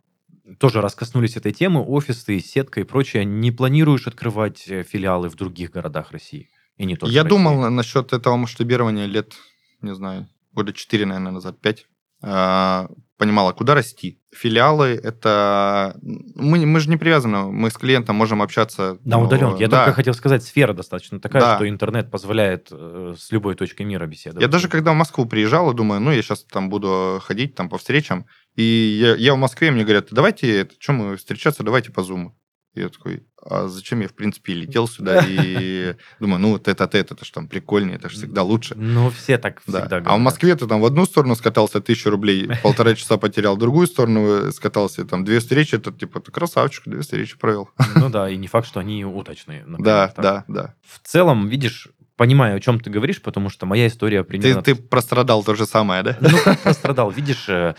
тоже 0.59 0.83
раз 0.83 0.94
коснулись 0.94 1.37
этой 1.37 1.53
темы, 1.53 1.83
офисы, 1.83 2.38
сетка 2.38 2.81
и 2.81 2.85
прочее. 2.85 3.25
Не 3.25 3.51
планируешь 3.51 4.07
открывать 4.07 4.68
э, 4.68 4.83
филиалы 4.83 5.31
в 5.31 5.37
других 5.37 5.70
городах 5.70 6.11
России? 6.11 6.51
И 6.77 6.85
не 6.85 6.97
только 6.97 7.14
Я 7.14 7.25
думал 7.25 7.70
насчет 7.70 8.12
этого 8.12 8.37
масштабирования 8.37 9.07
лет, 9.07 9.33
не 9.81 9.94
знаю, 9.94 10.29
года 10.53 10.73
4, 10.73 11.07
наверное, 11.07 11.33
назад, 11.33 11.61
5. 11.61 11.87
А, 12.27 12.89
понимала, 13.19 13.53
куда 13.53 13.75
расти. 13.75 14.19
Филиалы 14.35 14.99
это... 15.03 15.97
Мы, 16.03 16.65
мы 16.67 16.81
же 16.81 16.91
не 16.91 16.97
привязаны, 16.97 17.53
мы 17.53 17.71
с 17.71 17.75
клиентом 17.75 18.17
можем 18.17 18.43
общаться... 18.43 18.99
На 19.05 19.19
ну, 19.19 19.25
удаленке. 19.25 19.63
Я 19.63 19.69
да. 19.69 19.85
только 19.85 19.97
хотел 19.97 20.15
сказать, 20.15 20.43
сфера 20.43 20.73
достаточно 20.73 21.21
такая, 21.21 21.43
да. 21.43 21.57
что 21.57 21.69
интернет 21.69 22.11
позволяет 22.11 22.69
э, 22.73 23.15
с 23.17 23.31
любой 23.31 23.55
точкой 23.55 23.83
мира 23.83 24.07
беседовать. 24.07 24.43
Я 24.43 24.49
даже 24.49 24.69
когда 24.69 24.93
в 24.93 24.97
Москву 24.97 25.27
приезжал, 25.27 25.73
думаю, 25.75 26.01
ну, 26.01 26.11
я 26.11 26.23
сейчас 26.23 26.45
там 26.45 26.71
буду 26.71 27.21
ходить 27.23 27.55
там 27.55 27.69
по 27.69 27.79
встречам, 27.79 28.27
и 28.57 28.63
я, 28.63 29.15
я 29.15 29.35
в 29.35 29.39
Москве, 29.39 29.71
мне 29.71 29.85
говорят, 29.85 30.09
давайте, 30.11 30.69
что 30.79 30.93
мы 30.93 31.17
встречаться, 31.17 31.63
давайте 31.63 31.93
по 31.93 32.01
Zoom. 32.01 32.33
Я 32.75 32.89
такой, 32.89 33.23
а 33.41 33.69
зачем 33.69 34.01
я, 34.01 34.09
в 34.09 34.15
принципе, 34.15 34.53
летел 34.55 34.89
сюда 34.89 35.25
и 35.27 35.95
думаю, 36.21 36.41
ну, 36.41 36.53
вот 36.53 36.67
это 36.67 36.89
же 36.91 37.33
там 37.33 37.47
прикольнее, 37.47 37.97
это 37.97 38.09
же 38.09 38.17
всегда 38.17 38.43
лучше. 38.43 38.75
Ну, 38.75 39.11
все 39.11 39.39
так 39.39 39.61
всегда 39.63 39.81
да. 39.83 40.01
говорят. 40.01 40.09
А 40.09 40.17
в 40.17 40.21
Москве 40.21 40.57
ты 40.57 40.67
там 40.67 40.81
в 40.81 40.85
одну 40.85 41.05
сторону 41.05 41.37
скатался, 41.37 41.81
тысячу 41.81 42.11
рублей, 42.11 42.49
полтора 42.63 42.95
часа 42.95 43.17
потерял, 43.17 43.55
в 43.55 43.59
другую 43.59 43.87
сторону 43.87 44.51
скатался, 44.51 45.05
там, 45.05 45.25
две 45.25 45.39
встречи, 45.39 45.77
это 45.77 45.93
типа, 45.93 46.21
ты 46.21 46.33
красавчик, 46.33 46.85
две 46.87 47.03
встречи 47.03 47.39
провел. 47.39 47.71
Ну 47.95 48.09
да, 48.11 48.29
и 48.29 48.37
не 48.37 48.49
факт, 48.49 48.67
что 48.67 48.81
они 48.81 49.05
удачные. 49.05 49.65
Да, 49.67 50.13
да, 50.17 50.45
да. 50.49 50.75
В 50.83 51.07
целом, 51.07 51.49
видишь, 51.49 51.89
понимаю, 52.17 52.57
о 52.57 52.61
чем 52.61 52.81
ты 52.81 52.91
говоришь, 52.91 53.23
потому 53.23 53.51
что 53.51 53.67
моя 53.67 53.87
история 53.87 54.25
примерно... 54.25 54.63
Ты, 54.63 54.75
ты 54.75 54.83
прострадал 54.83 55.45
то 55.45 55.55
же 55.55 55.67
самое, 55.67 56.03
да? 56.03 56.17
Ну, 56.21 56.39
как 56.45 56.61
прострадал? 56.61 57.11
Видишь, 57.11 57.49
э, 57.49 57.75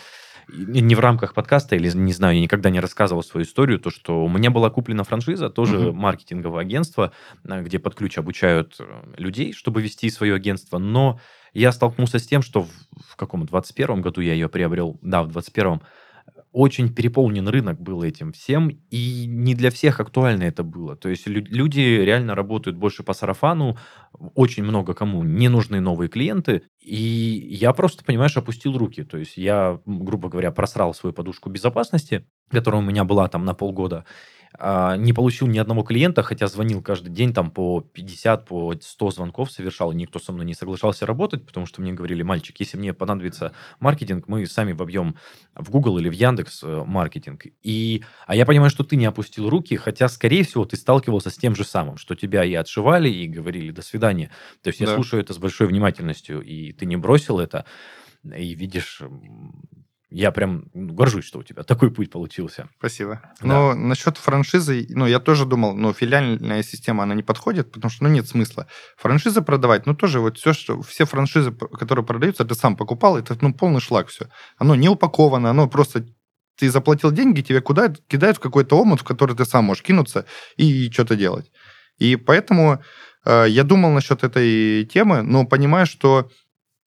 не 0.48 0.96
в 0.96 1.00
рамках 1.00 1.34
подкаста 1.34 1.76
или, 1.76 1.90
не 1.92 2.14
знаю, 2.14 2.36
я 2.36 2.42
никогда 2.42 2.70
не 2.70 2.80
рассказывал 2.80 3.24
свою 3.24 3.46
историю, 3.46 3.80
то, 3.80 3.90
что 3.90 4.24
у 4.24 4.30
меня 4.30 4.52
была 4.52 4.70
куплена 4.70 5.04
франшиза, 5.04 5.50
тоже 5.50 5.78
uh-huh. 5.78 5.94
маркетинговое 5.94 6.62
агентство, 6.62 7.12
э, 7.44 7.62
где 7.64 7.80
под 7.80 7.96
ключ 7.96 8.18
обучают 8.18 8.76
э, 8.80 8.86
людей, 9.18 9.54
чтобы 9.54 9.82
вести 9.82 10.10
свое 10.10 10.36
агентство, 10.36 10.78
но 10.78 11.20
я 11.54 11.72
столкнулся 11.72 12.20
с 12.20 12.28
тем, 12.28 12.42
что 12.42 12.64
в, 12.64 12.70
в 13.08 13.16
каком 13.16 13.46
21 13.46 14.02
году 14.02 14.22
я 14.22 14.34
ее 14.34 14.50
приобрел, 14.50 15.00
да, 15.02 15.24
в 15.24 15.30
21 15.30 15.82
очень 16.56 16.88
переполнен 16.96 17.50
рынок 17.50 17.82
был 17.82 18.02
этим 18.02 18.32
всем, 18.32 18.70
и 18.90 19.26
не 19.28 19.56
для 19.56 19.70
всех 19.70 20.00
актуально 20.00 20.44
это 20.44 20.64
было. 20.64 20.96
То 20.96 21.10
есть 21.10 21.28
люди 21.28 21.82
реально 21.82 22.34
работают 22.34 22.78
больше 22.78 23.04
по 23.04 23.12
сарафану, 23.12 23.78
очень 24.36 24.64
много 24.64 24.94
кому 24.94 25.26
не 25.26 25.50
нужны 25.50 25.82
новые 25.82 26.08
клиенты, 26.08 26.62
и 26.80 26.96
я 27.52 27.74
просто, 27.74 28.06
понимаешь, 28.06 28.38
опустил 28.38 28.78
руки. 28.78 29.04
То 29.04 29.18
есть 29.18 29.36
я, 29.36 29.82
грубо 29.86 30.30
говоря, 30.30 30.50
просрал 30.52 30.94
свою 30.94 31.14
подушку 31.14 31.50
безопасности, 31.50 32.26
которая 32.50 32.82
у 32.82 32.86
меня 32.86 33.04
была 33.04 33.28
там 33.28 33.44
на 33.44 33.54
полгода, 33.54 34.06
не 34.60 35.14
получил 35.14 35.48
ни 35.48 35.58
одного 35.58 35.84
клиента, 35.84 36.24
хотя 36.24 36.48
звонил 36.48 36.82
каждый 36.82 37.10
день 37.10 37.34
там 37.34 37.52
по 37.52 37.82
50, 37.82 38.46
по 38.46 38.74
100 38.80 39.12
звонков 39.12 39.52
совершал, 39.52 39.92
и 39.92 39.96
никто 39.96 40.20
со 40.20 40.32
мной 40.32 40.46
не 40.46 40.54
соглашался 40.54 41.06
работать, 41.06 41.46
потому 41.46 41.66
что 41.66 41.82
мне 41.82 41.94
говорили, 41.94 42.24
мальчик, 42.24 42.60
если 42.60 42.78
мне 42.78 42.94
понадобится 42.94 43.54
маркетинг, 43.80 44.28
мы 44.28 44.46
сами 44.46 44.72
вобьем 44.72 45.16
в 45.56 45.70
Google 45.70 45.98
или 45.98 46.10
в 46.10 46.14
Яндекс 46.14 46.64
э, 46.64 46.84
маркетинг. 46.86 47.46
И, 47.64 48.04
а 48.28 48.36
я 48.36 48.46
понимаю, 48.46 48.70
что 48.70 48.84
ты 48.84 48.96
не 48.96 49.06
опустил 49.06 49.50
руки, 49.50 49.76
хотя, 49.76 50.08
скорее 50.08 50.44
всего, 50.44 50.66
ты 50.66 50.78
сталкивался 50.78 51.30
с 51.30 51.36
тем 51.36 51.56
же 51.56 51.64
самым, 51.64 51.98
что 51.98 52.16
тебя 52.16 52.44
и 52.44 52.54
отшивали, 52.54 53.10
и 53.10 53.28
говорили 53.28 53.72
«до 53.72 53.82
свидания». 53.82 54.32
То 54.62 54.70
есть 54.70 54.80
да. 54.80 54.86
я 54.86 54.96
слушаю 54.96 55.22
это 55.22 55.34
с 55.34 55.38
большой 55.38 55.68
внимательностью, 55.68 56.42
и 56.42 56.72
ты 56.72 56.86
не 56.86 56.98
бросил 56.98 57.40
это, 57.40 57.66
и 58.24 58.56
видишь 58.56 59.02
я 60.16 60.32
прям 60.32 60.64
горжусь, 60.74 61.26
что 61.26 61.40
у 61.40 61.44
тебя 61.44 61.64
такой 61.64 61.92
путь 61.92 62.10
получился. 62.10 62.70
Спасибо. 62.80 63.22
Да. 63.42 63.48
Но 63.48 63.74
насчет 63.76 64.16
франшизы, 64.16 64.88
ну, 64.90 65.06
я 65.06 65.20
тоже 65.20 65.46
думал, 65.46 65.76
ну, 65.76 65.92
филиальная 65.92 66.64
система, 66.64 67.04
она 67.04 67.16
не 67.16 67.22
подходит, 67.24 67.70
потому 67.74 67.92
что, 67.92 68.06
ну, 68.06 68.10
нет 68.10 68.26
смысла. 68.26 68.66
Франшизы 68.96 69.42
продавать, 69.42 69.86
ну, 69.86 69.94
тоже 69.94 70.22
вот 70.22 70.38
все, 70.38 70.54
что, 70.54 70.82
все 70.84 71.04
франшизы, 71.06 71.52
которые 71.52 72.06
продаются, 72.06 72.46
ты 72.46 72.56
сам 72.56 72.78
покупал, 72.78 73.18
это, 73.18 73.38
ну, 73.42 73.54
полный 73.54 73.82
шлак 73.82 74.08
все. 74.08 74.30
Оно 74.58 74.76
не 74.76 74.88
упаковано, 74.88 75.50
оно 75.50 75.68
просто 75.68 76.08
ты 76.58 76.70
заплатил 76.70 77.12
деньги, 77.12 77.42
тебе 77.42 77.60
куда 77.60 77.94
кидают 78.08 78.38
в 78.38 78.40
какой-то 78.40 78.80
омут, 78.80 79.02
в 79.02 79.04
который 79.04 79.36
ты 79.36 79.44
сам 79.44 79.66
можешь 79.66 79.84
кинуться 79.84 80.26
и 80.56 80.90
что-то 80.92 81.18
делать. 81.18 81.52
И 81.98 82.16
поэтому 82.16 82.82
э, 83.26 83.48
я 83.50 83.64
думал 83.64 83.92
насчет 83.92 84.24
этой 84.24 84.86
темы, 84.86 85.24
но 85.24 85.46
понимаю, 85.46 85.86
что 85.86 86.30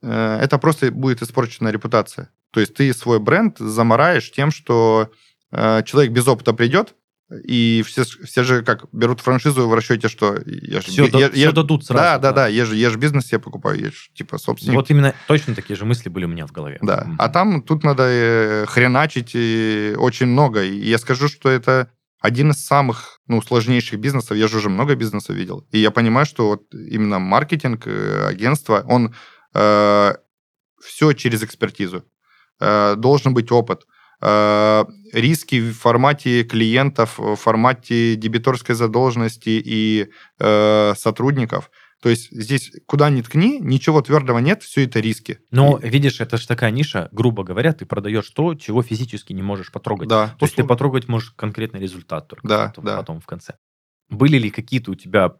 э, 0.00 0.38
это 0.42 0.56
просто 0.56 0.90
будет 0.90 1.20
испорчена 1.20 1.68
репутация. 1.68 2.30
То 2.50 2.60
есть 2.60 2.74
ты 2.74 2.92
свой 2.92 3.18
бренд 3.18 3.58
замораешь 3.58 4.30
тем, 4.30 4.50
что 4.50 5.10
э, 5.52 5.82
человек 5.84 6.12
без 6.12 6.26
опыта 6.26 6.52
придет, 6.52 6.94
и 7.30 7.84
все, 7.86 8.04
все 8.04 8.42
же 8.42 8.62
как 8.62 8.86
берут 8.92 9.20
франшизу 9.20 9.68
в 9.68 9.74
расчете, 9.74 10.08
что 10.08 10.38
я 10.46 10.80
же, 10.80 10.86
все, 10.86 11.06
я, 11.06 11.18
я, 11.18 11.30
все 11.30 11.40
я, 11.40 11.52
дадут 11.52 11.84
сразу. 11.84 12.02
Да, 12.02 12.18
да, 12.18 12.32
да, 12.32 12.48
я 12.48 12.64
же, 12.64 12.74
я 12.74 12.88
же 12.88 12.96
бизнес 12.96 13.30
я 13.32 13.38
покупаю, 13.38 13.78
я 13.78 13.86
же 13.88 14.10
типа 14.14 14.38
собственник. 14.38 14.74
Вот 14.74 14.90
именно 14.90 15.14
точно 15.26 15.54
такие 15.54 15.76
же 15.76 15.84
мысли 15.84 16.08
были 16.08 16.24
у 16.24 16.28
меня 16.28 16.46
в 16.46 16.52
голове. 16.52 16.78
Да, 16.80 17.06
mm-hmm. 17.06 17.16
а 17.18 17.28
там 17.28 17.62
тут 17.62 17.84
надо 17.84 18.04
э, 18.06 18.66
хреначить 18.66 19.32
и 19.34 19.94
очень 19.98 20.26
много. 20.26 20.64
И 20.64 20.88
я 20.88 20.96
скажу, 20.96 21.28
что 21.28 21.50
это 21.50 21.90
один 22.20 22.50
из 22.50 22.64
самых 22.64 23.20
ну, 23.26 23.42
сложнейших 23.42 24.00
бизнесов. 24.00 24.36
Я 24.36 24.48
же 24.48 24.56
уже 24.56 24.70
много 24.70 24.94
бизнесов 24.94 25.36
видел. 25.36 25.66
И 25.70 25.78
я 25.78 25.90
понимаю, 25.90 26.24
что 26.24 26.48
вот 26.48 26.74
именно 26.74 27.18
маркетинг, 27.18 27.86
э, 27.86 28.26
агентство, 28.26 28.82
он 28.88 29.14
э, 29.54 30.14
все 30.82 31.12
через 31.12 31.42
экспертизу. 31.42 32.04
Э, 32.60 32.94
должен 32.96 33.34
быть 33.34 33.52
опыт. 33.52 33.86
Э, 34.20 34.84
риски 35.12 35.60
в 35.60 35.74
формате 35.74 36.42
клиентов, 36.42 37.18
в 37.18 37.36
формате 37.36 38.16
дебиторской 38.16 38.74
задолженности 38.74 39.62
и 39.64 40.08
э, 40.40 40.94
сотрудников. 40.96 41.70
То 42.00 42.08
есть 42.08 42.30
здесь 42.30 42.72
куда 42.86 43.10
ни 43.10 43.22
ткни, 43.22 43.58
ничего 43.60 44.00
твердого 44.02 44.38
нет, 44.38 44.62
все 44.62 44.84
это 44.84 45.00
риски. 45.00 45.40
Но 45.50 45.78
и... 45.78 45.88
видишь, 45.88 46.20
это 46.20 46.36
же 46.36 46.46
такая 46.46 46.70
ниша, 46.70 47.08
грубо 47.12 47.42
говоря, 47.42 47.72
ты 47.72 47.86
продаешь 47.86 48.28
то, 48.30 48.54
чего 48.54 48.82
физически 48.82 49.32
не 49.32 49.42
можешь 49.42 49.72
потрогать. 49.72 50.08
Да, 50.08 50.28
то 50.28 50.34
услуг. 50.34 50.42
есть 50.42 50.56
ты 50.56 50.64
потрогать 50.64 51.08
можешь 51.08 51.30
конкретный 51.32 51.80
результат 51.80 52.28
только 52.28 52.46
да, 52.46 52.66
потом, 52.68 52.84
да. 52.84 52.96
потом 52.98 53.20
в 53.20 53.26
конце. 53.26 53.54
Были 54.08 54.38
ли 54.38 54.50
какие-то 54.50 54.92
у 54.92 54.94
тебя 54.94 55.34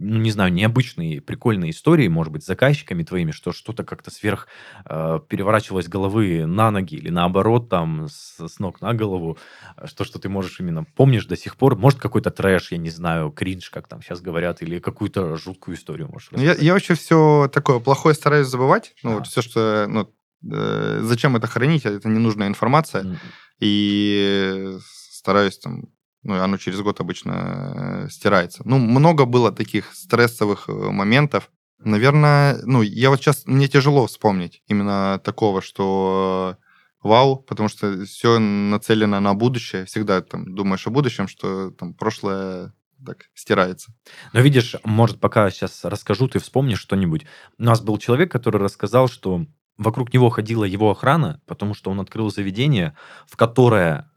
ну, 0.00 0.18
не 0.18 0.30
знаю, 0.30 0.50
необычные, 0.50 1.20
прикольные 1.20 1.70
истории, 1.72 2.08
может 2.08 2.32
быть, 2.32 2.42
с 2.42 2.46
заказчиками 2.46 3.02
твоими, 3.02 3.32
что 3.32 3.52
что-то 3.52 3.84
как-то 3.84 4.10
сверх 4.10 4.48
э, 4.86 5.20
переворачивалось 5.28 5.88
головы 5.88 6.46
на 6.46 6.70
ноги 6.70 6.94
или 6.94 7.10
наоборот, 7.10 7.68
там, 7.68 8.08
с, 8.08 8.40
с 8.40 8.58
ног 8.58 8.80
на 8.80 8.94
голову, 8.94 9.36
что, 9.84 10.04
что 10.04 10.18
ты 10.18 10.30
можешь 10.30 10.58
именно 10.58 10.84
помнишь 10.84 11.26
до 11.26 11.36
сих 11.36 11.56
пор, 11.56 11.76
может, 11.76 12.00
какой-то 12.00 12.30
трэш, 12.30 12.72
я 12.72 12.78
не 12.78 12.88
знаю, 12.88 13.30
кринж, 13.30 13.68
как 13.68 13.88
там 13.88 14.00
сейчас 14.00 14.22
говорят, 14.22 14.62
или 14.62 14.78
какую-то 14.78 15.36
жуткую 15.36 15.76
историю 15.76 16.08
можешь 16.08 16.32
рассказать? 16.32 16.58
Я, 16.58 16.64
я 16.64 16.72
вообще 16.72 16.94
все 16.94 17.50
такое 17.52 17.78
плохое 17.78 18.14
стараюсь 18.14 18.48
забывать, 18.48 18.94
ну, 19.02 19.12
а. 19.12 19.14
вот 19.16 19.26
все, 19.26 19.42
что, 19.42 19.86
ну, 19.86 20.10
э, 20.50 21.00
зачем 21.02 21.36
это 21.36 21.46
хранить, 21.46 21.84
это 21.84 22.08
ненужная 22.08 22.48
информация, 22.48 23.04
mm-hmm. 23.04 23.18
и 23.60 24.78
стараюсь 25.12 25.58
там 25.58 25.90
ну, 26.22 26.40
оно 26.42 26.56
через 26.58 26.80
год 26.80 27.00
обычно 27.00 28.04
э, 28.04 28.08
стирается. 28.10 28.62
Ну, 28.64 28.78
много 28.78 29.24
было 29.24 29.52
таких 29.52 29.94
стрессовых 29.94 30.68
э, 30.68 30.72
моментов. 30.72 31.50
Наверное, 31.78 32.60
ну, 32.64 32.82
я 32.82 33.08
вот 33.10 33.20
сейчас, 33.20 33.46
мне 33.46 33.68
тяжело 33.68 34.06
вспомнить 34.06 34.62
именно 34.66 35.20
такого, 35.24 35.62
что 35.62 36.58
вау, 37.02 37.36
потому 37.36 37.68
что 37.70 38.04
все 38.04 38.38
нацелено 38.38 39.20
на 39.20 39.34
будущее. 39.34 39.86
Всегда 39.86 40.20
там 40.20 40.54
думаешь 40.54 40.86
о 40.86 40.90
будущем, 40.90 41.26
что 41.26 41.70
там 41.70 41.94
прошлое 41.94 42.74
так 43.04 43.30
стирается. 43.34 43.94
Но 44.34 44.40
видишь, 44.40 44.76
может, 44.84 45.20
пока 45.20 45.50
сейчас 45.50 45.84
расскажу, 45.84 46.28
ты 46.28 46.38
вспомнишь 46.38 46.80
что-нибудь. 46.80 47.24
У 47.58 47.62
нас 47.62 47.80
был 47.80 47.96
человек, 47.96 48.30
который 48.30 48.60
рассказал, 48.60 49.08
что 49.08 49.46
вокруг 49.78 50.12
него 50.12 50.28
ходила 50.28 50.64
его 50.64 50.90
охрана, 50.90 51.40
потому 51.46 51.72
что 51.72 51.90
он 51.90 52.00
открыл 52.00 52.30
заведение, 52.30 52.94
в 53.26 53.36
которое 53.36 54.09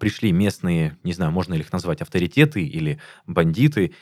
пришли 0.00 0.32
местные, 0.32 0.98
не 1.04 1.12
знаю, 1.12 1.32
можно 1.32 1.54
ли 1.54 1.60
их 1.60 1.72
назвать 1.72 2.00
авторитеты 2.02 2.64
или 2.64 3.00
бандиты, 3.26 3.94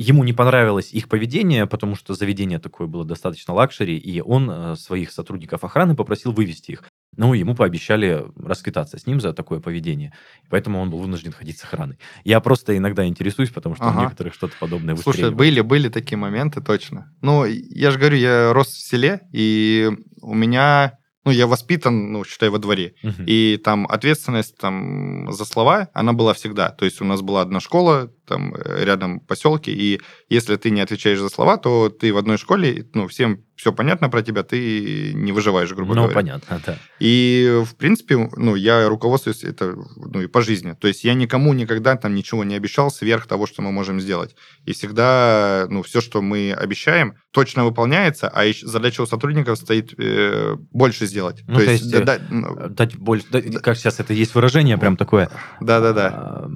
ему 0.00 0.24
не 0.24 0.32
понравилось 0.32 0.92
их 0.94 1.08
поведение, 1.08 1.66
потому 1.66 1.94
что 1.94 2.14
заведение 2.14 2.58
такое 2.58 2.86
было 2.86 3.04
достаточно 3.04 3.52
luxury, 3.52 3.98
и 3.98 4.22
он 4.22 4.50
э, 4.50 4.76
своих 4.76 5.12
сотрудников 5.12 5.62
охраны 5.62 5.94
попросил 5.94 6.32
вывести 6.32 6.72
их. 6.72 6.84
Но 7.16 7.34
ему 7.34 7.54
пообещали 7.54 8.24
расквитаться 8.36 8.96
с 8.96 9.06
ним 9.06 9.20
за 9.20 9.34
такое 9.34 9.60
поведение. 9.60 10.14
Поэтому 10.48 10.80
он 10.80 10.88
был 10.88 11.00
вынужден 11.00 11.32
ходить 11.32 11.58
с 11.58 11.64
охраной. 11.64 11.98
Я 12.24 12.40
просто 12.40 12.78
иногда 12.78 13.04
интересуюсь, 13.06 13.50
потому 13.50 13.74
что 13.74 13.88
Ага. 13.88 13.98
у 13.98 14.02
некоторых 14.04 14.32
что-то 14.32 14.54
подобное 14.58 14.96
Слушай, 14.96 15.30
были, 15.32 15.60
были 15.60 15.90
такие 15.90 16.16
моменты, 16.16 16.62
точно. 16.62 17.12
Ну, 17.20 17.44
я 17.44 17.90
же 17.90 17.98
говорю, 17.98 18.16
я 18.16 18.54
рос 18.54 18.68
в 18.68 18.80
селе, 18.80 19.20
и 19.32 19.90
у 20.22 20.34
меня, 20.34 20.98
ну, 21.30 21.36
я 21.36 21.46
воспитан, 21.46 22.12
ну, 22.12 22.24
считай, 22.24 22.48
во 22.48 22.58
дворе. 22.58 22.94
Мгм. 23.04 23.24
И 23.28 23.56
там 23.62 23.86
ответственность 23.86 24.56
там 24.58 25.30
за 25.30 25.44
слова, 25.44 25.88
она 25.94 26.12
была 26.12 26.34
всегда. 26.34 26.70
То 26.70 26.84
есть 26.84 27.00
у 27.00 27.04
нас 27.04 27.20
была 27.22 27.42
одна 27.42 27.60
школа 27.60 28.10
там 28.30 28.54
э, 28.54 28.84
рядом 28.84 29.20
поселке, 29.20 29.72
и 29.72 30.00
если 30.30 30.56
ты 30.56 30.70
не 30.70 30.80
отвечаешь 30.80 31.18
за 31.18 31.28
слова, 31.28 31.56
то 31.58 31.88
ты 31.88 32.12
в 32.12 32.16
одной 32.16 32.38
школе, 32.38 32.86
ну, 32.94 33.06
всем 33.08 33.44
все 33.56 33.72
понятно 33.74 34.08
про 34.08 34.22
тебя, 34.22 34.42
ты 34.42 35.12
не 35.12 35.32
выживаешь, 35.32 35.70
грубо 35.74 35.94
Ну, 35.94 36.00
говоря. 36.02 36.14
понятно, 36.14 36.60
да. 36.66 36.78
И, 36.98 37.60
в 37.66 37.74
принципе, 37.76 38.16
ну, 38.36 38.54
я 38.54 38.88
руководствуюсь 38.88 39.44
это, 39.44 39.74
ну, 39.96 40.22
и 40.22 40.26
по 40.28 40.40
жизни. 40.40 40.74
То 40.80 40.88
есть 40.88 41.04
я 41.04 41.12
никому 41.12 41.52
никогда 41.52 41.94
там 41.96 42.14
ничего 42.14 42.42
не 42.44 42.54
обещал 42.56 42.90
сверх 42.90 43.26
того, 43.26 43.46
что 43.46 43.60
мы 43.60 43.70
можем 43.70 44.00
сделать. 44.00 44.34
И 44.64 44.72
всегда, 44.72 45.66
ну, 45.68 45.82
все, 45.82 46.00
что 46.00 46.22
мы 46.22 46.54
обещаем, 46.54 47.16
точно 47.32 47.66
выполняется, 47.66 48.28
а 48.28 48.44
задача 48.62 49.02
у 49.02 49.06
сотрудников 49.06 49.58
стоит 49.58 49.92
э, 49.98 50.56
больше 50.72 51.04
сделать. 51.04 51.42
Ну, 51.46 51.56
то 51.56 51.62
есть, 51.70 51.90
да- 51.92 52.00
да, 52.04 52.18
ну, 52.30 52.56
Э, 52.58 52.68
Дать 52.70 52.96
больше... 52.96 53.26
да, 53.30 53.42
Как 53.60 53.76
сейчас 53.76 54.00
это 54.00 54.14
есть 54.14 54.34
выражение, 54.34 54.78
прям 54.78 54.96
такое... 54.96 55.28
да-да-да. 55.60 56.48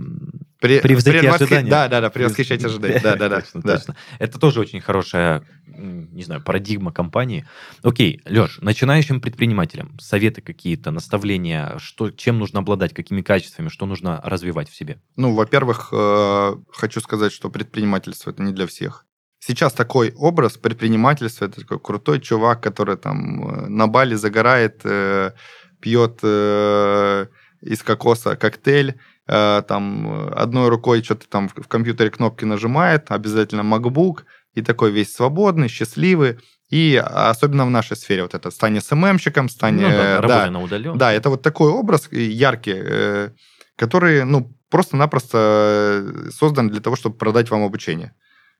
Пре- 0.64 0.80
Превзойти 0.80 1.18
предвосхи- 1.18 1.42
ожидания. 1.42 1.70
Да, 1.70 1.88
да, 1.88 2.00
да, 2.00 2.10
превосхищать 2.10 2.64
ожидания. 2.64 3.00
Да, 3.00 3.16
да, 3.16 3.28
да. 3.28 3.40
Точно, 3.42 3.60
да. 3.60 3.76
точно. 3.76 3.96
Это 4.18 4.38
тоже 4.38 4.60
очень 4.60 4.80
хорошая, 4.80 5.42
не 5.66 6.22
знаю, 6.22 6.42
парадигма 6.42 6.90
компании. 6.90 7.46
Окей, 7.82 8.22
Леш, 8.24 8.58
начинающим 8.62 9.20
предпринимателям 9.20 9.98
советы 9.98 10.40
какие-то, 10.40 10.90
наставления, 10.90 11.76
что, 11.78 12.10
чем 12.10 12.38
нужно 12.38 12.60
обладать, 12.60 12.94
какими 12.94 13.20
качествами, 13.20 13.68
что 13.68 13.84
нужно 13.84 14.20
развивать 14.24 14.70
в 14.70 14.74
себе? 14.74 15.02
Ну, 15.16 15.34
во-первых, 15.34 15.90
э, 15.92 16.54
хочу 16.72 17.00
сказать, 17.00 17.32
что 17.32 17.50
предпринимательство 17.50 18.30
это 18.30 18.42
не 18.42 18.52
для 18.52 18.66
всех. 18.66 19.04
Сейчас 19.40 19.74
такой 19.74 20.14
образ 20.16 20.56
предпринимательства 20.56 21.44
это 21.44 21.60
такой 21.60 21.78
крутой 21.78 22.20
чувак, 22.20 22.62
который 22.62 22.96
там 22.96 23.46
э, 23.46 23.66
на 23.68 23.86
Бали 23.86 24.14
загорает, 24.14 24.80
э, 24.84 25.32
пьет 25.80 26.20
э, 26.22 27.26
из 27.60 27.82
кокоса 27.82 28.36
коктейль, 28.36 28.94
там 29.26 30.28
э, 30.28 30.28
одной 30.34 30.68
рукой 30.68 31.02
что-то 31.02 31.28
там 31.28 31.48
в, 31.48 31.68
компьютере 31.68 32.10
кнопки 32.10 32.44
нажимает, 32.44 33.10
обязательно 33.10 33.62
MacBook, 33.62 34.24
и 34.54 34.62
такой 34.62 34.90
весь 34.90 35.14
свободный, 35.14 35.68
счастливый. 35.68 36.38
И 36.70 36.96
особенно 36.96 37.66
в 37.66 37.70
нашей 37.70 37.96
сфере 37.96 38.22
вот 38.22 38.34
это 38.34 38.50
стань 38.50 38.80
СММщиком, 38.80 39.48
стань... 39.48 39.76
Ну 39.76 39.82
да, 39.82 39.88
э, 39.88 40.20
работая 40.20 40.50
на 40.50 40.62
удаленке. 40.62 40.98
да, 40.98 41.12
это 41.12 41.30
вот 41.30 41.42
такой 41.42 41.70
образ 41.70 42.08
э, 42.10 42.20
яркий, 42.20 42.74
э, 42.76 43.30
который, 43.76 44.24
ну, 44.24 44.54
просто-напросто 44.70 45.38
э, 45.38 46.30
создан 46.30 46.68
для 46.68 46.80
того, 46.80 46.96
чтобы 46.96 47.16
продать 47.16 47.50
вам 47.50 47.62
обучение. 47.62 48.14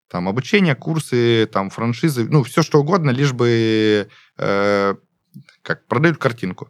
Там 0.09 0.29
обучение, 0.29 0.75
курсы, 0.75 1.47
там 1.53 1.71
франшизы, 1.71 2.27
ну, 2.31 2.43
все 2.43 2.63
что 2.63 2.81
угодно, 2.81 3.11
лишь 3.11 3.33
бы 3.33 4.09
э, 4.39 4.95
как 5.63 5.87
продают 5.87 6.19
картинку. 6.19 6.69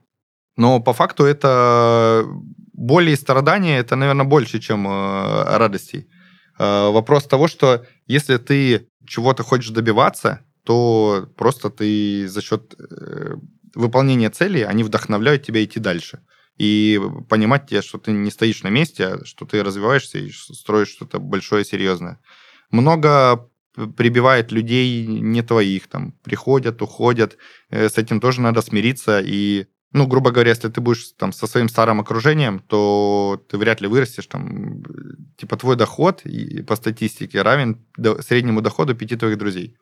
Но 0.56 0.80
по 0.80 0.92
факту 0.92 1.24
это 1.24 2.26
боли 2.84 3.10
и 3.12 3.16
страдания, 3.16 3.78
это, 3.78 3.96
наверное, 3.96 4.26
больше, 4.26 4.60
чем 4.60 4.86
э, 4.86 5.56
радостей. 5.56 6.06
Э, 6.58 6.90
вопрос 6.90 7.24
того, 7.24 7.48
что 7.48 7.86
если 8.06 8.36
ты 8.36 8.88
чего-то 9.06 9.42
хочешь 9.42 9.70
добиваться, 9.70 10.40
то 10.64 11.28
просто 11.36 11.70
ты 11.70 12.28
за 12.28 12.42
счет 12.42 12.74
э, 12.78 13.36
выполнения 13.74 14.30
целей, 14.30 14.62
они 14.62 14.84
вдохновляют 14.84 15.42
тебя 15.42 15.64
идти 15.64 15.80
дальше. 15.80 16.20
И 16.56 17.00
понимать 17.28 17.66
тебе, 17.68 17.82
что 17.82 17.98
ты 17.98 18.12
не 18.12 18.30
стоишь 18.30 18.62
на 18.62 18.68
месте, 18.68 19.06
а 19.06 19.24
что 19.24 19.44
ты 19.44 19.62
развиваешься 19.62 20.18
и 20.18 20.30
строишь 20.30 20.88
что-то 20.88 21.18
большое, 21.18 21.64
серьезное. 21.64 22.20
Много 22.70 23.48
прибивает 23.96 24.52
людей 24.52 25.06
не 25.06 25.42
твоих, 25.42 25.88
там, 25.88 26.12
приходят, 26.22 26.80
уходят, 26.82 27.36
Э, 27.74 27.88
с 27.88 27.98
этим 27.98 28.20
тоже 28.20 28.40
надо 28.40 28.62
смириться, 28.62 29.20
и, 29.20 29.66
ну, 29.94 30.08
грубо 30.08 30.32
говоря, 30.32 30.50
если 30.50 30.68
ты 30.68 30.80
будешь 30.80 31.12
там 31.16 31.32
со 31.32 31.46
своим 31.46 31.68
старым 31.68 32.00
окружением, 32.00 32.58
то 32.58 33.40
ты 33.48 33.56
вряд 33.56 33.80
ли 33.80 33.86
вырастешь, 33.86 34.26
там, 34.26 34.82
типа, 35.36 35.56
твой 35.56 35.76
доход 35.76 36.24
по 36.66 36.74
статистике 36.74 37.42
равен 37.42 37.78
среднему 38.20 38.60
доходу 38.60 38.96
пяти 38.96 39.14
твоих 39.16 39.38
друзей. 39.38 39.76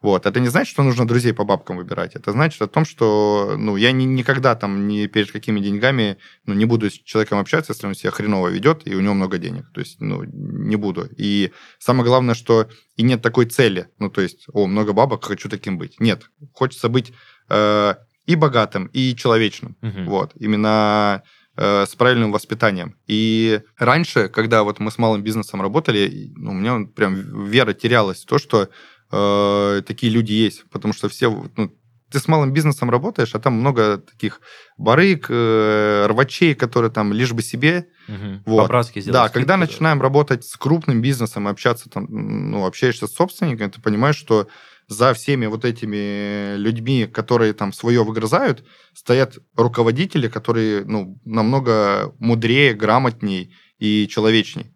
Вот. 0.00 0.24
Это 0.24 0.40
не 0.40 0.48
значит, 0.48 0.70
что 0.72 0.82
нужно 0.82 1.06
друзей 1.06 1.34
по 1.34 1.44
бабкам 1.44 1.76
выбирать. 1.76 2.16
Это 2.16 2.32
значит 2.32 2.60
о 2.62 2.68
том, 2.68 2.86
что 2.86 3.54
ну, 3.58 3.76
я 3.76 3.92
ни, 3.92 4.04
никогда 4.04 4.54
там 4.54 4.88
ни 4.88 5.06
перед 5.06 5.30
какими 5.30 5.60
деньгами 5.60 6.16
ну, 6.46 6.54
не 6.54 6.64
буду 6.64 6.90
с 6.90 6.94
человеком 6.94 7.38
общаться, 7.38 7.72
если 7.72 7.86
он 7.86 7.94
себя 7.94 8.12
хреново 8.12 8.48
ведет, 8.48 8.86
и 8.86 8.94
у 8.94 9.00
него 9.00 9.12
много 9.12 9.36
денег. 9.36 9.66
То 9.74 9.80
есть, 9.80 10.00
ну, 10.00 10.24
не 10.24 10.76
буду. 10.76 11.08
И 11.18 11.52
самое 11.78 12.06
главное, 12.06 12.34
что 12.34 12.68
и 12.96 13.02
нет 13.02 13.20
такой 13.20 13.44
цели. 13.44 13.88
Ну, 13.98 14.08
то 14.08 14.22
есть, 14.22 14.46
о, 14.54 14.66
много 14.66 14.94
бабок, 14.94 15.24
хочу 15.24 15.50
таким 15.50 15.76
быть. 15.76 16.00
Нет. 16.00 16.30
Хочется 16.52 16.88
быть 16.88 17.12
э, 17.50 17.94
и 18.26 18.34
богатым, 18.34 18.86
и 18.92 19.14
человечным. 19.16 19.76
Мгм. 19.82 20.06
Вот. 20.06 20.32
Именно 20.36 21.22
э, 21.56 21.86
с 21.86 21.94
правильным 21.94 22.32
воспитанием. 22.32 22.96
И 23.06 23.60
раньше, 23.78 24.28
когда 24.28 24.62
вот 24.62 24.80
мы 24.80 24.90
с 24.90 24.98
малым 24.98 25.22
бизнесом 25.22 25.60
работали, 25.62 26.32
ну, 26.36 26.50
у 26.50 26.54
меня 26.54 26.86
прям 26.94 27.44
вера 27.46 27.72
терялась 27.72 28.22
в 28.22 28.26
то, 28.26 28.38
что 28.38 28.68
э, 29.12 29.82
такие 29.86 30.12
люди 30.12 30.32
есть. 30.32 30.64
Потому 30.70 30.94
что 30.94 31.08
все... 31.08 31.30
Ну, 31.56 31.72
ты 32.10 32.20
с 32.20 32.28
малым 32.28 32.52
бизнесом 32.52 32.90
работаешь, 32.90 33.34
а 33.34 33.40
там 33.40 33.54
много 33.54 33.98
таких 33.98 34.40
барыг, 34.78 35.26
э, 35.28 36.06
рвачей, 36.06 36.54
которые 36.54 36.92
там 36.92 37.12
лишь 37.12 37.32
бы 37.32 37.42
себе. 37.42 37.88
Мгм. 38.06 38.42
Вот. 38.46 38.62
По-братски 38.62 39.00
сделать 39.00 39.14
Да, 39.14 39.28
когда 39.28 39.56
начинаем 39.56 40.00
работать 40.00 40.44
с 40.44 40.56
крупным 40.56 41.02
бизнесом 41.02 41.48
и 41.48 41.50
общаться 41.50 41.90
там, 41.90 42.06
ну, 42.08 42.66
общаешься 42.66 43.08
с 43.08 43.14
собственниками, 43.14 43.68
ты 43.68 43.80
понимаешь, 43.80 44.16
что 44.16 44.46
за 44.88 45.12
всеми 45.14 45.46
вот 45.46 45.64
этими 45.64 46.56
людьми, 46.56 47.06
которые 47.06 47.52
там 47.52 47.72
свое 47.72 48.02
выгрызают, 48.04 48.64
стоят 48.94 49.38
руководители, 49.56 50.28
которые, 50.28 50.84
ну, 50.84 51.18
намного 51.24 52.12
мудрее, 52.18 52.74
грамотней 52.74 53.54
и 53.78 54.06
человечней. 54.08 54.70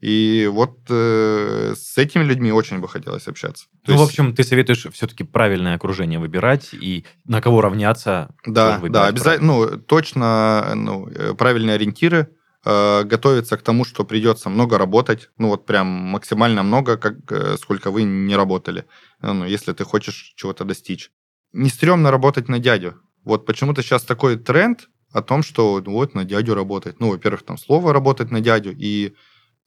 И 0.00 0.50
вот 0.52 0.80
э, 0.90 1.72
с 1.76 1.96
этими 1.96 2.24
людьми 2.24 2.52
очень 2.52 2.78
бы 2.78 2.88
хотелось 2.88 3.26
общаться. 3.26 3.64
То 3.86 3.92
Ну, 3.92 3.96
в 3.96 4.00
есть- 4.00 4.10
общем, 4.10 4.34
ты 4.34 4.44
советуешь 4.44 4.86
все-таки 4.92 5.24
правильное 5.24 5.76
окружение 5.76 6.18
выбирать 6.18 6.74
и 6.74 7.06
на 7.24 7.40
кого 7.40 7.62
равняться. 7.62 8.34
Да, 8.46 8.78
да, 8.90 9.06
обязательно, 9.06 9.46
ну, 9.70 9.78
точно, 9.78 10.72
ну, 10.74 11.08
э, 11.08 11.32
правильные 11.34 11.76
ориентиры, 11.76 12.18
э, 12.18 12.26
готовиться 12.64 13.56
к 13.56 13.62
тому, 13.62 13.84
что 13.84 14.04
придется 14.04 14.48
много 14.48 14.78
работать, 14.78 15.30
ну, 15.38 15.48
вот 15.48 15.66
прям 15.66 15.86
максимально 15.86 16.62
много, 16.62 16.96
как, 16.96 17.16
э, 17.30 17.56
сколько 17.58 17.90
вы 17.90 18.04
не 18.04 18.36
работали, 18.36 18.84
э, 19.20 19.32
ну, 19.32 19.44
если 19.44 19.72
ты 19.72 19.84
хочешь 19.84 20.32
чего-то 20.36 20.64
достичь. 20.64 21.10
Не 21.52 21.68
стрёмно 21.68 22.10
работать 22.10 22.48
на 22.48 22.58
дядю. 22.58 22.94
Вот 23.24 23.46
почему-то 23.46 23.82
сейчас 23.82 24.02
такой 24.02 24.36
тренд 24.36 24.88
о 25.12 25.22
том, 25.22 25.42
что 25.42 25.82
ну, 25.84 25.92
вот 25.92 26.14
на 26.14 26.24
дядю 26.24 26.54
работать. 26.54 27.00
Ну, 27.00 27.10
во-первых, 27.10 27.42
там 27.42 27.58
слово 27.58 27.92
работать 27.92 28.30
на 28.30 28.40
дядю, 28.40 28.74
и 28.76 29.14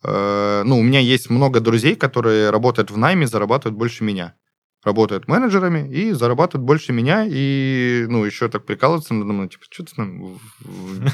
э, 0.03 0.63
ну, 0.65 0.79
у 0.79 0.83
меня 0.83 0.99
есть 0.99 1.29
много 1.29 1.59
друзей, 1.59 1.95
которые 1.95 2.49
работают 2.49 2.91
в 2.91 2.97
найме, 2.97 3.27
зарабатывают 3.27 3.77
больше 3.77 4.03
меня 4.03 4.35
работают 4.83 5.27
менеджерами 5.27 5.89
и 5.91 6.11
зарабатывают 6.11 6.65
больше 6.65 6.93
меня, 6.93 7.25
и, 7.27 8.05
ну, 8.09 8.23
еще 8.23 8.47
так 8.47 8.65
прикалываются 8.65 9.13
надо 9.13 9.33
мной, 9.33 9.49
типа, 9.49 9.65
что 9.69 9.83
ты 9.83 9.95
там, 9.95 10.39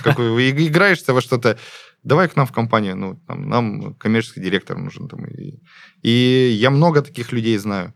как 0.04 0.20
вы 0.20 0.50
играешься 0.52 1.14
во 1.14 1.22
что-то, 1.22 1.58
давай 2.04 2.28
к 2.28 2.36
нам 2.36 2.46
в 2.46 2.52
компанию, 2.52 2.96
ну, 2.96 3.22
там, 3.28 3.50
нам 3.50 3.96
коммерческий 3.96 4.42
директор 4.42 4.78
нужен, 4.78 5.08
там, 5.08 5.26
и, 5.26 5.60
и 6.02 6.52
я 6.52 6.70
много 6.70 7.02
таких 7.02 7.32
людей 7.32 7.58
знаю. 7.58 7.94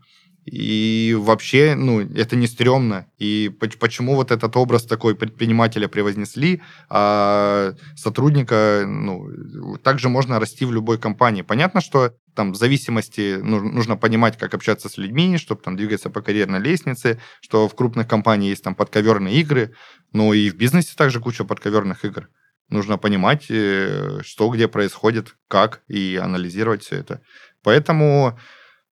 И 0.50 1.14
вообще, 1.20 1.76
ну, 1.76 2.00
это 2.00 2.38
не 2.38 2.48
стрёмно. 2.48 3.06
И 3.18 3.52
поч- 3.60 3.78
почему 3.78 4.16
вот 4.16 4.32
этот 4.32 4.56
образ 4.56 4.86
такой 4.86 5.14
предпринимателя 5.14 5.90
превознесли, 5.90 6.62
а 6.90 7.74
сотрудника, 7.98 8.86
ну, 8.88 9.78
также 9.84 10.08
можно 10.08 10.40
расти 10.40 10.64
в 10.64 10.72
любой 10.72 11.00
компании. 11.00 11.42
Понятно, 11.42 11.82
что 11.82 12.14
там 12.34 12.54
в 12.54 12.56
зависимости 12.56 13.40
ну- 13.44 13.62
нужно 13.62 13.98
понимать, 13.98 14.38
как 14.38 14.54
общаться 14.54 14.88
с 14.88 14.98
людьми, 14.98 15.38
чтобы 15.38 15.62
там 15.62 15.76
двигаться 15.76 16.10
по 16.10 16.22
карьерной 16.22 16.60
лестнице, 16.62 17.20
что 17.42 17.68
в 17.68 17.76
крупных 17.76 18.08
компаниях 18.08 18.52
есть 18.52 18.64
там 18.64 18.74
подковерные 18.74 19.42
игры, 19.42 19.74
но 20.14 20.34
и 20.34 20.50
в 20.50 20.56
бизнесе 20.56 20.94
также 20.96 21.20
куча 21.20 21.44
подковерных 21.44 22.06
игр. 22.06 22.30
Нужно 22.70 22.98
понимать, 22.98 23.48
э, 23.50 24.22
что 24.24 24.50
где 24.50 24.70
происходит, 24.70 25.36
как, 25.50 25.82
и 25.90 26.16
анализировать 26.16 26.84
все 26.84 26.96
это. 26.96 27.20
Поэтому 27.64 28.38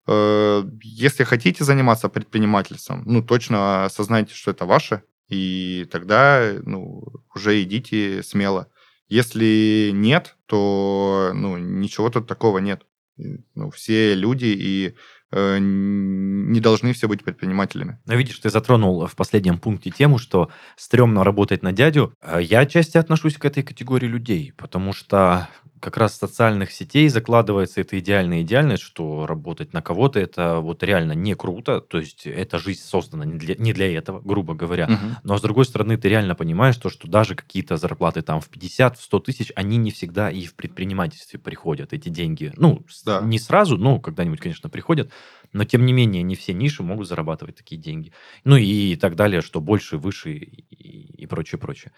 Если 0.07 1.23
хотите 1.23 1.63
заниматься 1.63 2.09
предпринимательством, 2.09 3.03
ну, 3.05 3.23
точно 3.23 3.85
осознайте, 3.85 4.33
что 4.33 4.51
это 4.51 4.65
ваше, 4.65 5.01
и 5.29 5.87
тогда, 5.91 6.53
ну, 6.63 7.03
уже 7.33 7.61
идите 7.63 8.21
смело. 8.23 8.67
Если 9.07 9.91
нет, 9.93 10.35
то 10.47 11.31
ну, 11.33 11.57
ничего 11.57 12.09
тут 12.09 12.27
такого 12.27 12.59
нет. 12.59 12.85
Ну, 13.17 13.71
все 13.71 14.13
люди 14.13 14.45
и 14.45 14.95
э, 15.31 15.57
не 15.59 16.59
должны 16.59 16.91
все 16.93 17.07
быть 17.07 17.23
предпринимателями. 17.23 17.99
Но 18.05 18.15
видишь, 18.15 18.39
ты 18.39 18.49
затронул 18.49 19.07
в 19.07 19.15
последнем 19.15 19.57
пункте 19.57 19.89
тему, 19.89 20.17
что 20.17 20.49
стрёмно 20.75 21.23
работать 21.23 21.63
на 21.63 21.71
дядю. 21.71 22.13
А 22.21 22.41
я 22.41 22.59
отчасти 22.59 22.97
отношусь 22.97 23.37
к 23.37 23.45
этой 23.45 23.63
категории 23.63 24.07
людей, 24.07 24.53
потому 24.57 24.91
что 24.91 25.47
как 25.79 25.97
раз 25.97 26.17
социальных 26.17 26.71
сетей 26.71 27.07
закладывается 27.09 27.81
эта 27.81 27.99
идеальная 27.99 28.41
идеальность, 28.41 28.83
что 28.83 29.25
работать 29.25 29.73
на 29.73 29.81
кого-то 29.81 30.19
это 30.19 30.59
вот 30.59 30.83
реально 30.83 31.13
не 31.13 31.35
круто, 31.35 31.81
то 31.81 31.99
есть 31.99 32.25
эта 32.25 32.59
жизнь 32.59 32.81
создана 32.81 33.25
не 33.25 33.37
для, 33.37 33.55
не 33.55 33.73
для 33.73 33.95
этого, 33.95 34.21
грубо 34.21 34.53
говоря. 34.53 34.85
Угу. 34.85 35.15
Но 35.23 35.37
с 35.37 35.41
другой 35.41 35.65
стороны, 35.65 35.97
ты 35.97 36.09
реально 36.09 36.35
понимаешь 36.35 36.77
то, 36.77 36.89
что 36.89 37.07
даже 37.07 37.35
какие-то 37.35 37.77
зарплаты 37.77 38.21
там 38.21 38.41
в 38.41 38.49
50, 38.49 38.97
в 38.97 39.03
100 39.03 39.19
тысяч, 39.19 39.51
они 39.55 39.77
не 39.77 39.91
всегда 39.91 40.31
и 40.31 40.45
в 40.45 40.55
предпринимательстве 40.55 41.39
приходят, 41.39 41.93
эти 41.93 42.09
деньги. 42.09 42.53
Ну, 42.55 42.85
да. 43.05 43.21
не 43.21 43.39
сразу, 43.39 43.77
но 43.77 43.99
когда-нибудь, 43.99 44.39
конечно, 44.39 44.69
приходят, 44.69 45.11
но 45.53 45.65
тем 45.65 45.85
не 45.85 45.93
менее 45.93 46.23
не 46.23 46.35
все 46.35 46.53
ниши 46.53 46.83
могут 46.83 47.07
зарабатывать 47.07 47.57
такие 47.57 47.79
деньги. 47.79 48.11
Ну 48.43 48.55
и 48.55 48.95
так 48.95 49.15
далее, 49.15 49.41
что 49.41 49.61
больше, 49.61 49.97
выше 49.97 50.33
и, 50.33 51.23
и 51.23 51.25
прочее, 51.27 51.59
прочее. 51.59 51.91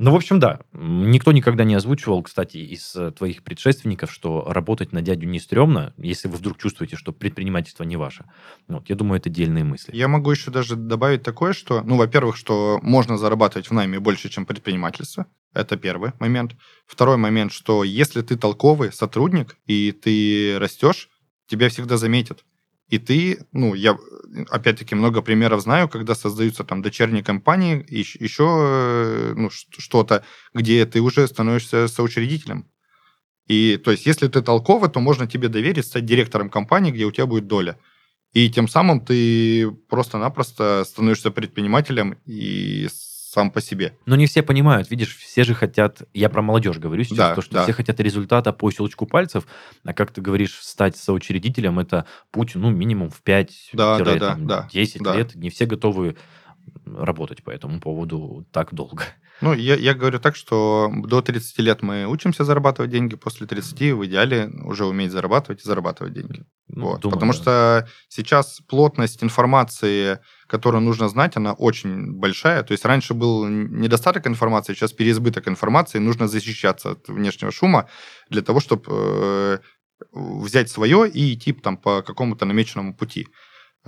Ну, 0.00 0.12
в 0.12 0.14
общем, 0.14 0.38
да. 0.38 0.60
Никто 0.72 1.32
никогда 1.32 1.64
не 1.64 1.74
озвучивал, 1.74 2.22
кстати, 2.22 2.58
из 2.58 2.94
э, 2.94 3.10
твоих 3.10 3.42
предшественников, 3.42 4.12
что 4.12 4.44
работать 4.46 4.92
на 4.92 5.02
дядю 5.02 5.26
не 5.26 5.40
стрёмно, 5.40 5.92
если 5.96 6.28
вы 6.28 6.36
вдруг 6.36 6.56
чувствуете, 6.56 6.94
что 6.94 7.12
предпринимательство 7.12 7.82
не 7.82 7.96
ваше. 7.96 8.24
Вот, 8.68 8.88
я 8.88 8.94
думаю, 8.94 9.18
это 9.18 9.28
дельные 9.28 9.64
мысли. 9.64 9.94
Я 9.96 10.06
могу 10.06 10.30
еще 10.30 10.52
даже 10.52 10.76
добавить 10.76 11.24
такое, 11.24 11.52
что, 11.52 11.82
ну, 11.82 11.96
во-первых, 11.96 12.36
что 12.36 12.78
можно 12.80 13.18
зарабатывать 13.18 13.70
в 13.70 13.72
найме 13.72 13.98
больше, 13.98 14.28
чем 14.28 14.46
предпринимательство. 14.46 15.26
Это 15.52 15.76
первый 15.76 16.12
момент. 16.20 16.54
Второй 16.86 17.16
момент, 17.16 17.52
что 17.52 17.82
если 17.82 18.22
ты 18.22 18.36
толковый 18.36 18.92
сотрудник 18.92 19.56
и 19.66 19.90
ты 19.90 20.60
растешь, 20.60 21.08
тебя 21.48 21.68
всегда 21.70 21.96
заметят. 21.96 22.44
И 22.88 22.98
ты, 22.98 23.46
ну, 23.52 23.74
я 23.74 23.98
опять-таки 24.50 24.94
много 24.94 25.20
примеров 25.20 25.60
знаю, 25.60 25.88
когда 25.88 26.14
создаются 26.14 26.64
там 26.64 26.80
дочерние 26.80 27.22
компании, 27.22 27.84
еще 27.88 28.44
э, 28.44 29.34
ну, 29.36 29.50
что-то, 29.50 30.24
где 30.54 30.86
ты 30.86 31.00
уже 31.00 31.26
становишься 31.28 31.88
соучредителем. 31.88 32.66
И 33.46 33.76
то 33.76 33.90
есть, 33.90 34.06
если 34.06 34.28
ты 34.28 34.42
толковый, 34.42 34.90
то 34.90 35.00
можно 35.00 35.26
тебе 35.26 35.48
доверить 35.48 35.86
стать 35.86 36.06
директором 36.06 36.50
компании, 36.50 36.90
где 36.90 37.04
у 37.04 37.10
тебя 37.10 37.26
будет 37.26 37.46
доля. 37.46 37.78
И 38.32 38.50
тем 38.50 38.68
самым 38.68 39.00
ты 39.00 39.70
просто-напросто 39.88 40.84
становишься 40.86 41.30
предпринимателем 41.30 42.18
и 42.26 42.88
сам 43.28 43.50
по 43.50 43.60
себе. 43.60 43.96
Но 44.06 44.16
не 44.16 44.26
все 44.26 44.42
понимают, 44.42 44.90
видишь, 44.90 45.14
все 45.16 45.44
же 45.44 45.54
хотят, 45.54 46.02
я 46.14 46.30
про 46.30 46.40
молодежь 46.40 46.78
говорю 46.78 47.04
сейчас, 47.04 47.18
да, 47.18 47.34
то, 47.34 47.42
что 47.42 47.54
да. 47.54 47.64
все 47.64 47.72
хотят 47.72 48.00
результата 48.00 48.52
по 48.54 48.70
щелчку 48.70 49.06
пальцев, 49.06 49.46
а 49.84 49.92
как 49.92 50.12
ты 50.12 50.22
говоришь, 50.22 50.58
стать 50.62 50.96
соучредителем, 50.96 51.78
это 51.78 52.06
путь, 52.30 52.54
ну, 52.54 52.70
минимум 52.70 53.10
в 53.10 53.20
5 53.20 53.70
да, 53.74 53.98
да, 53.98 54.16
да, 54.16 54.36
да, 54.38 54.68
10 54.72 55.02
да. 55.02 55.14
лет, 55.14 55.34
не 55.34 55.50
все 55.50 55.66
готовы 55.66 56.16
работать 56.86 57.42
по 57.42 57.50
этому 57.50 57.80
поводу 57.80 58.46
так 58.50 58.72
долго. 58.72 59.04
Ну, 59.40 59.54
я, 59.54 59.76
я 59.76 59.94
говорю 59.94 60.18
так, 60.18 60.36
что 60.36 60.90
до 60.92 61.22
30 61.22 61.58
лет 61.58 61.82
мы 61.82 62.06
учимся 62.06 62.44
зарабатывать 62.44 62.90
деньги, 62.90 63.14
после 63.14 63.46
30 63.46 63.92
в 63.92 64.06
идеале 64.06 64.50
уже 64.64 64.84
уметь 64.84 65.12
зарабатывать 65.12 65.60
и 65.60 65.64
зарабатывать 65.64 66.12
деньги. 66.12 66.44
Ну, 66.68 66.86
вот. 66.86 67.00
Думаю, 67.00 67.14
Потому 67.14 67.32
да. 67.32 67.38
что 67.38 67.88
сейчас 68.08 68.60
плотность 68.68 69.22
информации, 69.22 70.18
которую 70.46 70.82
нужно 70.82 71.08
знать, 71.08 71.36
она 71.36 71.52
очень 71.52 72.12
большая. 72.12 72.62
То 72.62 72.72
есть 72.72 72.84
раньше 72.84 73.14
был 73.14 73.46
недостаток 73.46 74.26
информации, 74.26 74.74
сейчас 74.74 74.92
переизбыток 74.92 75.48
информации, 75.48 75.98
нужно 75.98 76.28
защищаться 76.28 76.90
от 76.90 77.08
внешнего 77.08 77.52
шума 77.52 77.88
для 78.30 78.42
того, 78.42 78.60
чтобы 78.60 78.84
э, 78.88 79.58
взять 80.12 80.70
свое 80.70 81.08
и 81.08 81.34
идти 81.34 81.52
там 81.52 81.76
по 81.76 82.02
какому-то 82.02 82.44
намеченному 82.44 82.94
пути. 82.94 83.28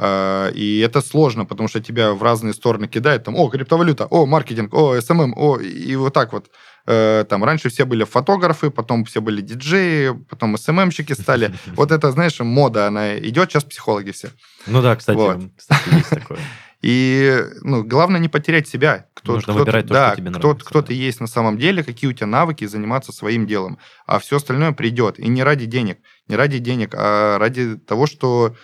А, 0.03 0.48
и 0.48 0.78
это 0.78 1.03
сложно, 1.03 1.44
потому 1.44 1.68
что 1.68 1.80
тебя 1.80 2.14
в 2.14 2.22
разные 2.22 2.55
стороны 2.55 2.88
кидает. 2.88 3.24
Там, 3.24 3.36
о, 3.36 3.51
криптовалюта, 3.51 4.07
о, 4.07 4.24
маркетинг, 4.24 4.72
о, 4.72 4.96
SMM, 4.96 5.11
эм 5.11 5.20
эм, 5.20 5.34
о, 5.36 5.59
и 5.59 5.94
вот 5.96 6.14
так 6.14 6.32
вот. 6.32 6.46
Э, 6.86 7.26
там 7.28 7.44
раньше 7.44 7.68
все 7.68 7.84
были 7.84 8.05
фотографы, 8.05 8.70
потом 8.70 9.05
все 9.05 9.20
были 9.20 9.42
диджеи, 9.42 10.18
потом 10.30 10.55
SMM-щики 10.57 11.12
эм 11.12 11.22
стали. 11.22 11.55
Вот 11.76 11.92
это, 11.92 12.12
знаешь, 12.12 12.40
мода, 12.40 12.86
она 12.86 13.18
идет, 13.18 13.51
сейчас 13.51 13.64
психологи 13.64 14.12
все. 14.12 14.30
Ну 14.66 14.80
да, 14.80 14.96
кстати, 14.96 15.18
вот. 15.18 15.42
кстати 15.55 15.94
есть 15.94 16.09
такое. 16.09 16.38
И 16.80 17.38
ну, 17.61 17.84
главное 17.84 18.18
не 18.18 18.30
потерять 18.30 18.66
себя. 18.66 19.07
Кто, 19.12 19.34
Нужно 19.34 19.53
кто, 19.53 19.61
выбирать 19.61 19.86
то, 19.86 19.92
да, 19.92 20.07
что 20.09 20.16
тебе 20.16 20.30
кто, 20.30 20.40
нравится. 20.40 20.66
Кто 20.66 20.80
да. 20.80 20.86
ты 20.86 20.94
есть 20.94 21.20
на 21.20 21.26
самом 21.26 21.59
деле, 21.59 21.84
какие 21.84 22.09
у 22.09 22.14
тебя 22.14 22.26
навыки, 22.26 22.64
заниматься 22.64 23.12
своим 23.12 23.46
делом. 23.46 23.76
А 24.07 24.18
все 24.18 24.36
остальное 24.36 24.72
придет. 24.72 25.18
И 25.18 25.28
не 25.28 25.42
ради 25.42 25.66
денег. 25.66 25.98
Не 26.26 26.36
ради 26.36 26.57
денег, 26.59 26.94
а 26.96 27.36
ради 27.36 27.76
того, 27.76 28.07
что 28.07 28.57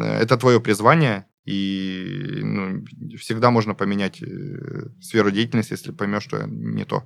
это 0.00 0.36
твое 0.36 0.60
призвание, 0.60 1.26
и 1.44 2.40
ну, 2.42 2.84
всегда 3.18 3.50
можно 3.50 3.74
поменять 3.74 4.22
э, 4.22 4.90
сферу 5.00 5.30
деятельности, 5.30 5.72
если 5.72 5.92
поймешь, 5.92 6.22
что 6.22 6.46
не 6.46 6.84
то. 6.84 7.04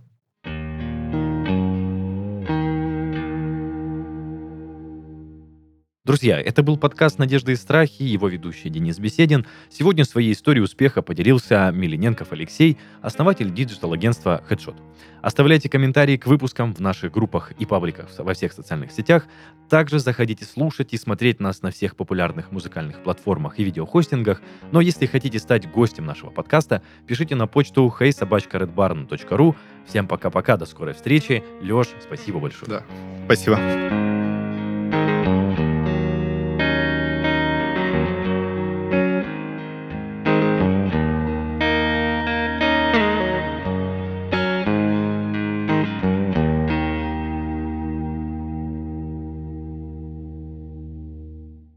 Друзья, 6.06 6.40
это 6.40 6.62
был 6.62 6.76
подкаст 6.76 7.18
«Надежды 7.18 7.50
и 7.50 7.56
страхи», 7.56 8.04
его 8.04 8.28
ведущий 8.28 8.68
Денис 8.68 8.96
Беседин. 8.96 9.44
Сегодня 9.68 10.04
своей 10.04 10.34
историей 10.34 10.62
успеха 10.62 11.02
поделился 11.02 11.68
Милененков 11.74 12.30
Алексей, 12.30 12.78
основатель 13.02 13.52
digital-агентства 13.52 14.40
Headshot. 14.48 14.76
Оставляйте 15.20 15.68
комментарии 15.68 16.16
к 16.16 16.28
выпускам 16.28 16.72
в 16.72 16.78
наших 16.78 17.10
группах 17.10 17.50
и 17.58 17.66
пабликах 17.66 18.08
во 18.18 18.34
всех 18.34 18.52
социальных 18.52 18.92
сетях. 18.92 19.26
Также 19.68 19.98
заходите 19.98 20.44
слушать 20.44 20.92
и 20.92 20.96
смотреть 20.96 21.40
нас 21.40 21.62
на 21.62 21.72
всех 21.72 21.96
популярных 21.96 22.52
музыкальных 22.52 23.02
платформах 23.02 23.58
и 23.58 23.64
видеохостингах. 23.64 24.40
Но 24.70 24.80
если 24.80 25.06
хотите 25.06 25.40
стать 25.40 25.68
гостем 25.68 26.06
нашего 26.06 26.30
подкаста, 26.30 26.82
пишите 27.08 27.34
на 27.34 27.48
почту 27.48 27.92
heysobachkaredbarn.ru. 27.98 29.56
Всем 29.88 30.06
пока-пока, 30.06 30.56
до 30.56 30.66
скорой 30.66 30.94
встречи. 30.94 31.42
Леш, 31.60 31.88
спасибо 32.00 32.38
большое. 32.38 32.70
Да, 32.70 32.82
спасибо. 33.24 34.25